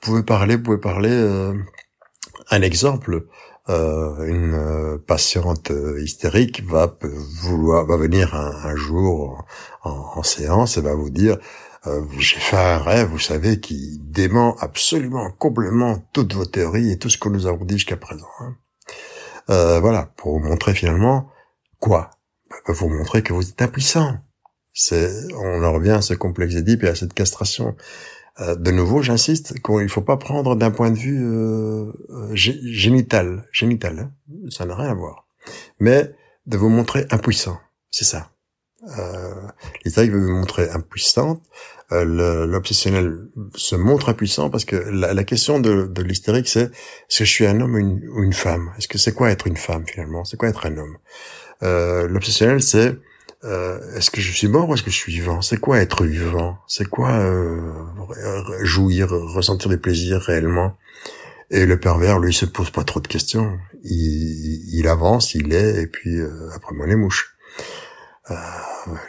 pouvez 0.00 0.22
parler 0.22 0.56
vous 0.56 0.62
pouvez 0.62 0.78
parler 0.78 1.12
un 2.50 2.62
exemple 2.62 3.26
euh, 3.68 4.24
une 4.26 4.54
euh, 4.54 4.98
patiente 4.98 5.70
euh, 5.70 6.02
hystérique 6.02 6.64
va 6.64 6.96
vouloir 7.42 7.86
va 7.86 7.96
venir 7.96 8.34
un, 8.34 8.74
jour 8.74 9.44
en, 9.84 10.24
séance 10.24 10.78
et 10.78 10.80
va 10.80 10.94
vous 10.94 11.10
dire 11.10 11.38
j'ai 12.18 12.38
fait 12.38 12.56
un 12.56 12.78
rêve, 12.78 13.08
vous 13.08 13.18
savez, 13.18 13.58
qui 13.58 13.98
dément 14.00 14.56
absolument 14.60 15.30
complètement 15.32 15.98
toutes 16.12 16.34
vos 16.34 16.44
théories 16.44 16.92
et 16.92 16.98
tout 16.98 17.08
ce 17.08 17.18
que 17.18 17.28
nous 17.28 17.46
avons 17.46 17.64
dit 17.64 17.74
jusqu'à 17.74 17.96
présent. 17.96 18.28
Hein. 18.38 19.80
voilà, 19.80 20.12
pour 20.16 20.38
vous 20.38 20.48
montrer 20.48 20.74
finalement 20.74 21.28
quoi? 21.80 22.10
Bah, 22.50 22.72
Vous 22.72 22.88
montrer 22.88 23.22
que 23.22 23.32
vous 23.32 23.48
êtes 23.48 23.62
impuissant. 23.62 24.16
C'est, 24.72 25.10
on 25.34 25.64
en 25.64 25.72
revient 25.72 25.90
à 25.90 26.02
ce 26.02 26.14
complexe 26.14 26.54
d'Édipe 26.54 26.84
et 26.84 26.88
à 26.88 26.94
cette 26.94 27.14
castration. 27.14 27.76
Euh, 28.40 28.54
de 28.56 28.70
nouveau, 28.70 29.02
j'insiste 29.02 29.60
qu'il 29.62 29.88
faut 29.88 30.02
pas 30.02 30.16
prendre 30.16 30.56
d'un 30.56 30.70
point 30.70 30.90
de 30.90 30.96
vue 30.96 31.22
euh, 31.22 31.92
euh 32.10 32.34
génital, 32.34 33.46
génital, 33.52 33.98
hein. 33.98 34.12
ça 34.50 34.64
n'a 34.64 34.74
rien 34.74 34.90
à 34.90 34.94
voir. 34.94 35.26
Mais 35.80 36.10
de 36.46 36.56
vous 36.56 36.70
montrer 36.70 37.06
impuissant, 37.10 37.58
c'est 37.90 38.04
ça. 38.04 38.30
Euh, 38.98 39.34
L'État 39.84 40.04
veut 40.04 40.18
vous 40.18 40.32
montrer 40.32 40.70
impuissante, 40.70 41.42
euh, 41.92 42.46
l'obsessionnel 42.46 43.28
se 43.54 43.76
montre 43.76 44.08
impuissant 44.08 44.48
parce 44.48 44.64
que 44.64 44.76
la, 44.76 45.24
question 45.24 45.60
de, 45.60 46.02
l'hystérique, 46.02 46.48
c'est 46.48 46.62
est-ce 46.62 47.18
que 47.18 47.24
je 47.24 47.30
suis 47.30 47.46
un 47.46 47.60
homme 47.60 47.74
ou 47.74 47.78
une, 47.78 48.08
ou 48.08 48.22
une 48.22 48.32
femme? 48.32 48.72
Est-ce 48.78 48.88
que 48.88 48.98
c'est 48.98 49.12
quoi 49.12 49.30
être 49.30 49.46
une 49.46 49.58
femme 49.58 49.86
finalement? 49.86 50.24
C'est 50.24 50.38
quoi 50.38 50.48
être 50.48 50.66
un 50.66 50.78
homme? 50.78 50.96
L'obsessionnel, 51.60 52.60
c'est 52.60 52.98
euh, 53.44 53.80
est-ce 53.96 54.10
que 54.10 54.20
je 54.20 54.30
suis 54.30 54.48
mort 54.48 54.68
ou 54.68 54.74
est-ce 54.74 54.82
que 54.82 54.90
je 54.90 54.96
suis 54.96 55.12
vivant? 55.12 55.42
C'est 55.42 55.58
quoi 55.58 55.78
être 55.78 56.04
vivant? 56.04 56.58
C'est 56.68 56.88
quoi 56.88 57.10
euh, 57.10 57.72
jouir, 58.62 59.10
ressentir 59.10 59.68
des 59.68 59.78
plaisirs 59.78 60.20
réellement? 60.20 60.76
Et 61.50 61.66
le 61.66 61.78
pervers, 61.78 62.18
lui, 62.18 62.32
se 62.32 62.46
pose 62.46 62.70
pas 62.70 62.84
trop 62.84 63.00
de 63.00 63.08
questions. 63.08 63.58
Il, 63.84 64.78
il 64.78 64.88
avance, 64.88 65.34
il 65.34 65.52
est, 65.52 65.82
et 65.82 65.86
puis 65.86 66.18
euh, 66.18 66.48
après 66.54 66.74
moi 66.74 66.86
les 66.86 66.96
mouches. 66.96 67.36
Euh, 68.30 68.34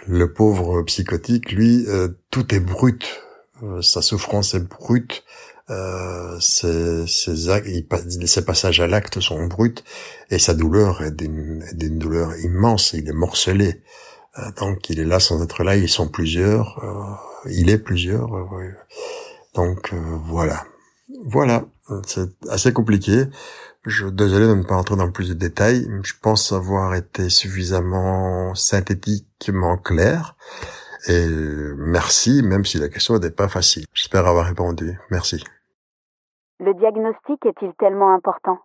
le 0.08 0.34
pauvre 0.34 0.82
psychotique, 0.84 1.52
lui, 1.52 1.86
euh, 1.88 2.10
tout 2.32 2.54
est 2.54 2.60
brut. 2.60 3.22
sa 3.82 4.02
souffrance 4.02 4.56
est 4.56 4.68
brute. 4.68 5.24
ses, 6.40 7.08
ses, 7.08 8.28
ses 8.28 8.46
passages 8.46 8.82
à 8.82 8.88
l'acte 8.88 9.22
sont 9.22 9.46
bruts 9.48 9.76
et 10.30 10.38
sa 10.38 10.54
douleur 10.54 11.02
est 11.02 11.12
d'une 11.12 11.98
douleur 11.98 12.36
immense. 12.40 12.94
Il 12.94 13.08
est 13.08 13.14
morcelé. 13.14 13.82
Euh, 14.40 14.52
donc 14.60 14.90
il 14.90 15.00
est 15.00 15.06
là 15.06 15.20
sans 15.20 15.44
être 15.44 15.64
là, 15.64 15.76
ils 15.76 15.90
sont 15.90 16.08
plusieurs, 16.08 16.84
euh, 16.84 17.50
il 17.50 17.70
est 17.70 17.78
plusieurs. 17.78 18.36
Euh, 18.36 18.72
donc 19.54 19.94
voilà, 19.94 20.64
voilà, 21.26 21.66
c'est 22.06 22.30
assez 22.50 22.74
compliqué. 22.74 23.26
Je 23.86 24.08
désolé 24.08 24.48
de 24.48 24.56
ne 24.56 24.64
pas 24.64 24.76
entrer 24.76 24.96
dans 24.96 25.12
plus 25.12 25.30
de 25.30 25.34
détails. 25.36 25.88
Je 26.04 26.14
pense 26.20 26.52
avoir 26.52 26.96
été 26.96 27.30
suffisamment 27.30 28.56
synthétiquement 28.56 29.78
clair. 29.78 30.36
Et 31.08 31.28
merci, 31.78 32.42
même 32.44 32.64
si 32.64 32.78
la 32.78 32.88
question 32.88 33.16
n'était 33.16 33.30
pas 33.30 33.50
facile. 33.50 33.86
J'espère 33.94 34.26
avoir 34.26 34.46
répondu. 34.46 34.98
Merci. 35.12 35.44
Le 36.60 36.74
diagnostic 36.76 37.46
est-il 37.46 37.74
tellement 37.78 38.16
important? 38.16 38.58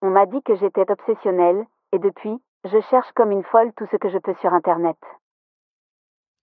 On 0.00 0.10
m'a 0.10 0.26
dit 0.26 0.40
que 0.46 0.54
j'étais 0.56 0.84
obsessionnelle, 0.88 1.66
et 1.92 1.98
depuis, 1.98 2.40
je 2.64 2.80
cherche 2.90 3.08
comme 3.14 3.32
une 3.32 3.44
folle 3.44 3.72
tout 3.76 3.86
ce 3.90 3.96
que 3.96 4.10
je 4.10 4.18
peux 4.18 4.34
sur 4.40 4.52
Internet. 4.52 4.96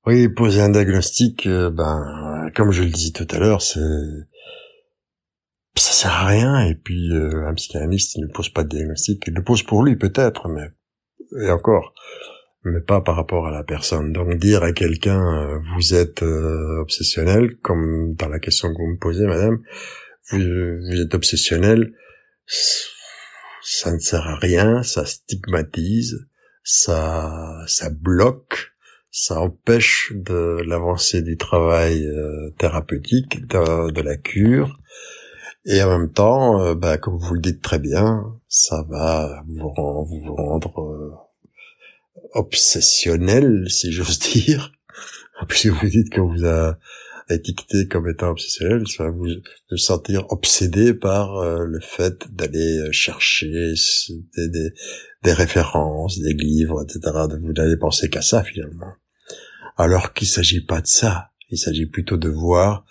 Oui, 0.05 0.29
poser 0.29 0.61
un 0.61 0.69
diagnostic, 0.69 1.45
euh, 1.47 1.69
ben, 1.69 2.49
comme 2.55 2.71
je 2.71 2.83
le 2.83 2.89
disais 2.89 3.11
tout 3.11 3.27
à 3.29 3.39
l'heure, 3.39 3.61
c'est 3.61 3.79
ça 5.75 5.91
sert 5.91 6.11
à 6.11 6.25
rien. 6.25 6.61
Et 6.61 6.75
puis 6.75 7.11
euh, 7.11 7.45
un 7.45 7.53
psychanalyste, 7.53 8.15
il 8.15 8.21
ne 8.21 8.31
pose 8.31 8.49
pas 8.49 8.63
de 8.63 8.69
diagnostic. 8.69 9.23
Il 9.27 9.33
le 9.33 9.43
pose 9.43 9.63
pour 9.63 9.83
lui 9.83 9.95
peut-être, 9.95 10.47
mais 10.47 10.69
et 11.43 11.51
encore, 11.51 11.93
mais 12.63 12.79
pas 12.79 13.01
par 13.01 13.17
rapport 13.17 13.47
à 13.47 13.51
la 13.51 13.63
personne. 13.63 14.13
Donc 14.13 14.33
dire 14.37 14.63
à 14.63 14.71
quelqu'un, 14.71 15.19
euh, 15.19 15.59
vous 15.75 15.93
êtes 15.93 16.21
obsessionnel, 16.21 17.57
comme 17.57 18.15
dans 18.15 18.29
la 18.29 18.39
question 18.39 18.69
que 18.69 18.77
vous 18.77 18.93
me 18.93 18.97
posez, 18.97 19.25
madame, 19.25 19.59
vous 20.31 21.01
êtes 21.01 21.13
obsessionnel, 21.13 21.93
ça 23.61 23.91
ne 23.91 23.99
sert 23.99 24.27
à 24.27 24.35
rien, 24.35 24.83
ça 24.83 25.05
stigmatise, 25.05 26.27
ça, 26.63 27.63
ça 27.67 27.89
bloque, 27.89 28.73
ça 29.11 29.39
empêche 29.39 30.11
de 30.15 30.61
l'avancée 30.65 31.21
du 31.21 31.37
travail 31.37 32.05
euh, 32.05 32.51
thérapeutique, 32.57 33.47
de, 33.47 34.01
la 34.01 34.17
cure, 34.17 34.79
et 35.65 35.81
en 35.81 35.97
même 35.97 36.11
temps, 36.11 36.61
euh, 36.61 36.75
bah, 36.75 36.97
comme 36.97 37.17
vous 37.17 37.33
le 37.33 37.41
dites 37.41 37.61
très 37.61 37.79
bien, 37.79 38.23
ça 38.47 38.85
va 38.89 39.43
vous, 39.47 39.69
rendre 39.69 40.81
euh, 40.81 41.11
obsessionnel, 42.33 43.65
si 43.69 43.91
j'ose 43.91 44.19
dire. 44.33 44.71
Puisque 45.47 45.67
vous 45.67 45.87
dites 45.87 46.13
qu'on 46.13 46.27
vous 46.27 46.45
a 46.45 46.77
étiqueté 47.29 47.87
comme 47.87 48.09
étant 48.09 48.29
obsessionnel, 48.29 48.87
ça 48.87 49.05
va 49.05 49.11
vous, 49.11 49.27
sentir 49.77 50.25
obsédé 50.29 50.93
par 50.93 51.37
euh, 51.37 51.65
le 51.65 51.79
fait 51.79 52.15
d'aller 52.31 52.79
euh, 52.79 52.91
chercher 52.91 53.73
des, 54.35 54.49
des, 54.49 54.69
des, 55.23 55.33
références, 55.33 56.19
des 56.19 56.33
livres, 56.33 56.83
etc. 56.83 57.15
Vous 57.41 57.53
n'allez 57.53 57.77
penser 57.77 58.09
qu'à 58.09 58.21
ça 58.21 58.43
finalement. 58.43 58.93
Alors 59.77 60.13
qu'il 60.13 60.27
s'agit 60.27 60.65
pas 60.65 60.81
de 60.81 60.87
ça. 60.87 61.31
Il 61.49 61.57
s'agit 61.57 61.85
plutôt 61.85 62.17
de 62.17 62.29
voir 62.29 62.85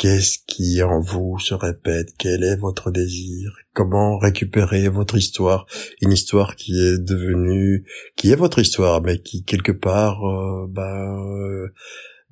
Qu'est-ce 0.00 0.38
qui 0.46 0.82
en 0.82 0.98
vous 0.98 1.38
se 1.38 1.52
répète 1.52 2.14
Quel 2.16 2.42
est 2.42 2.56
votre 2.56 2.90
désir 2.90 3.52
Comment 3.74 4.16
récupérer 4.16 4.88
votre 4.88 5.18
histoire 5.18 5.66
Une 6.00 6.10
histoire 6.10 6.56
qui 6.56 6.72
est 6.72 6.96
devenue, 6.96 7.84
qui 8.16 8.30
est 8.30 8.34
votre 8.34 8.60
histoire, 8.60 9.02
mais 9.02 9.18
qui 9.18 9.44
quelque 9.44 9.72
part, 9.72 10.24
euh, 10.24 10.66
ben, 10.70 11.68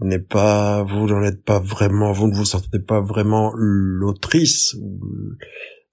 n'est 0.01 0.19
pas, 0.21 0.83
vous 0.85 1.07
n'en 1.07 1.23
êtes 1.23 1.43
pas 1.45 1.59
vraiment, 1.59 2.13
vous 2.13 2.29
ne 2.29 2.35
vous 2.35 2.45
sentez 2.45 2.79
pas 2.79 3.01
vraiment 3.01 3.53
l'autrice. 3.55 4.77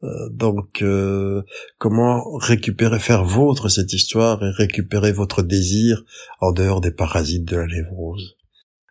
Euh, 0.03 0.29
donc, 0.29 0.81
euh, 0.81 1.41
comment 1.77 2.37
récupérer, 2.37 2.99
faire 2.99 3.25
vôtre 3.25 3.69
cette 3.69 3.93
histoire 3.93 4.43
et 4.43 4.51
récupérer 4.51 5.11
votre 5.11 5.41
désir 5.41 6.03
en 6.39 6.51
dehors 6.51 6.81
des 6.81 6.91
parasites 6.91 7.45
de 7.45 7.57
la 7.57 7.65
névrose, 7.65 8.35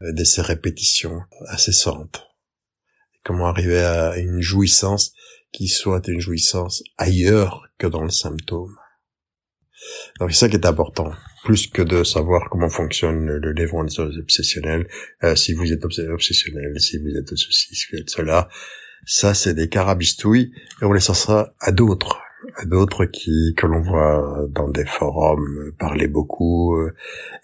de 0.01 0.25
ces 0.25 0.43
répétitions 0.43 1.21
incessantes? 1.49 2.27
Comment 3.23 3.47
arriver 3.47 3.83
à 3.83 4.17
une 4.19 4.41
jouissance 4.41 5.13
qui 5.53 5.69
soit 5.69 6.09
une 6.09 6.21
jouissance 6.21 6.83
ailleurs 6.99 7.69
que 7.79 7.87
dans 7.87 8.03
le 8.03 8.11
symptôme? 8.11 8.75
Donc 10.19 10.33
c'est 10.33 10.39
ça 10.39 10.49
qui 10.49 10.57
est 10.57 10.67
important, 10.67 11.13
plus 11.45 11.67
que 11.69 11.83
de 11.83 12.03
savoir 12.03 12.49
comment 12.51 12.71
fonctionne 12.71 13.27
le, 13.27 13.53
le 13.53 14.21
obsessionnel, 14.21 14.89
euh, 15.23 15.37
si 15.37 15.53
vous 15.53 15.73
êtes 15.73 15.85
obsessionnel, 15.85 16.81
si 16.81 16.99
vous 16.99 17.17
êtes 17.17 17.37
ceci, 17.37 17.75
si 17.75 17.87
vous 17.93 17.99
êtes 17.99 18.11
cela, 18.11 18.49
ça 19.07 19.35
c'est 19.35 19.55
des 19.55 19.69
carabistouilles 19.69 20.53
et 20.81 20.85
on 20.85 20.93
les 20.93 21.01
sortira 21.01 21.55
à 21.61 21.71
d'autres 21.71 22.21
d'autres 22.67 23.07
qui 23.07 23.55
que 23.57 23.67
l'on 23.67 23.81
voit 23.81 24.47
dans 24.51 24.69
des 24.69 24.85
forums 24.85 25.73
parler 25.79 26.09
beaucoup 26.09 26.77
euh, 26.77 26.95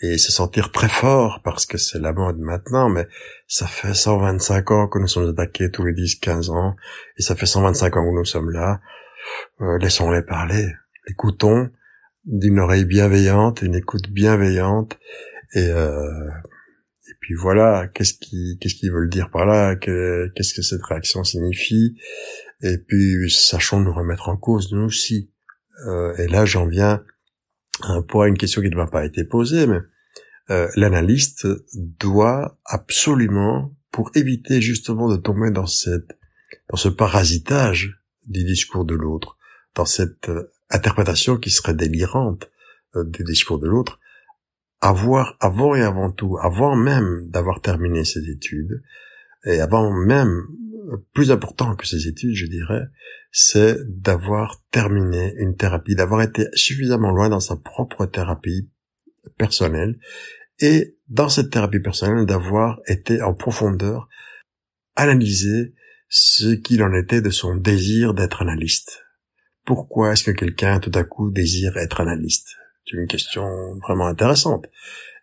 et 0.00 0.18
se 0.18 0.30
sentir 0.30 0.72
très 0.72 0.88
fort 0.88 1.40
parce 1.42 1.66
que 1.66 1.78
c'est 1.78 1.98
la 1.98 2.12
mode 2.12 2.38
maintenant 2.38 2.88
mais 2.88 3.08
ça 3.48 3.66
fait 3.66 3.94
125 3.94 4.70
ans 4.70 4.88
que 4.88 4.98
nous 4.98 5.08
sommes 5.08 5.30
attaqués 5.30 5.70
tous 5.70 5.84
les 5.84 5.92
10-15 5.92 6.50
ans 6.50 6.76
et 7.16 7.22
ça 7.22 7.34
fait 7.34 7.46
125 7.46 7.96
ans 7.96 8.10
que 8.10 8.14
nous 8.14 8.24
sommes 8.24 8.50
là. 8.50 8.80
Euh, 9.60 9.78
laissons-les 9.78 10.22
parler 10.22 10.68
écoutons 11.08 11.70
d'une 12.24 12.58
oreille 12.58 12.84
bienveillante 12.84 13.62
une 13.62 13.74
écoute 13.74 14.10
bienveillante 14.10 14.98
et 15.54 15.68
euh, 15.68 16.28
et 17.08 17.14
puis 17.20 17.34
voilà 17.34 17.88
qu'est-ce 17.88 18.14
qui 18.14 18.58
qu'est-ce 18.60 18.74
qu'ils 18.74 18.92
veulent 18.92 19.10
dire 19.10 19.30
par 19.30 19.46
là 19.46 19.76
qu'est-ce 19.76 20.54
que 20.54 20.62
cette 20.62 20.84
réaction 20.84 21.24
signifie 21.24 21.96
et 22.62 22.78
puis 22.78 23.30
sachons 23.30 23.80
nous 23.80 23.92
remettre 23.92 24.28
en 24.28 24.36
cause 24.36 24.72
nous 24.72 24.82
aussi. 24.82 25.30
Euh, 25.86 26.14
et 26.16 26.28
là 26.28 26.44
j'en 26.44 26.66
viens 26.66 27.02
à 27.82 27.92
un 27.92 28.02
point, 28.02 28.26
une 28.26 28.38
question 28.38 28.62
qui 28.62 28.70
ne 28.70 28.76
m'a 28.76 28.86
pas 28.86 29.04
été 29.04 29.24
posée, 29.24 29.66
mais 29.66 29.80
euh, 30.50 30.68
l'analyste 30.76 31.46
doit 31.74 32.58
absolument, 32.64 33.74
pour 33.90 34.10
éviter 34.14 34.60
justement 34.60 35.08
de 35.08 35.16
tomber 35.16 35.50
dans 35.50 35.66
cette, 35.66 36.18
dans 36.68 36.76
ce 36.76 36.88
parasitage 36.88 38.00
du 38.26 38.44
discours 38.44 38.84
de 38.84 38.94
l'autre, 38.94 39.38
dans 39.74 39.84
cette 39.84 40.28
euh, 40.28 40.52
interprétation 40.70 41.36
qui 41.36 41.50
serait 41.50 41.74
délirante 41.74 42.50
euh, 42.96 43.04
du 43.04 43.24
discours 43.24 43.58
de 43.58 43.68
l'autre, 43.68 43.98
avoir 44.80 45.36
avant 45.40 45.74
et 45.74 45.82
avant 45.82 46.10
tout, 46.10 46.38
avant 46.40 46.76
même 46.76 47.28
d'avoir 47.28 47.60
terminé 47.60 48.04
ses 48.04 48.28
études, 48.30 48.82
et 49.44 49.60
avant 49.60 49.90
même 49.92 50.46
plus 51.12 51.30
important 51.30 51.76
que 51.76 51.86
ces 51.86 52.08
études, 52.08 52.34
je 52.34 52.46
dirais, 52.46 52.84
c'est 53.32 53.76
d'avoir 53.86 54.62
terminé 54.70 55.34
une 55.36 55.56
thérapie, 55.56 55.94
d'avoir 55.94 56.22
été 56.22 56.48
suffisamment 56.54 57.10
loin 57.10 57.28
dans 57.28 57.40
sa 57.40 57.56
propre 57.56 58.06
thérapie 58.06 58.68
personnelle 59.38 59.98
et 60.58 60.96
dans 61.08 61.28
cette 61.28 61.50
thérapie 61.50 61.80
personnelle 61.80 62.26
d'avoir 62.26 62.80
été 62.86 63.22
en 63.22 63.34
profondeur 63.34 64.08
analysé 64.96 65.74
ce 66.08 66.54
qu'il 66.54 66.82
en 66.82 66.92
était 66.92 67.22
de 67.22 67.30
son 67.30 67.56
désir 67.56 68.14
d'être 68.14 68.42
analyste. 68.42 69.04
Pourquoi 69.64 70.12
est-ce 70.12 70.24
que 70.24 70.30
quelqu'un 70.30 70.80
tout 70.80 70.92
à 70.94 71.04
coup 71.04 71.30
désire 71.30 71.76
être 71.76 72.00
analyste? 72.00 72.48
C'est 72.84 72.96
une 72.96 73.06
question 73.06 73.76
vraiment 73.86 74.06
intéressante. 74.06 74.66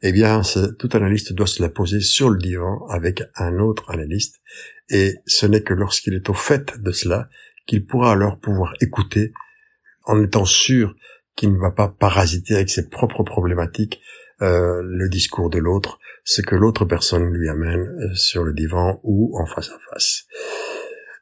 Eh 0.01 0.11
bien, 0.11 0.41
tout 0.77 0.89
analyste 0.93 1.33
doit 1.33 1.47
se 1.47 1.61
la 1.61 1.69
poser 1.69 2.01
sur 2.01 2.29
le 2.29 2.37
divan 2.37 2.85
avec 2.87 3.23
un 3.35 3.57
autre 3.57 3.89
analyste 3.89 4.35
et 4.89 5.15
ce 5.25 5.45
n'est 5.45 5.63
que 5.63 5.73
lorsqu'il 5.73 6.13
est 6.13 6.29
au 6.29 6.33
fait 6.33 6.79
de 6.81 6.91
cela 6.91 7.29
qu'il 7.65 7.85
pourra 7.85 8.13
alors 8.13 8.39
pouvoir 8.39 8.73
écouter 8.79 9.33
en 10.05 10.23
étant 10.23 10.45
sûr 10.45 10.95
qu'il 11.35 11.51
ne 11.53 11.59
va 11.59 11.71
pas 11.71 11.89
parasiter 11.89 12.55
avec 12.55 12.69
ses 12.69 12.89
propres 12.89 13.23
problématiques 13.23 14.01
euh, 14.41 14.81
le 14.83 15.09
discours 15.09 15.49
de 15.49 15.57
l'autre, 15.57 15.99
ce 16.23 16.41
que 16.41 16.55
l'autre 16.55 16.85
personne 16.85 17.33
lui 17.33 17.49
amène 17.49 17.81
euh, 17.81 18.13
sur 18.13 18.43
le 18.43 18.53
divan 18.53 18.99
ou 19.03 19.37
en 19.39 19.45
face 19.45 19.69
à 19.69 19.77
face. 19.91 20.25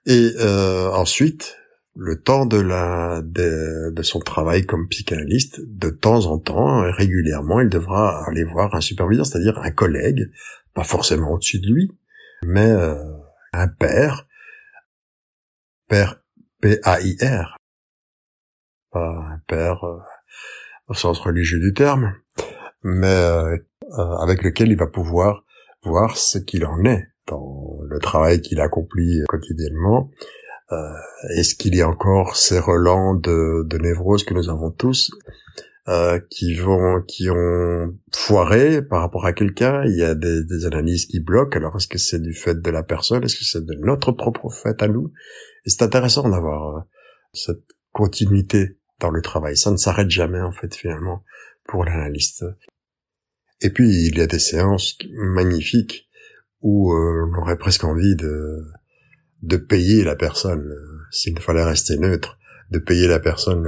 Et 0.06 0.34
euh, 0.40 0.90
ensuite, 0.92 1.58
le 1.96 2.22
temps 2.22 2.46
de 2.46 2.60
la 2.60 3.22
de, 3.24 3.92
de, 3.92 4.02
son 4.04 4.20
travail 4.20 4.66
comme 4.66 4.88
psychanalyste, 4.90 5.62
de 5.66 5.90
temps 5.90 6.26
en 6.26 6.40
temps, 6.40 6.82
régulièrement, 6.92 7.62
il 7.62 7.70
devra 7.70 8.26
aller 8.28 8.44
voir 8.44 8.76
un 8.76 8.82
superviseur, 8.82 9.26
c'est-à-dire 9.26 9.58
un 9.60 9.72
collègue, 9.72 10.30
pas 10.74 10.84
forcément 10.84 11.32
au-dessus 11.32 11.60
de 11.60 11.68
lui, 11.68 11.92
mais 12.44 12.70
euh, 12.70 12.96
un 13.54 13.68
père, 13.68 14.28
père 15.88 16.22
P-A-I-R, 16.62 17.58
pas 18.92 19.28
un 19.32 19.40
père 19.48 19.84
euh, 19.84 20.00
au 20.88 20.94
sens 20.94 21.20
religieux 21.20 21.60
du 21.60 21.74
terme, 21.74 22.16
mais 22.82 23.08
euh, 23.08 23.58
euh, 24.00 24.18
avec 24.18 24.42
lequel 24.44 24.70
il 24.70 24.78
va 24.78 24.88
pouvoir 24.88 25.44
voir 25.84 26.18
ce 26.18 26.38
qu'il 26.40 26.66
en 26.66 26.84
est 26.86 27.08
dans 27.28 27.78
le 27.84 28.00
travail 28.00 28.42
qu'il 28.42 28.62
accomplit 28.62 29.22
quotidiennement. 29.28 30.10
Est-ce 31.38 31.56
qu'il 31.56 31.76
y 31.76 31.82
a 31.82 31.88
encore 31.88 32.36
ces 32.36 32.60
relents 32.60 33.14
de, 33.14 33.64
de 33.68 33.78
névrose 33.78 34.24
que 34.24 34.34
nous 34.34 34.50
avons 34.50 34.72
tous 34.72 35.12
euh, 35.88 36.20
qui 36.32 36.56
vont, 36.56 37.04
qui 37.08 37.30
ont 37.30 37.96
foiré 38.12 38.82
par 38.82 39.02
rapport 39.02 39.26
à 39.26 39.34
quelqu'un? 39.34 39.84
Il 39.86 39.96
y 39.96 40.04
a 40.04 40.16
des, 40.16 40.44
des 40.44 40.66
analyses 40.66 41.06
qui 41.06 41.20
bloquent. 41.20 41.58
Alors 41.58 41.76
est-ce 41.78 41.88
que 41.88 42.00
c'est 42.00 42.22
du 42.22 42.34
fait 42.34 42.60
de 42.60 42.72
la 42.72 42.82
personne? 42.82 43.24
Est-ce 43.24 43.36
que 43.36 43.46
c'est 43.46 43.64
de 43.64 43.76
notre 43.76 44.12
propre 44.12 44.50
fait 44.50 44.82
à 44.82 44.88
nous? 44.88 45.12
Et 45.66 45.70
c'est 45.70 45.84
intéressant 45.84 46.28
d'avoir 46.28 46.78
euh, 46.78 46.82
cette 47.34 47.64
continuité 47.92 48.80
dans 49.00 49.12
le 49.12 49.22
travail. 49.22 49.56
Ça 49.58 49.70
ne 49.72 49.78
s'arrête 49.78 50.10
jamais 50.10 50.42
en 50.42 50.52
fait 50.52 50.74
finalement 50.74 51.24
pour 51.68 51.86
l'analyste. 51.86 52.44
Et 53.62 53.70
puis 53.70 53.88
il 54.08 54.18
y 54.18 54.22
a 54.22 54.28
des 54.28 54.40
séances 54.40 54.98
magnifiques 55.14 56.10
où 56.62 56.92
euh, 56.92 57.30
on 57.30 57.42
aurait 57.42 57.58
presque 57.58 57.84
envie 57.84 58.16
de 58.16 58.64
de 59.46 59.58
payer 59.58 60.04
la 60.04 60.16
personne 60.16 60.68
euh, 60.68 61.00
s'il 61.12 61.40
fallait 61.40 61.64
rester 61.64 61.98
neutre 61.98 62.38
de 62.72 62.80
payer 62.80 63.08
la 63.08 63.20
personne, 63.20 63.64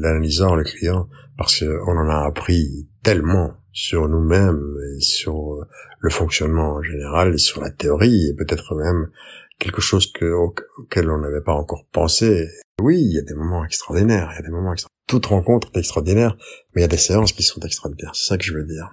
l'analysant, 0.00 0.54
le 0.54 0.64
client, 0.64 1.08
parce 1.36 1.60
qu'on 1.60 1.96
en 1.96 2.08
a 2.08 2.26
appris 2.26 2.88
tellement 3.02 3.54
sur 3.72 4.08
nous-mêmes 4.08 4.76
et 4.96 5.00
sur 5.00 5.54
euh, 5.54 5.66
le 6.00 6.10
fonctionnement 6.10 6.74
en 6.74 6.82
général 6.82 7.34
et 7.34 7.38
sur 7.38 7.62
la 7.62 7.70
théorie 7.70 8.28
et 8.28 8.34
peut-être 8.34 8.74
même 8.74 9.10
quelque 9.58 9.80
chose 9.80 10.12
que, 10.12 10.26
auquel 10.32 11.10
on 11.10 11.18
n'avait 11.18 11.40
pas 11.40 11.54
encore 11.54 11.86
pensé. 11.92 12.48
Oui, 12.80 13.00
il 13.00 13.12
y 13.12 13.18
a 13.18 13.22
des 13.22 13.34
moments 13.34 13.64
extraordinaires, 13.64 14.30
il 14.32 14.36
y 14.36 14.38
a 14.38 14.42
des 14.42 14.50
moments 14.50 14.72
extraordinaires. 14.72 14.88
Toute 15.06 15.26
rencontre 15.26 15.70
est 15.74 15.78
extraordinaire, 15.78 16.36
mais 16.74 16.80
il 16.80 16.84
y 16.84 16.84
a 16.84 16.88
des 16.88 16.96
séances 16.96 17.32
qui 17.32 17.42
sont 17.42 17.60
extraordinaires. 17.60 18.14
C'est 18.14 18.26
ça 18.26 18.38
que 18.38 18.44
je 18.44 18.54
veux 18.54 18.64
dire. 18.64 18.90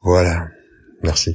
Voilà. 0.00 0.48
Merci. 1.02 1.34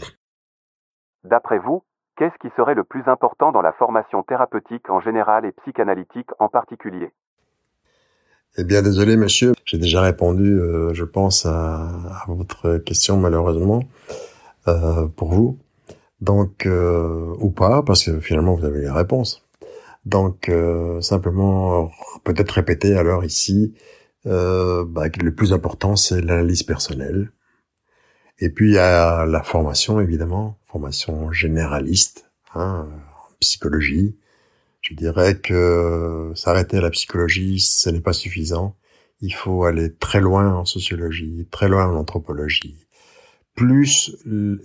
D'après 1.24 1.60
vous, 1.60 1.84
Qu'est-ce 2.18 2.38
qui 2.40 2.54
serait 2.56 2.76
le 2.76 2.86
plus 2.86 3.04
important 3.08 3.52
dans 3.52 3.62
la 3.62 3.74
formation 3.74 4.24
thérapeutique 4.24 4.90
en 4.90 5.02
général 5.02 5.46
et 5.46 5.52
psychanalytique 5.52 6.30
en 6.40 6.48
particulier? 6.48 7.12
Eh 8.58 8.64
bien, 8.64 8.82
désolé, 8.82 9.18
monsieur, 9.18 9.52
j'ai 9.66 9.78
déjà 9.78 10.02
répondu, 10.02 10.58
euh, 10.58 10.94
je 10.94 11.04
pense, 11.04 11.46
à, 11.46 11.90
votre 12.30 12.78
question, 12.78 13.18
malheureusement, 13.18 13.84
euh, 14.70 15.08
pour 15.08 15.34
vous. 15.34 15.60
Donc, 16.22 16.66
euh, 16.66 17.36
ou 17.40 17.52
pas, 17.52 17.84
parce 17.84 18.06
que 18.06 18.22
finalement, 18.22 18.56
vous 18.56 18.64
avez 18.64 18.80
les 18.82 18.90
réponses. 18.90 19.42
Donc 20.06 20.52
simplement 21.02 21.90
peut-être 22.24 22.52
répéter 22.52 22.96
alors 22.96 23.26
ici 23.26 23.74
bah, 24.24 25.10
que 25.10 25.20
le 25.20 25.34
plus 25.34 25.52
important 25.52 25.96
c'est 25.96 26.22
l'analyse 26.22 26.62
personnelle. 26.62 27.32
Et 28.40 28.50
puis 28.50 28.70
il 28.70 28.74
y 28.74 28.80
a 28.80 29.26
la 29.26 29.44
formation 29.44 30.00
évidemment, 30.00 30.58
formation 30.68 31.32
généraliste 31.32 32.30
hein, 32.54 32.88
en 32.90 33.34
psychologie. 33.40 34.18
Je 34.82 34.94
dirais 34.94 35.38
que 35.40 36.32
s'arrêter 36.36 36.78
à 36.78 36.82
la 36.82 36.92
psychologie, 36.92 37.60
ce 37.60 37.90
n'est 37.90 38.02
pas 38.02 38.14
suffisant. 38.14 38.76
Il 39.22 39.34
faut 39.34 39.64
aller 39.64 39.94
très 39.94 40.22
loin 40.22 40.54
en 40.54 40.66
sociologie, 40.66 41.48
très 41.50 41.70
loin 41.70 41.88
en 41.88 41.96
anthropologie, 41.96 42.78
plus 43.56 44.16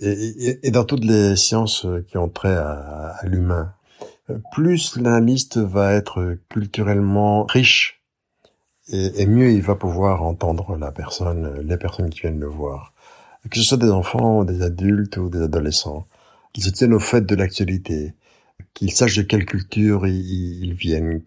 et, 0.01 0.71
dans 0.71 0.83
toutes 0.83 1.05
les 1.05 1.35
sciences 1.35 1.87
qui 2.07 2.17
ont 2.17 2.29
trait 2.29 2.55
à, 2.55 3.15
à 3.17 3.25
l'humain, 3.25 3.73
plus 4.51 4.97
l'analyste 4.97 5.57
va 5.57 5.93
être 5.93 6.37
culturellement 6.49 7.45
riche 7.45 8.01
et, 8.89 9.25
mieux 9.25 9.51
il 9.51 9.61
va 9.61 9.75
pouvoir 9.75 10.23
entendre 10.23 10.77
la 10.77 10.91
personne, 10.91 11.61
les 11.61 11.77
personnes 11.77 12.09
qui 12.09 12.21
viennent 12.21 12.39
le 12.39 12.47
voir, 12.47 12.93
que 13.49 13.57
ce 13.57 13.63
soit 13.63 13.77
des 13.77 13.89
enfants, 13.89 14.43
des 14.43 14.61
adultes 14.61 15.17
ou 15.17 15.29
des 15.29 15.41
adolescents, 15.41 16.07
qu'ils 16.53 16.63
se 16.63 16.69
tiennent 16.69 16.93
au 16.93 16.99
fait 16.99 17.25
de 17.25 17.35
l'actualité, 17.35 18.13
qu'ils 18.73 18.91
sachent 18.91 19.17
de 19.17 19.23
quelle 19.23 19.45
culture 19.45 20.07
ils, 20.07 20.73
viennent, 20.73 21.21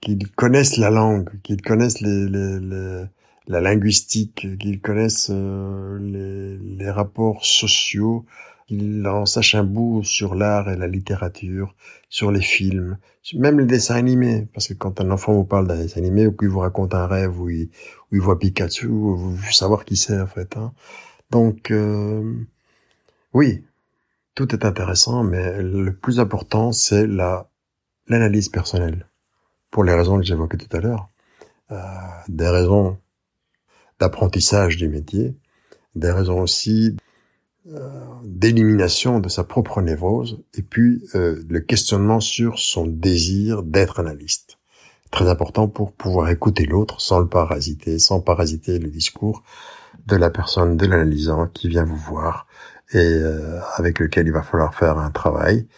qu'ils 0.00 0.30
connaissent 0.30 0.76
la 0.76 0.90
langue, 0.90 1.28
qu'ils 1.42 1.62
connaissent 1.62 2.00
la 2.00 3.60
linguistique, 3.60 4.46
qu'ils 4.58 4.80
connaissent 4.80 5.30
euh, 5.32 6.58
les, 6.62 6.90
rapports 6.90 7.44
sociaux 7.44 8.24
qu'il 8.66 9.06
en 9.06 9.24
sache 9.24 9.54
un 9.54 9.64
bout 9.64 10.04
sur 10.04 10.34
l'art 10.34 10.70
et 10.70 10.76
la 10.76 10.88
littérature, 10.88 11.74
sur 12.10 12.30
les 12.30 12.42
films, 12.42 12.98
même 13.34 13.58
les 13.58 13.64
dessins 13.64 13.94
animés. 13.94 14.46
Parce 14.52 14.68
que 14.68 14.74
quand 14.74 15.00
un 15.00 15.10
enfant 15.10 15.32
vous 15.32 15.44
parle 15.44 15.66
d'un 15.66 15.76
dessin 15.76 16.00
animé 16.00 16.26
ou 16.26 16.32
qu'il 16.32 16.48
vous 16.48 16.58
raconte 16.60 16.94
un 16.94 17.06
rêve 17.06 17.40
où 17.40 17.48
il, 17.48 17.70
voit 18.12 18.38
Pikachu, 18.38 18.86
vous 18.86 19.16
voulez 19.16 19.52
savoir 19.52 19.86
qui 19.86 19.96
c'est 19.96 20.20
en 20.20 20.26
fait. 20.26 20.56
Hein. 20.58 20.72
Donc 21.30 21.70
euh, 21.70 22.34
oui, 23.34 23.64
tout 24.34 24.54
est 24.54 24.64
intéressant, 24.64 25.22
mais 25.22 25.62
le 25.62 25.94
plus 25.94 26.20
important 26.20 26.72
c'est 26.72 27.06
la 27.06 27.50
l'analyse 28.06 28.48
personnelle, 28.48 29.06
pour 29.70 29.84
les 29.84 29.92
raisons 29.92 30.16
que 30.18 30.24
j'évoquais 30.24 30.56
tout 30.56 30.74
à 30.74 30.80
l'heure, 30.80 31.10
euh, 31.70 31.76
des 32.28 32.48
raisons 32.48 32.98
d'apprentissage 34.00 34.78
du 34.78 34.88
métier, 34.88 35.36
des 35.94 36.10
raisons 36.10 36.40
aussi 36.40 36.96
euh, 37.66 38.06
d'élimination 38.24 39.20
de 39.20 39.28
sa 39.28 39.44
propre 39.44 39.82
névrose 39.82 40.42
et 40.54 40.62
puis 40.62 41.02
le 41.12 41.58
questionnement 41.58 42.20
sur 42.20 42.58
son 42.58 42.86
désir 42.86 43.62
d'être 43.62 44.00
analyste. 44.00 44.58
Très 45.10 45.28
important 45.28 45.68
pour 45.68 45.92
pouvoir 45.92 46.30
écouter 46.30 46.64
l'autre 46.64 47.02
sans 47.02 47.20
le 47.20 47.28
parasiter, 47.28 47.98
sans 47.98 48.20
parasiter 48.20 48.78
le 48.78 48.88
discours 48.88 49.42
de 50.08 50.16
la 50.16 50.30
personne, 50.30 50.76
de 50.76 50.86
l'analysant 50.86 51.46
qui 51.46 51.68
vient 51.68 51.84
vous 51.84 51.96
voir 51.96 52.46
et 52.92 52.98
euh, 52.98 53.60
avec 53.76 53.98
lequel 53.98 54.26
il 54.26 54.32
va 54.32 54.42
falloir 54.42 54.74
faire 54.74 54.98
un 54.98 55.10
travail 55.10 55.68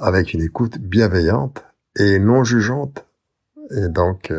avec 0.00 0.34
une 0.34 0.42
écoute 0.42 0.78
bienveillante 0.78 1.64
et 1.98 2.18
non 2.18 2.44
jugeante 2.44 3.06
et 3.70 3.88
donc 3.88 4.32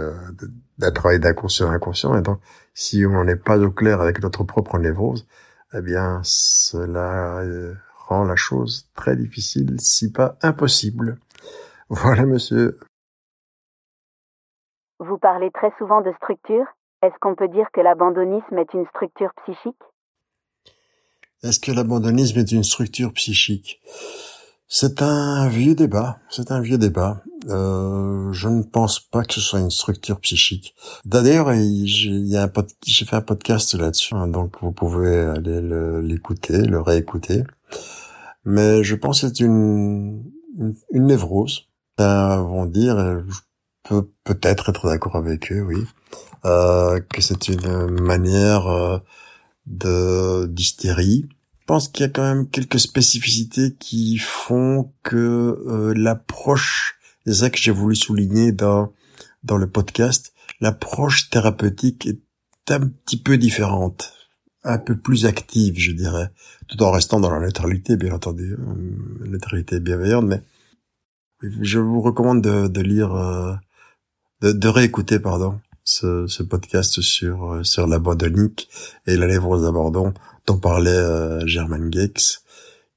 d'un 0.77 0.91
travail 0.91 1.19
d'inconscient 1.19 1.69
inconscient 1.69 2.15
et 2.15 2.21
donc 2.21 2.39
si 2.73 3.05
on 3.05 3.23
n'est 3.23 3.35
pas 3.35 3.59
au 3.59 3.71
clair 3.71 4.01
avec 4.01 4.21
notre 4.21 4.43
propre 4.43 4.77
névrose, 4.79 5.27
eh 5.73 5.81
bien, 5.81 6.21
cela 6.23 7.39
euh, 7.39 7.73
rend 8.07 8.23
la 8.23 8.35
chose 8.35 8.89
très 8.95 9.15
difficile, 9.15 9.79
si 9.79 10.11
pas 10.11 10.37
impossible. 10.41 11.17
Voilà, 11.89 12.25
monsieur. 12.25 12.79
Vous 14.99 15.17
parlez 15.17 15.51
très 15.51 15.71
souvent 15.77 16.01
de 16.01 16.11
structure. 16.13 16.65
Est-ce 17.03 17.15
qu'on 17.19 17.35
peut 17.35 17.49
dire 17.49 17.67
que 17.73 17.81
l'abandonnisme 17.81 18.57
est 18.57 18.73
une 18.73 18.85
structure 18.85 19.31
psychique? 19.43 19.75
Est-ce 21.43 21.59
que 21.59 21.73
l'abandonnisme 21.73 22.39
est 22.39 22.51
une 22.53 22.63
structure 22.63 23.11
psychique? 23.11 23.81
C'est 24.69 25.01
un 25.01 25.49
vieux 25.49 25.75
débat. 25.75 26.19
C'est 26.29 26.49
un 26.51 26.61
vieux 26.61 26.77
débat. 26.77 27.21
Euh, 27.49 28.31
je 28.31 28.47
ne 28.47 28.63
pense 28.63 29.01
pas 29.01 29.25
que 29.25 29.33
ce 29.33 29.41
soit 29.41 29.59
une 29.59 29.69
structure 29.69 30.17
psychique. 30.21 30.75
D'ailleurs, 31.03 31.51
j'ai 31.53 33.05
fait 33.05 33.15
un 33.17 33.21
podcast 33.21 33.73
là-dessus, 33.73 34.15
hein, 34.15 34.29
donc 34.29 34.55
vous 34.61 34.71
pouvez 34.71 35.17
aller 35.17 35.61
l'écouter, 36.01 36.59
le, 36.59 36.79
réécouter. 36.79 37.43
Mais 38.45 38.81
je 38.85 38.95
pense 38.95 39.21
que 39.21 39.27
c'est 39.27 39.41
une, 39.41 40.23
une, 40.57 41.05
névrose. 41.05 41.67
Certains 41.97 42.41
vont 42.43 42.65
dire, 42.65 42.95
je 43.27 43.39
peux 43.83 44.09
peut-être 44.23 44.69
être, 44.69 44.87
d'accord 44.87 45.15
avec 45.15 45.51
eux, 45.51 45.61
oui, 45.61 45.85
euh, 46.45 46.99
que 47.01 47.21
c'est 47.21 47.47
une 47.47 48.01
manière 48.01 48.67
euh, 48.67 48.99
de 49.65 50.45
d'hystérie. 50.47 51.25
Je 51.59 51.65
pense 51.65 51.87
qu'il 51.87 52.03
y 52.03 52.05
a 52.05 52.09
quand 52.09 52.23
même 52.23 52.49
quelques 52.49 52.79
spécificités 52.79 53.73
qui 53.79 54.17
font 54.17 54.91
que 55.03 55.63
euh, 55.67 55.93
l'approche, 55.95 56.97
c'est 57.25 57.35
ça 57.35 57.49
que 57.49 57.57
j'ai 57.57 57.71
voulu 57.71 57.95
souligner 57.95 58.51
dans 58.51 58.91
dans 59.43 59.57
le 59.57 59.69
podcast, 59.69 60.33
l'approche 60.61 61.29
thérapeutique 61.29 62.05
est 62.05 62.71
un 62.71 62.87
petit 62.87 63.17
peu 63.17 63.37
différente, 63.37 64.13
un 64.63 64.77
peu 64.77 64.97
plus 64.97 65.25
active, 65.25 65.75
je 65.77 65.91
dirais, 65.91 66.31
tout 66.67 66.81
en 66.83 66.91
restant 66.91 67.19
dans 67.19 67.31
la 67.31 67.39
neutralité, 67.39 67.97
bien 67.97 68.13
entendu, 68.13 68.53
euh, 68.53 69.25
neutralité 69.25 69.79
bienveillante, 69.79 70.25
mais 70.25 70.41
je 71.61 71.79
vous 71.79 72.01
recommande 72.01 72.41
de, 72.41 72.67
de 72.67 72.81
lire, 72.81 73.13
euh, 73.15 73.53
de, 74.43 74.51
de 74.51 74.67
réécouter, 74.67 75.19
pardon, 75.19 75.59
ce, 75.85 76.27
ce 76.27 76.43
podcast 76.43 77.01
sur 77.01 77.53
euh, 77.53 77.63
sur 77.63 77.87
l'abandonique 77.87 78.69
et 79.07 79.15
la 79.17 79.27
névrose 79.27 79.63
d'abandon 79.63 80.13
dont 80.45 80.57
parlait 80.57 80.91
euh, 80.91 81.47
Germaine 81.47 81.91
Gex, 81.91 82.43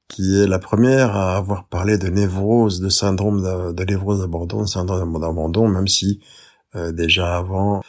qui 0.08 0.40
est 0.40 0.48
la 0.48 0.58
première 0.58 1.16
à 1.16 1.36
avoir 1.36 1.68
parlé 1.68 1.98
de 1.98 2.08
névrose, 2.08 2.80
de 2.80 2.88
syndrome 2.88 3.42
de, 3.42 3.72
de 3.72 3.84
névrose 3.84 4.20
d'abandon, 4.20 4.66
syndrome 4.66 5.20
d'abandon, 5.20 5.68
même 5.68 5.88
si 5.88 6.20
euh, 6.74 6.90
déjà 6.90 7.36
avant, 7.36 7.82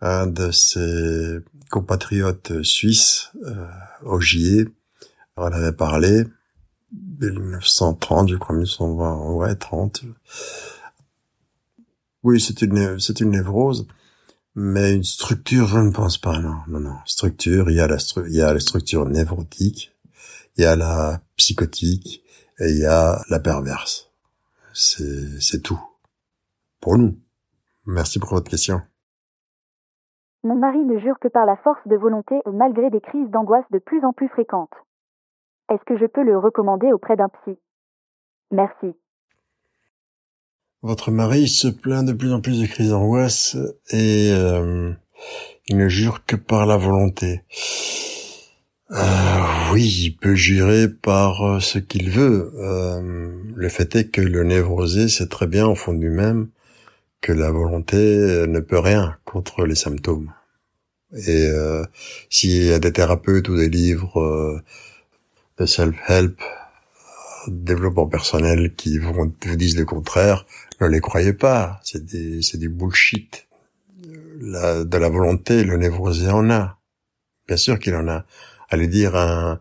un 0.00 0.26
de 0.26 0.50
ses 0.50 1.38
compatriotes 1.70 2.62
suisses, 2.62 3.30
euh, 3.44 3.66
Augier, 4.02 4.66
en 5.36 5.46
avait 5.46 5.72
parlé, 5.72 6.24
1930, 7.20 8.28
je 8.30 8.36
crois, 8.36 8.54
1920, 8.54 9.32
ouais, 9.34 9.54
30. 9.54 10.02
Oui, 12.26 12.40
c'est 12.40 12.60
une, 12.60 12.98
c'est 12.98 13.20
une 13.20 13.30
névrose. 13.30 13.86
Mais 14.56 14.96
une 14.96 15.04
structure, 15.04 15.68
je 15.68 15.78
ne 15.78 15.92
pense 15.92 16.18
pas, 16.18 16.40
non, 16.40 16.56
non, 16.66 16.80
non. 16.80 16.96
Structure, 17.04 17.70
il 17.70 17.76
y 17.76 17.80
a 17.80 17.86
la, 17.86 17.98
il 18.26 18.34
y 18.34 18.42
a 18.42 18.52
la 18.52 18.58
structure 18.58 19.06
névrotique, 19.06 19.96
il 20.56 20.64
y 20.64 20.66
a 20.66 20.74
la 20.74 21.20
psychotique, 21.36 22.24
et 22.58 22.70
il 22.70 22.78
y 22.78 22.84
a 22.84 23.22
la 23.30 23.38
perverse. 23.38 24.10
C'est, 24.72 25.40
c'est 25.40 25.62
tout. 25.62 25.78
Pour 26.80 26.98
nous. 26.98 27.16
Merci 27.86 28.18
pour 28.18 28.30
votre 28.30 28.50
question. 28.50 28.80
Mon 30.42 30.56
mari 30.56 30.80
ne 30.80 30.98
jure 30.98 31.20
que 31.20 31.28
par 31.28 31.46
la 31.46 31.56
force 31.58 31.86
de 31.86 31.94
volonté 31.94 32.34
malgré 32.52 32.90
des 32.90 33.00
crises 33.00 33.30
d'angoisse 33.30 33.70
de 33.70 33.78
plus 33.78 34.04
en 34.04 34.12
plus 34.12 34.28
fréquentes. 34.30 34.74
Est-ce 35.70 35.84
que 35.84 35.96
je 35.96 36.06
peux 36.06 36.24
le 36.24 36.36
recommander 36.36 36.92
auprès 36.92 37.14
d'un 37.14 37.28
psy? 37.28 37.56
Merci. 38.50 38.96
Votre 40.86 41.10
mari 41.10 41.48
se 41.48 41.66
plaint 41.66 42.06
de 42.06 42.12
plus 42.12 42.32
en 42.32 42.40
plus 42.40 42.60
de 42.60 42.66
crises 42.66 42.90
d'angoisse 42.90 43.56
et 43.90 44.30
euh, 44.30 44.92
il 45.66 45.78
ne 45.78 45.88
jure 45.88 46.24
que 46.24 46.36
par 46.36 46.64
la 46.64 46.76
volonté. 46.76 47.42
Euh, 48.92 49.72
oui, 49.72 49.84
il 50.04 50.16
peut 50.16 50.36
jurer 50.36 50.86
par 50.88 51.44
euh, 51.44 51.58
ce 51.58 51.80
qu'il 51.80 52.08
veut. 52.08 52.52
le 53.56 53.68
fait 53.68 53.96
est 53.96 54.10
que 54.10 54.20
le 54.20 54.44
névrosé 54.44 55.08
sait 55.08 55.26
très 55.26 55.48
bien 55.48 55.66
au 55.66 55.74
fond 55.74 55.92
de 55.92 55.98
lui-même 55.98 56.50
que 57.20 57.32
la 57.32 57.50
volonté 57.50 57.96
ne 58.46 58.60
peut 58.60 58.78
rien 58.78 59.16
contre 59.24 59.66
les 59.66 59.74
symptômes. 59.74 60.30
Et 61.26 61.50
s'il 62.30 62.64
y 62.64 62.72
a 62.72 62.78
des 62.78 62.92
thérapeutes 62.92 63.48
ou 63.48 63.56
des 63.56 63.68
livres 63.68 64.62
de 65.58 65.66
self-help 65.66 66.40
développement 67.48 68.06
personnel 68.06 68.74
qui 68.74 68.98
vont, 68.98 69.32
vous 69.44 69.56
disent 69.56 69.76
le 69.76 69.84
contraire, 69.84 70.46
ne 70.80 70.86
les 70.86 71.00
croyez 71.00 71.32
pas. 71.32 71.80
C'est 71.84 72.04
des, 72.04 72.42
c'est 72.42 72.58
du 72.58 72.68
bullshit. 72.68 73.46
La, 74.40 74.84
de 74.84 74.96
la 74.98 75.08
volonté, 75.08 75.64
le 75.64 75.76
névrosé 75.76 76.28
en 76.28 76.50
a. 76.50 76.78
Bien 77.48 77.56
sûr 77.56 77.78
qu'il 77.78 77.94
en 77.94 78.08
a. 78.08 78.26
Allez 78.68 78.88
dire 78.88 79.16
à 79.16 79.60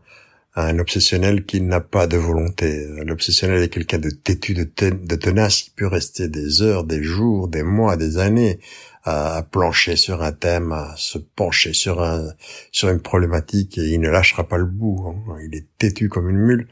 un, 0.55 0.79
obsessionnel 0.79 1.45
qui 1.45 1.61
n'a 1.61 1.81
pas 1.81 2.07
de 2.07 2.17
volonté. 2.17 2.88
L'obsessionnel 3.05 3.61
est 3.61 3.69
quelqu'un 3.69 3.99
de 3.99 4.09
têtu, 4.09 4.53
de, 4.53 4.63
de 4.63 5.15
tenace, 5.15 5.67
il 5.67 5.71
peut 5.71 5.88
rester 5.88 6.27
des 6.27 6.61
heures, 6.61 6.83
des 6.83 7.03
jours, 7.03 7.47
des 7.47 7.63
mois, 7.63 7.97
des 7.97 8.17
années 8.17 8.59
à, 9.05 9.43
plancher 9.49 9.95
sur 9.95 10.23
un 10.23 10.31
thème, 10.31 10.71
à 10.71 10.95
se 10.97 11.17
pencher 11.17 11.73
sur 11.73 12.01
un 12.01 12.33
sur 12.71 12.89
une 12.89 12.99
problématique 12.99 13.77
et 13.77 13.89
il 13.89 14.01
ne 14.01 14.09
lâchera 14.09 14.47
pas 14.47 14.57
le 14.57 14.65
bout. 14.65 15.05
Hein. 15.07 15.38
Il 15.45 15.55
est 15.55 15.67
têtu 15.77 16.09
comme 16.09 16.29
une 16.29 16.38
mule. 16.38 16.67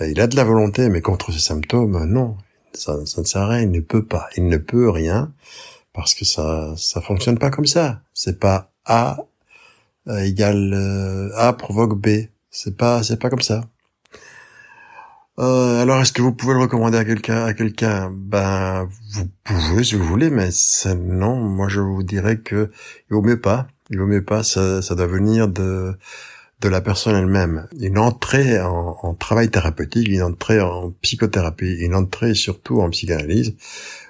Il 0.00 0.20
a 0.20 0.26
de 0.26 0.36
la 0.36 0.44
volonté, 0.44 0.88
mais 0.88 1.00
contre 1.00 1.32
ses 1.32 1.40
symptômes, 1.40 2.04
non, 2.04 2.36
Ça, 2.74 2.96
ne 2.96 3.24
sert 3.24 3.42
à 3.42 3.48
rien. 3.48 3.62
Il 3.62 3.70
ne 3.70 3.80
peut 3.80 4.04
pas. 4.04 4.28
Il 4.36 4.46
ne 4.48 4.56
peut 4.58 4.90
rien 4.90 5.32
parce 5.92 6.14
que 6.14 6.24
ça 6.24 6.74
ça 6.76 7.00
fonctionne 7.00 7.38
pas 7.38 7.50
comme 7.50 7.66
ça. 7.66 8.02
C'est 8.14 8.38
pas 8.38 8.70
A 8.84 9.18
euh, 10.08 10.20
égale 10.20 10.72
euh, 10.74 11.30
A 11.36 11.52
provoque 11.52 11.98
B. 11.98 12.28
C'est 12.50 12.76
pas 12.76 13.02
c'est 13.02 13.18
pas 13.20 13.30
comme 13.30 13.42
ça. 13.42 13.62
Euh, 15.38 15.80
alors, 15.82 16.00
est-ce 16.00 16.12
que 16.12 16.22
vous 16.22 16.32
pouvez 16.32 16.54
le 16.54 16.60
recommander 16.60 16.98
à 16.98 17.04
quelqu'un 17.04 17.44
À 17.44 17.54
quelqu'un? 17.54 18.10
Ben, 18.12 18.88
vous 19.12 19.28
pouvez 19.44 19.84
si 19.84 19.94
vous 19.94 20.04
voulez, 20.04 20.30
mais 20.30 20.50
non. 20.96 21.36
Moi, 21.36 21.68
je 21.68 21.80
vous 21.80 22.02
dirais 22.02 22.38
que 22.38 22.70
il 23.08 23.14
vaut 23.14 23.22
mieux 23.22 23.40
pas. 23.40 23.68
Il 23.90 23.98
vaut 23.98 24.06
mieux 24.06 24.24
pas. 24.24 24.42
Ça, 24.42 24.82
ça 24.82 24.94
doit 24.96 25.06
venir 25.06 25.48
de 25.48 25.96
de 26.60 26.68
la 26.68 26.80
personne 26.80 27.14
elle-même. 27.14 27.68
Une 27.80 27.98
entrée 27.98 28.60
en, 28.60 28.96
en, 29.02 29.14
travail 29.14 29.48
thérapeutique, 29.50 30.08
une 30.08 30.22
entrée 30.22 30.60
en 30.60 30.90
psychothérapie, 31.02 31.72
une 31.74 31.94
entrée 31.94 32.34
surtout 32.34 32.80
en 32.80 32.90
psychanalyse 32.90 33.54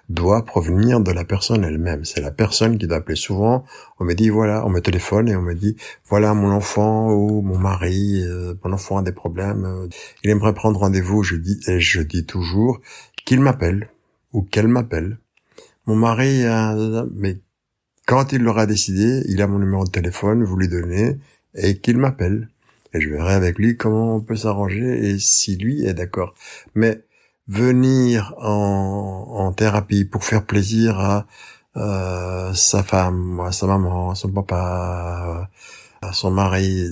doit 0.09 0.45
provenir 0.45 1.01
de 1.01 1.13
la 1.13 1.25
personne 1.25 1.65
elle-même. 1.65 2.05
C'est 2.05 2.21
la 2.21 2.31
personne 2.31 2.79
qui 2.79 2.87
doit 2.87 2.99
appeler 2.99 3.17
souvent. 3.17 3.65
On 3.99 4.05
me 4.05 4.15
dit 4.15 4.31
voilà, 4.31 4.65
on 4.65 4.71
me 4.71 4.81
téléphone 4.81 5.29
et 5.29 5.37
on 5.37 5.43
me 5.43 5.55
dit 5.55 5.77
voilà 6.09 6.33
mon 6.33 6.51
enfant 6.51 7.13
ou 7.13 7.43
mon 7.43 7.59
mari, 7.59 8.23
euh, 8.25 8.55
mon 8.65 8.73
enfant 8.73 8.99
a 8.99 9.03
des 9.03 9.13
problèmes. 9.13 9.65
Euh, 9.65 9.89
il 10.25 10.31
aimerait 10.31 10.55
prendre 10.55 10.81
rendez-vous. 10.81 11.23
Je 11.23 11.37
dis 11.37 11.61
et 11.67 11.81
je 11.81 12.01
dis 12.01 12.25
toujours 12.25 12.81
qu'il 13.27 13.41
m'appelle 13.41 13.91
ou 14.33 14.43
qu'elle 14.43 14.69
m'appelle. 14.69 15.19
Mon 15.87 15.97
mari, 15.97 16.45
a, 16.45 16.75
mais 17.15 17.39
quand 18.07 18.33
il 18.33 18.43
l'aura 18.43 18.67
décidé, 18.67 19.23
il 19.29 19.43
a 19.43 19.47
mon 19.47 19.59
numéro 19.59 19.85
de 19.85 19.91
téléphone, 19.91 20.45
vous 20.45 20.57
lui 20.57 20.69
donnez 20.69 21.19
et 21.55 21.79
qu'il 21.79 21.99
m'appelle. 21.99 22.49
Et 22.95 23.01
je 23.01 23.11
verrai 23.11 23.35
avec 23.35 23.59
lui 23.59 23.77
comment 23.77 24.17
on 24.17 24.21
peut 24.21 24.37
s'arranger 24.37 25.11
et 25.11 25.19
si 25.19 25.57
lui 25.57 25.85
est 25.85 25.95
d'accord. 25.95 26.35
Mais 26.75 27.03
venir 27.47 28.35
en, 28.39 29.27
en 29.31 29.53
thérapie 29.53 30.05
pour 30.05 30.25
faire 30.25 30.45
plaisir 30.45 30.99
à 30.99 31.27
euh, 31.77 32.53
sa 32.55 32.83
femme, 32.83 33.41
à 33.41 33.53
sa 33.53 33.67
maman, 33.67 34.11
à 34.11 34.15
son 34.15 34.31
papa, 34.31 35.49
à 36.03 36.13
son 36.13 36.31
mari, 36.31 36.89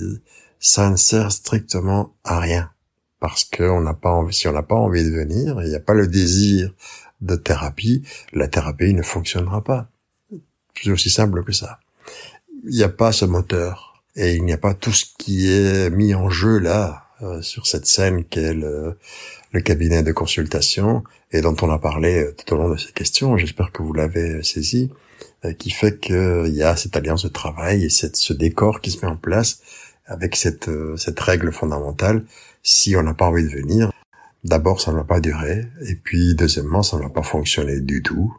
ça 0.59 0.89
ne 0.89 0.95
sert 0.95 1.31
strictement 1.31 2.15
à 2.23 2.39
rien. 2.39 2.71
Parce 3.19 3.43
qu'on 3.43 3.81
n'a 3.81 3.93
pas 3.93 4.11
envie, 4.11 4.33
si 4.33 4.47
on 4.47 4.53
n'a 4.53 4.63
pas 4.63 4.75
envie 4.75 5.03
de 5.03 5.09
venir, 5.09 5.61
il 5.63 5.69
n'y 5.69 5.75
a 5.75 5.79
pas 5.79 5.93
le 5.93 6.07
désir 6.07 6.73
de 7.21 7.35
thérapie, 7.35 8.03
la 8.31 8.47
thérapie 8.47 8.93
ne 8.93 9.01
fonctionnera 9.01 9.63
pas. 9.63 9.89
C'est 10.75 10.91
aussi 10.91 11.09
simple 11.09 11.43
que 11.43 11.51
ça. 11.51 11.79
Il 12.63 12.75
n'y 12.75 12.83
a 12.83 12.89
pas 12.89 13.11
ce 13.11 13.25
moteur 13.25 13.86
et 14.17 14.35
il 14.35 14.43
n'y 14.43 14.51
a 14.51 14.57
pas 14.57 14.73
tout 14.73 14.91
ce 14.91 15.05
qui 15.17 15.49
est 15.49 15.89
mis 15.89 16.13
en 16.13 16.29
jeu 16.29 16.57
là 16.57 17.05
euh, 17.21 17.41
sur 17.41 17.65
cette 17.67 17.85
scène 17.85 18.25
qu'est 18.25 18.53
le, 18.53 18.97
le 19.51 19.61
cabinet 19.61 20.03
de 20.03 20.11
consultation 20.11 21.03
et 21.31 21.41
dont 21.41 21.55
on 21.61 21.69
a 21.69 21.79
parlé 21.79 22.23
euh, 22.23 22.33
tout 22.33 22.53
au 22.53 22.57
long 22.57 22.69
de 22.69 22.77
ces 22.77 22.91
questions, 22.91 23.37
j'espère 23.37 23.71
que 23.71 23.81
vous 23.81 23.93
l'avez 23.93 24.35
euh, 24.35 24.43
saisi, 24.43 24.91
euh, 25.45 25.53
qui 25.53 25.71
fait 25.71 25.99
qu'il 25.99 26.53
y 26.53 26.63
a 26.63 26.75
cette 26.75 26.95
alliance 26.95 27.23
de 27.23 27.29
travail 27.29 27.85
et 27.85 27.89
cette, 27.89 28.15
ce 28.15 28.33
décor 28.33 28.81
qui 28.81 28.91
se 28.91 29.05
met 29.05 29.11
en 29.11 29.17
place 29.17 29.61
avec 30.05 30.35
cette, 30.35 30.69
cette 30.95 31.19
règle 31.19 31.51
fondamentale. 31.51 32.23
Si 32.63 32.95
on 32.95 33.03
n'a 33.03 33.13
pas 33.13 33.25
envie 33.25 33.43
de 33.43 33.49
venir, 33.49 33.91
d'abord 34.45 34.79
ça 34.79 34.91
ne 34.91 34.97
va 34.97 35.03
pas 35.03 35.19
durer 35.19 35.65
et 35.81 35.95
puis 35.95 36.33
deuxièmement 36.33 36.81
ça 36.81 36.95
ne 36.97 37.01
va 37.01 37.09
pas 37.09 37.23
fonctionner 37.23 37.81
du 37.81 38.01
tout. 38.01 38.33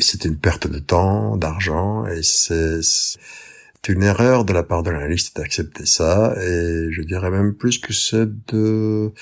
C'est 0.00 0.24
une 0.24 0.36
perte 0.36 0.66
de 0.66 0.78
temps, 0.78 1.36
d'argent 1.36 2.06
et 2.06 2.22
c'est 2.22 2.80
une 3.88 4.02
erreur 4.02 4.44
de 4.44 4.52
la 4.52 4.62
part 4.62 4.82
de 4.82 4.90
l'analyste 4.90 5.36
d'accepter 5.36 5.86
ça 5.86 6.34
et 6.40 6.88
je 6.90 7.02
dirais 7.02 7.30
même 7.30 7.54
plus 7.54 7.78
que 7.78 7.92
c'est 7.92 8.28
de 8.46 9.12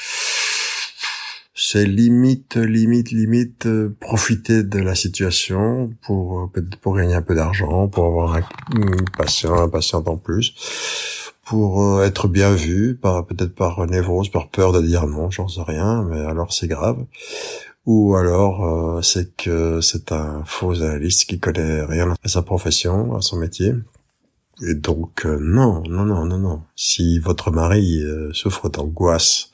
c'est 1.60 1.84
limite, 1.84 2.54
limite, 2.54 3.10
limite 3.10 3.66
euh, 3.66 3.96
profiter 3.98 4.62
de 4.62 4.78
la 4.78 4.94
situation 4.94 5.90
pour 6.02 6.50
euh, 6.56 6.62
pour 6.80 6.96
gagner 6.96 7.14
un 7.14 7.22
peu 7.22 7.34
d'argent, 7.34 7.88
pour 7.88 8.06
avoir 8.06 8.36
un, 8.36 8.42
patient, 9.16 9.54
un 9.60 9.68
patient 9.68 10.04
en 10.06 10.16
plus, 10.16 10.54
pour 11.44 11.82
euh, 11.82 12.04
être 12.04 12.28
bien 12.28 12.54
vu, 12.54 12.96
peut-être 13.02 13.56
par 13.56 13.84
névrose, 13.88 14.30
par 14.30 14.50
peur 14.50 14.72
de 14.72 14.80
dire 14.80 15.08
non, 15.08 15.30
j'en 15.30 15.48
sais 15.48 15.62
rien, 15.62 16.04
mais 16.04 16.20
alors 16.20 16.52
c'est 16.52 16.68
grave. 16.68 17.04
Ou 17.86 18.14
alors 18.14 19.02
c'est 19.02 19.34
que 19.34 19.80
c'est 19.80 20.12
un 20.12 20.44
faux 20.44 20.82
analyste 20.82 21.28
qui 21.28 21.40
connaît 21.40 21.82
rien 21.84 22.14
à 22.22 22.28
sa 22.28 22.42
profession, 22.42 23.16
à 23.16 23.22
son 23.22 23.38
métier. 23.38 23.72
Et 24.66 24.74
donc 24.74 25.24
non, 25.24 25.82
non, 25.88 26.04
non, 26.04 26.24
non, 26.24 26.38
non. 26.38 26.62
Si 26.74 27.18
votre 27.18 27.50
mari 27.50 28.02
souffre 28.32 28.68
d'angoisse 28.68 29.50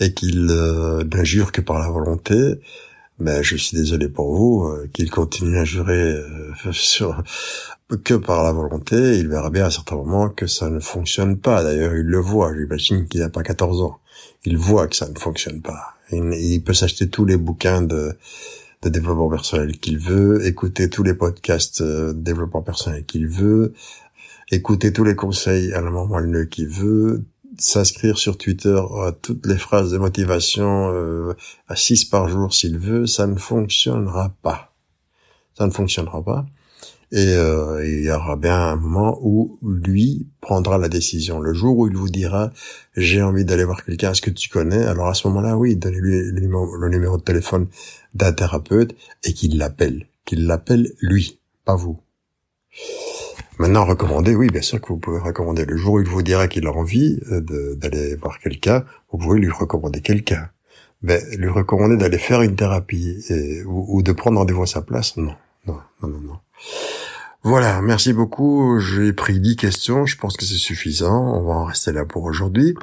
et 0.00 0.14
qu'il 0.14 0.48
euh, 0.50 1.04
n'injure 1.04 1.52
que 1.52 1.60
par 1.60 1.78
la 1.78 1.88
volonté, 1.90 2.60
ben 3.18 3.42
je 3.42 3.56
suis 3.56 3.76
désolé 3.76 4.08
pour 4.08 4.34
vous, 4.34 4.64
euh, 4.64 4.88
qu'il 4.92 5.10
continue 5.10 5.58
à 5.58 5.64
jurer 5.64 6.14
euh, 6.14 6.52
sur 6.72 7.22
que 8.04 8.14
par 8.14 8.42
la 8.42 8.52
volonté, 8.52 9.18
il 9.18 9.28
verra 9.28 9.50
bien 9.50 9.66
à 9.66 9.70
certains 9.70 9.96
moments 9.96 10.28
que 10.28 10.46
ça 10.46 10.70
ne 10.70 10.80
fonctionne 10.80 11.38
pas. 11.38 11.62
D'ailleurs, 11.62 11.94
il 11.94 12.06
le 12.06 12.18
voit, 12.18 12.54
j'imagine 12.56 13.06
qu'il 13.08 13.20
n'a 13.20 13.28
pas 13.28 13.42
14 13.42 13.82
ans. 13.82 13.98
Il 14.44 14.56
voit 14.56 14.86
que 14.86 14.96
ça 14.96 15.08
ne 15.08 15.18
fonctionne 15.18 15.60
pas. 15.60 15.96
Il, 16.12 16.62
peut 16.62 16.72
s'acheter 16.72 17.08
tous 17.08 17.24
les 17.24 17.36
bouquins 17.36 17.82
de, 17.82 18.16
de 18.82 18.88
développement 18.88 19.28
personnel 19.28 19.76
qu'il 19.78 19.98
veut, 19.98 20.46
écouter 20.46 20.88
tous 20.88 21.02
les 21.02 21.14
podcasts 21.14 21.82
de 21.82 22.12
développement 22.12 22.62
personnel 22.62 23.04
qu'il 23.04 23.26
veut, 23.26 23.74
écouter 24.50 24.92
tous 24.92 25.04
les 25.04 25.14
conseils 25.14 25.72
à 25.72 25.80
la 25.80 25.90
moment 25.90 26.20
qu'il 26.50 26.68
veut, 26.68 27.24
s'inscrire 27.58 28.18
sur 28.18 28.38
Twitter 28.38 28.80
à 29.04 29.12
toutes 29.12 29.46
les 29.46 29.58
phrases 29.58 29.92
de 29.92 29.98
motivation 29.98 30.90
euh, 30.92 31.34
à 31.68 31.76
6 31.76 32.06
par 32.06 32.28
jour 32.28 32.54
s'il 32.54 32.78
veut, 32.78 33.06
ça 33.06 33.26
ne 33.26 33.36
fonctionnera 33.36 34.34
pas. 34.42 34.74
Ça 35.56 35.66
ne 35.66 35.70
fonctionnera 35.70 36.22
pas. 36.24 36.46
Et 37.12 37.34
euh, 37.34 37.84
il 37.84 38.04
y 38.04 38.10
aura 38.10 38.36
bien 38.36 38.56
un 38.56 38.76
moment 38.76 39.18
où 39.20 39.58
lui 39.62 40.28
prendra 40.40 40.78
la 40.78 40.88
décision. 40.88 41.40
Le 41.40 41.52
jour 41.52 41.76
où 41.76 41.88
il 41.88 41.96
vous 41.96 42.08
dira 42.08 42.52
j'ai 42.96 43.20
envie 43.20 43.44
d'aller 43.44 43.64
voir 43.64 43.84
quelqu'un, 43.84 44.12
est-ce 44.12 44.22
que 44.22 44.30
tu 44.30 44.48
connais? 44.48 44.84
Alors 44.84 45.08
à 45.08 45.14
ce 45.14 45.26
moment-là, 45.28 45.56
oui, 45.56 45.76
donnez-lui 45.76 46.30
le 46.30 46.78
le 46.78 46.88
numéro 46.88 47.18
de 47.18 47.22
téléphone 47.22 47.66
d'un 48.14 48.32
thérapeute 48.32 48.94
et 49.24 49.34
qu'il 49.34 49.58
l'appelle. 49.58 50.06
Qu'il 50.24 50.46
l'appelle 50.46 50.92
lui, 51.00 51.40
pas 51.64 51.74
vous. 51.74 52.00
Maintenant, 53.60 53.84
recommander, 53.84 54.34
oui, 54.34 54.46
bien 54.46 54.62
sûr 54.62 54.80
que 54.80 54.88
vous 54.88 54.96
pouvez 54.96 55.18
recommander. 55.18 55.66
Le 55.66 55.76
jour 55.76 55.92
où 55.92 56.00
il 56.00 56.08
vous 56.08 56.22
dira 56.22 56.48
qu'il 56.48 56.66
a 56.66 56.72
envie 56.72 57.20
euh, 57.30 57.74
d'aller 57.74 58.16
voir 58.16 58.38
quelqu'un, 58.38 58.86
vous 59.12 59.18
pouvez 59.18 59.38
lui 59.38 59.50
recommander 59.50 60.00
quelqu'un. 60.00 60.48
Mais 61.02 61.20
lui 61.36 61.50
recommander 61.50 61.98
d'aller 61.98 62.16
faire 62.16 62.40
une 62.40 62.56
thérapie 62.56 63.22
ou, 63.66 64.02
de 64.02 64.12
prendre 64.12 64.38
rendez-vous 64.38 64.62
à 64.62 64.66
sa 64.66 64.80
place, 64.80 65.18
non, 65.18 65.34
non, 65.66 65.76
non, 66.02 66.08
non, 66.08 66.20
non. 66.20 66.36
Voilà, 67.42 67.82
merci 67.82 68.14
beaucoup. 68.14 68.78
J'ai 68.80 69.12
pris 69.12 69.38
dix 69.40 69.56
questions. 69.56 70.06
Je 70.06 70.16
pense 70.16 70.38
que 70.38 70.46
c'est 70.46 70.54
suffisant. 70.54 71.22
On 71.36 71.42
va 71.42 71.52
en 71.52 71.64
rester 71.66 71.92
là 71.92 72.06
pour 72.06 72.24
aujourd'hui. 72.24 72.74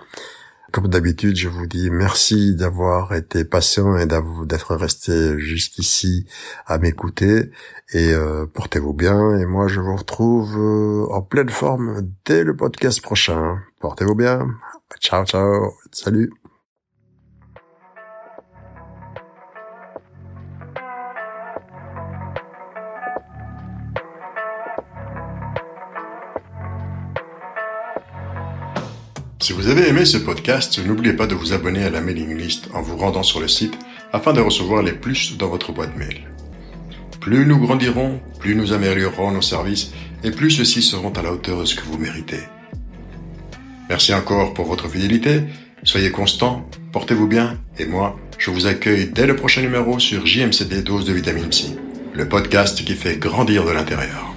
Comme 0.74 0.90
d'habitude, 0.90 1.38
je 1.38 1.48
vous 1.48 1.66
dis 1.66 1.90
merci 1.90 2.56
d'avoir 2.56 3.14
été 3.14 3.46
patient 3.46 3.98
et 3.98 4.06
d'être 4.06 4.76
resté 4.76 5.40
jusqu'ici 5.40 6.28
à 6.66 6.78
m'écouter. 6.78 7.52
Et 7.94 8.14
euh, 8.14 8.46
portez-vous 8.46 8.94
bien. 8.94 9.38
Et 9.38 9.46
moi, 9.46 9.68
je 9.68 9.80
vous 9.80 9.96
retrouve 9.96 10.58
euh, 10.58 11.08
en 11.14 11.22
pleine 11.22 11.50
forme 11.50 12.02
dès 12.26 12.44
le 12.44 12.56
podcast 12.56 13.02
prochain. 13.02 13.60
Portez-vous 13.80 14.16
bien. 14.16 14.46
Ciao, 15.00 15.26
ciao. 15.26 15.72
Salut. 15.92 16.32
Si 29.48 29.54
vous 29.54 29.70
avez 29.70 29.88
aimé 29.88 30.04
ce 30.04 30.18
podcast, 30.18 30.78
n'oubliez 30.86 31.14
pas 31.14 31.26
de 31.26 31.34
vous 31.34 31.54
abonner 31.54 31.82
à 31.86 31.90
la 31.90 32.02
mailing 32.02 32.36
list 32.36 32.68
en 32.74 32.82
vous 32.82 32.98
rendant 32.98 33.24
sur 33.24 33.40
le 33.40 33.48
site 33.48 33.76
afin 34.12 34.34
de 34.34 34.42
recevoir 34.42 34.84
les 34.84 34.92
plus 34.92 35.38
dans 35.38 35.48
votre 35.48 35.72
boîte 35.72 35.96
mail. 35.96 36.28
Plus 37.22 37.46
nous 37.46 37.58
grandirons, 37.58 38.20
plus 38.42 38.56
nous 38.56 38.74
améliorerons 38.74 39.32
nos 39.32 39.42
services 39.42 39.94
et 40.26 40.32
plus 40.32 40.52
ceux-ci 40.52 40.82
seront 40.82 41.12
à 41.12 41.22
la 41.22 41.32
hauteur 41.32 41.62
de 41.62 41.64
ce 41.64 41.76
que 41.76 41.86
vous 41.86 41.98
méritez. 41.98 42.42
Merci 43.88 44.14
encore 44.14 44.54
pour 44.54 44.66
votre 44.66 44.90
fidélité, 44.90 45.44
soyez 45.84 46.12
constants, 46.12 46.70
portez-vous 46.92 47.28
bien 47.28 47.58
et 47.80 47.86
moi, 47.86 48.20
je 48.38 48.52
vous 48.52 48.68
accueille 48.68 49.08
dès 49.08 49.28
le 49.28 49.38
prochain 49.38 49.62
numéro 49.62 49.98
sur 49.98 50.26
JMCD 50.26 50.82
Dose 50.82 51.06
de 51.06 51.14
Vitamine 51.14 51.54
C, 51.54 51.68
le 52.12 52.28
podcast 52.28 52.84
qui 52.84 52.96
fait 52.96 53.16
grandir 53.16 53.64
de 53.64 53.72
l'intérieur. 53.72 54.37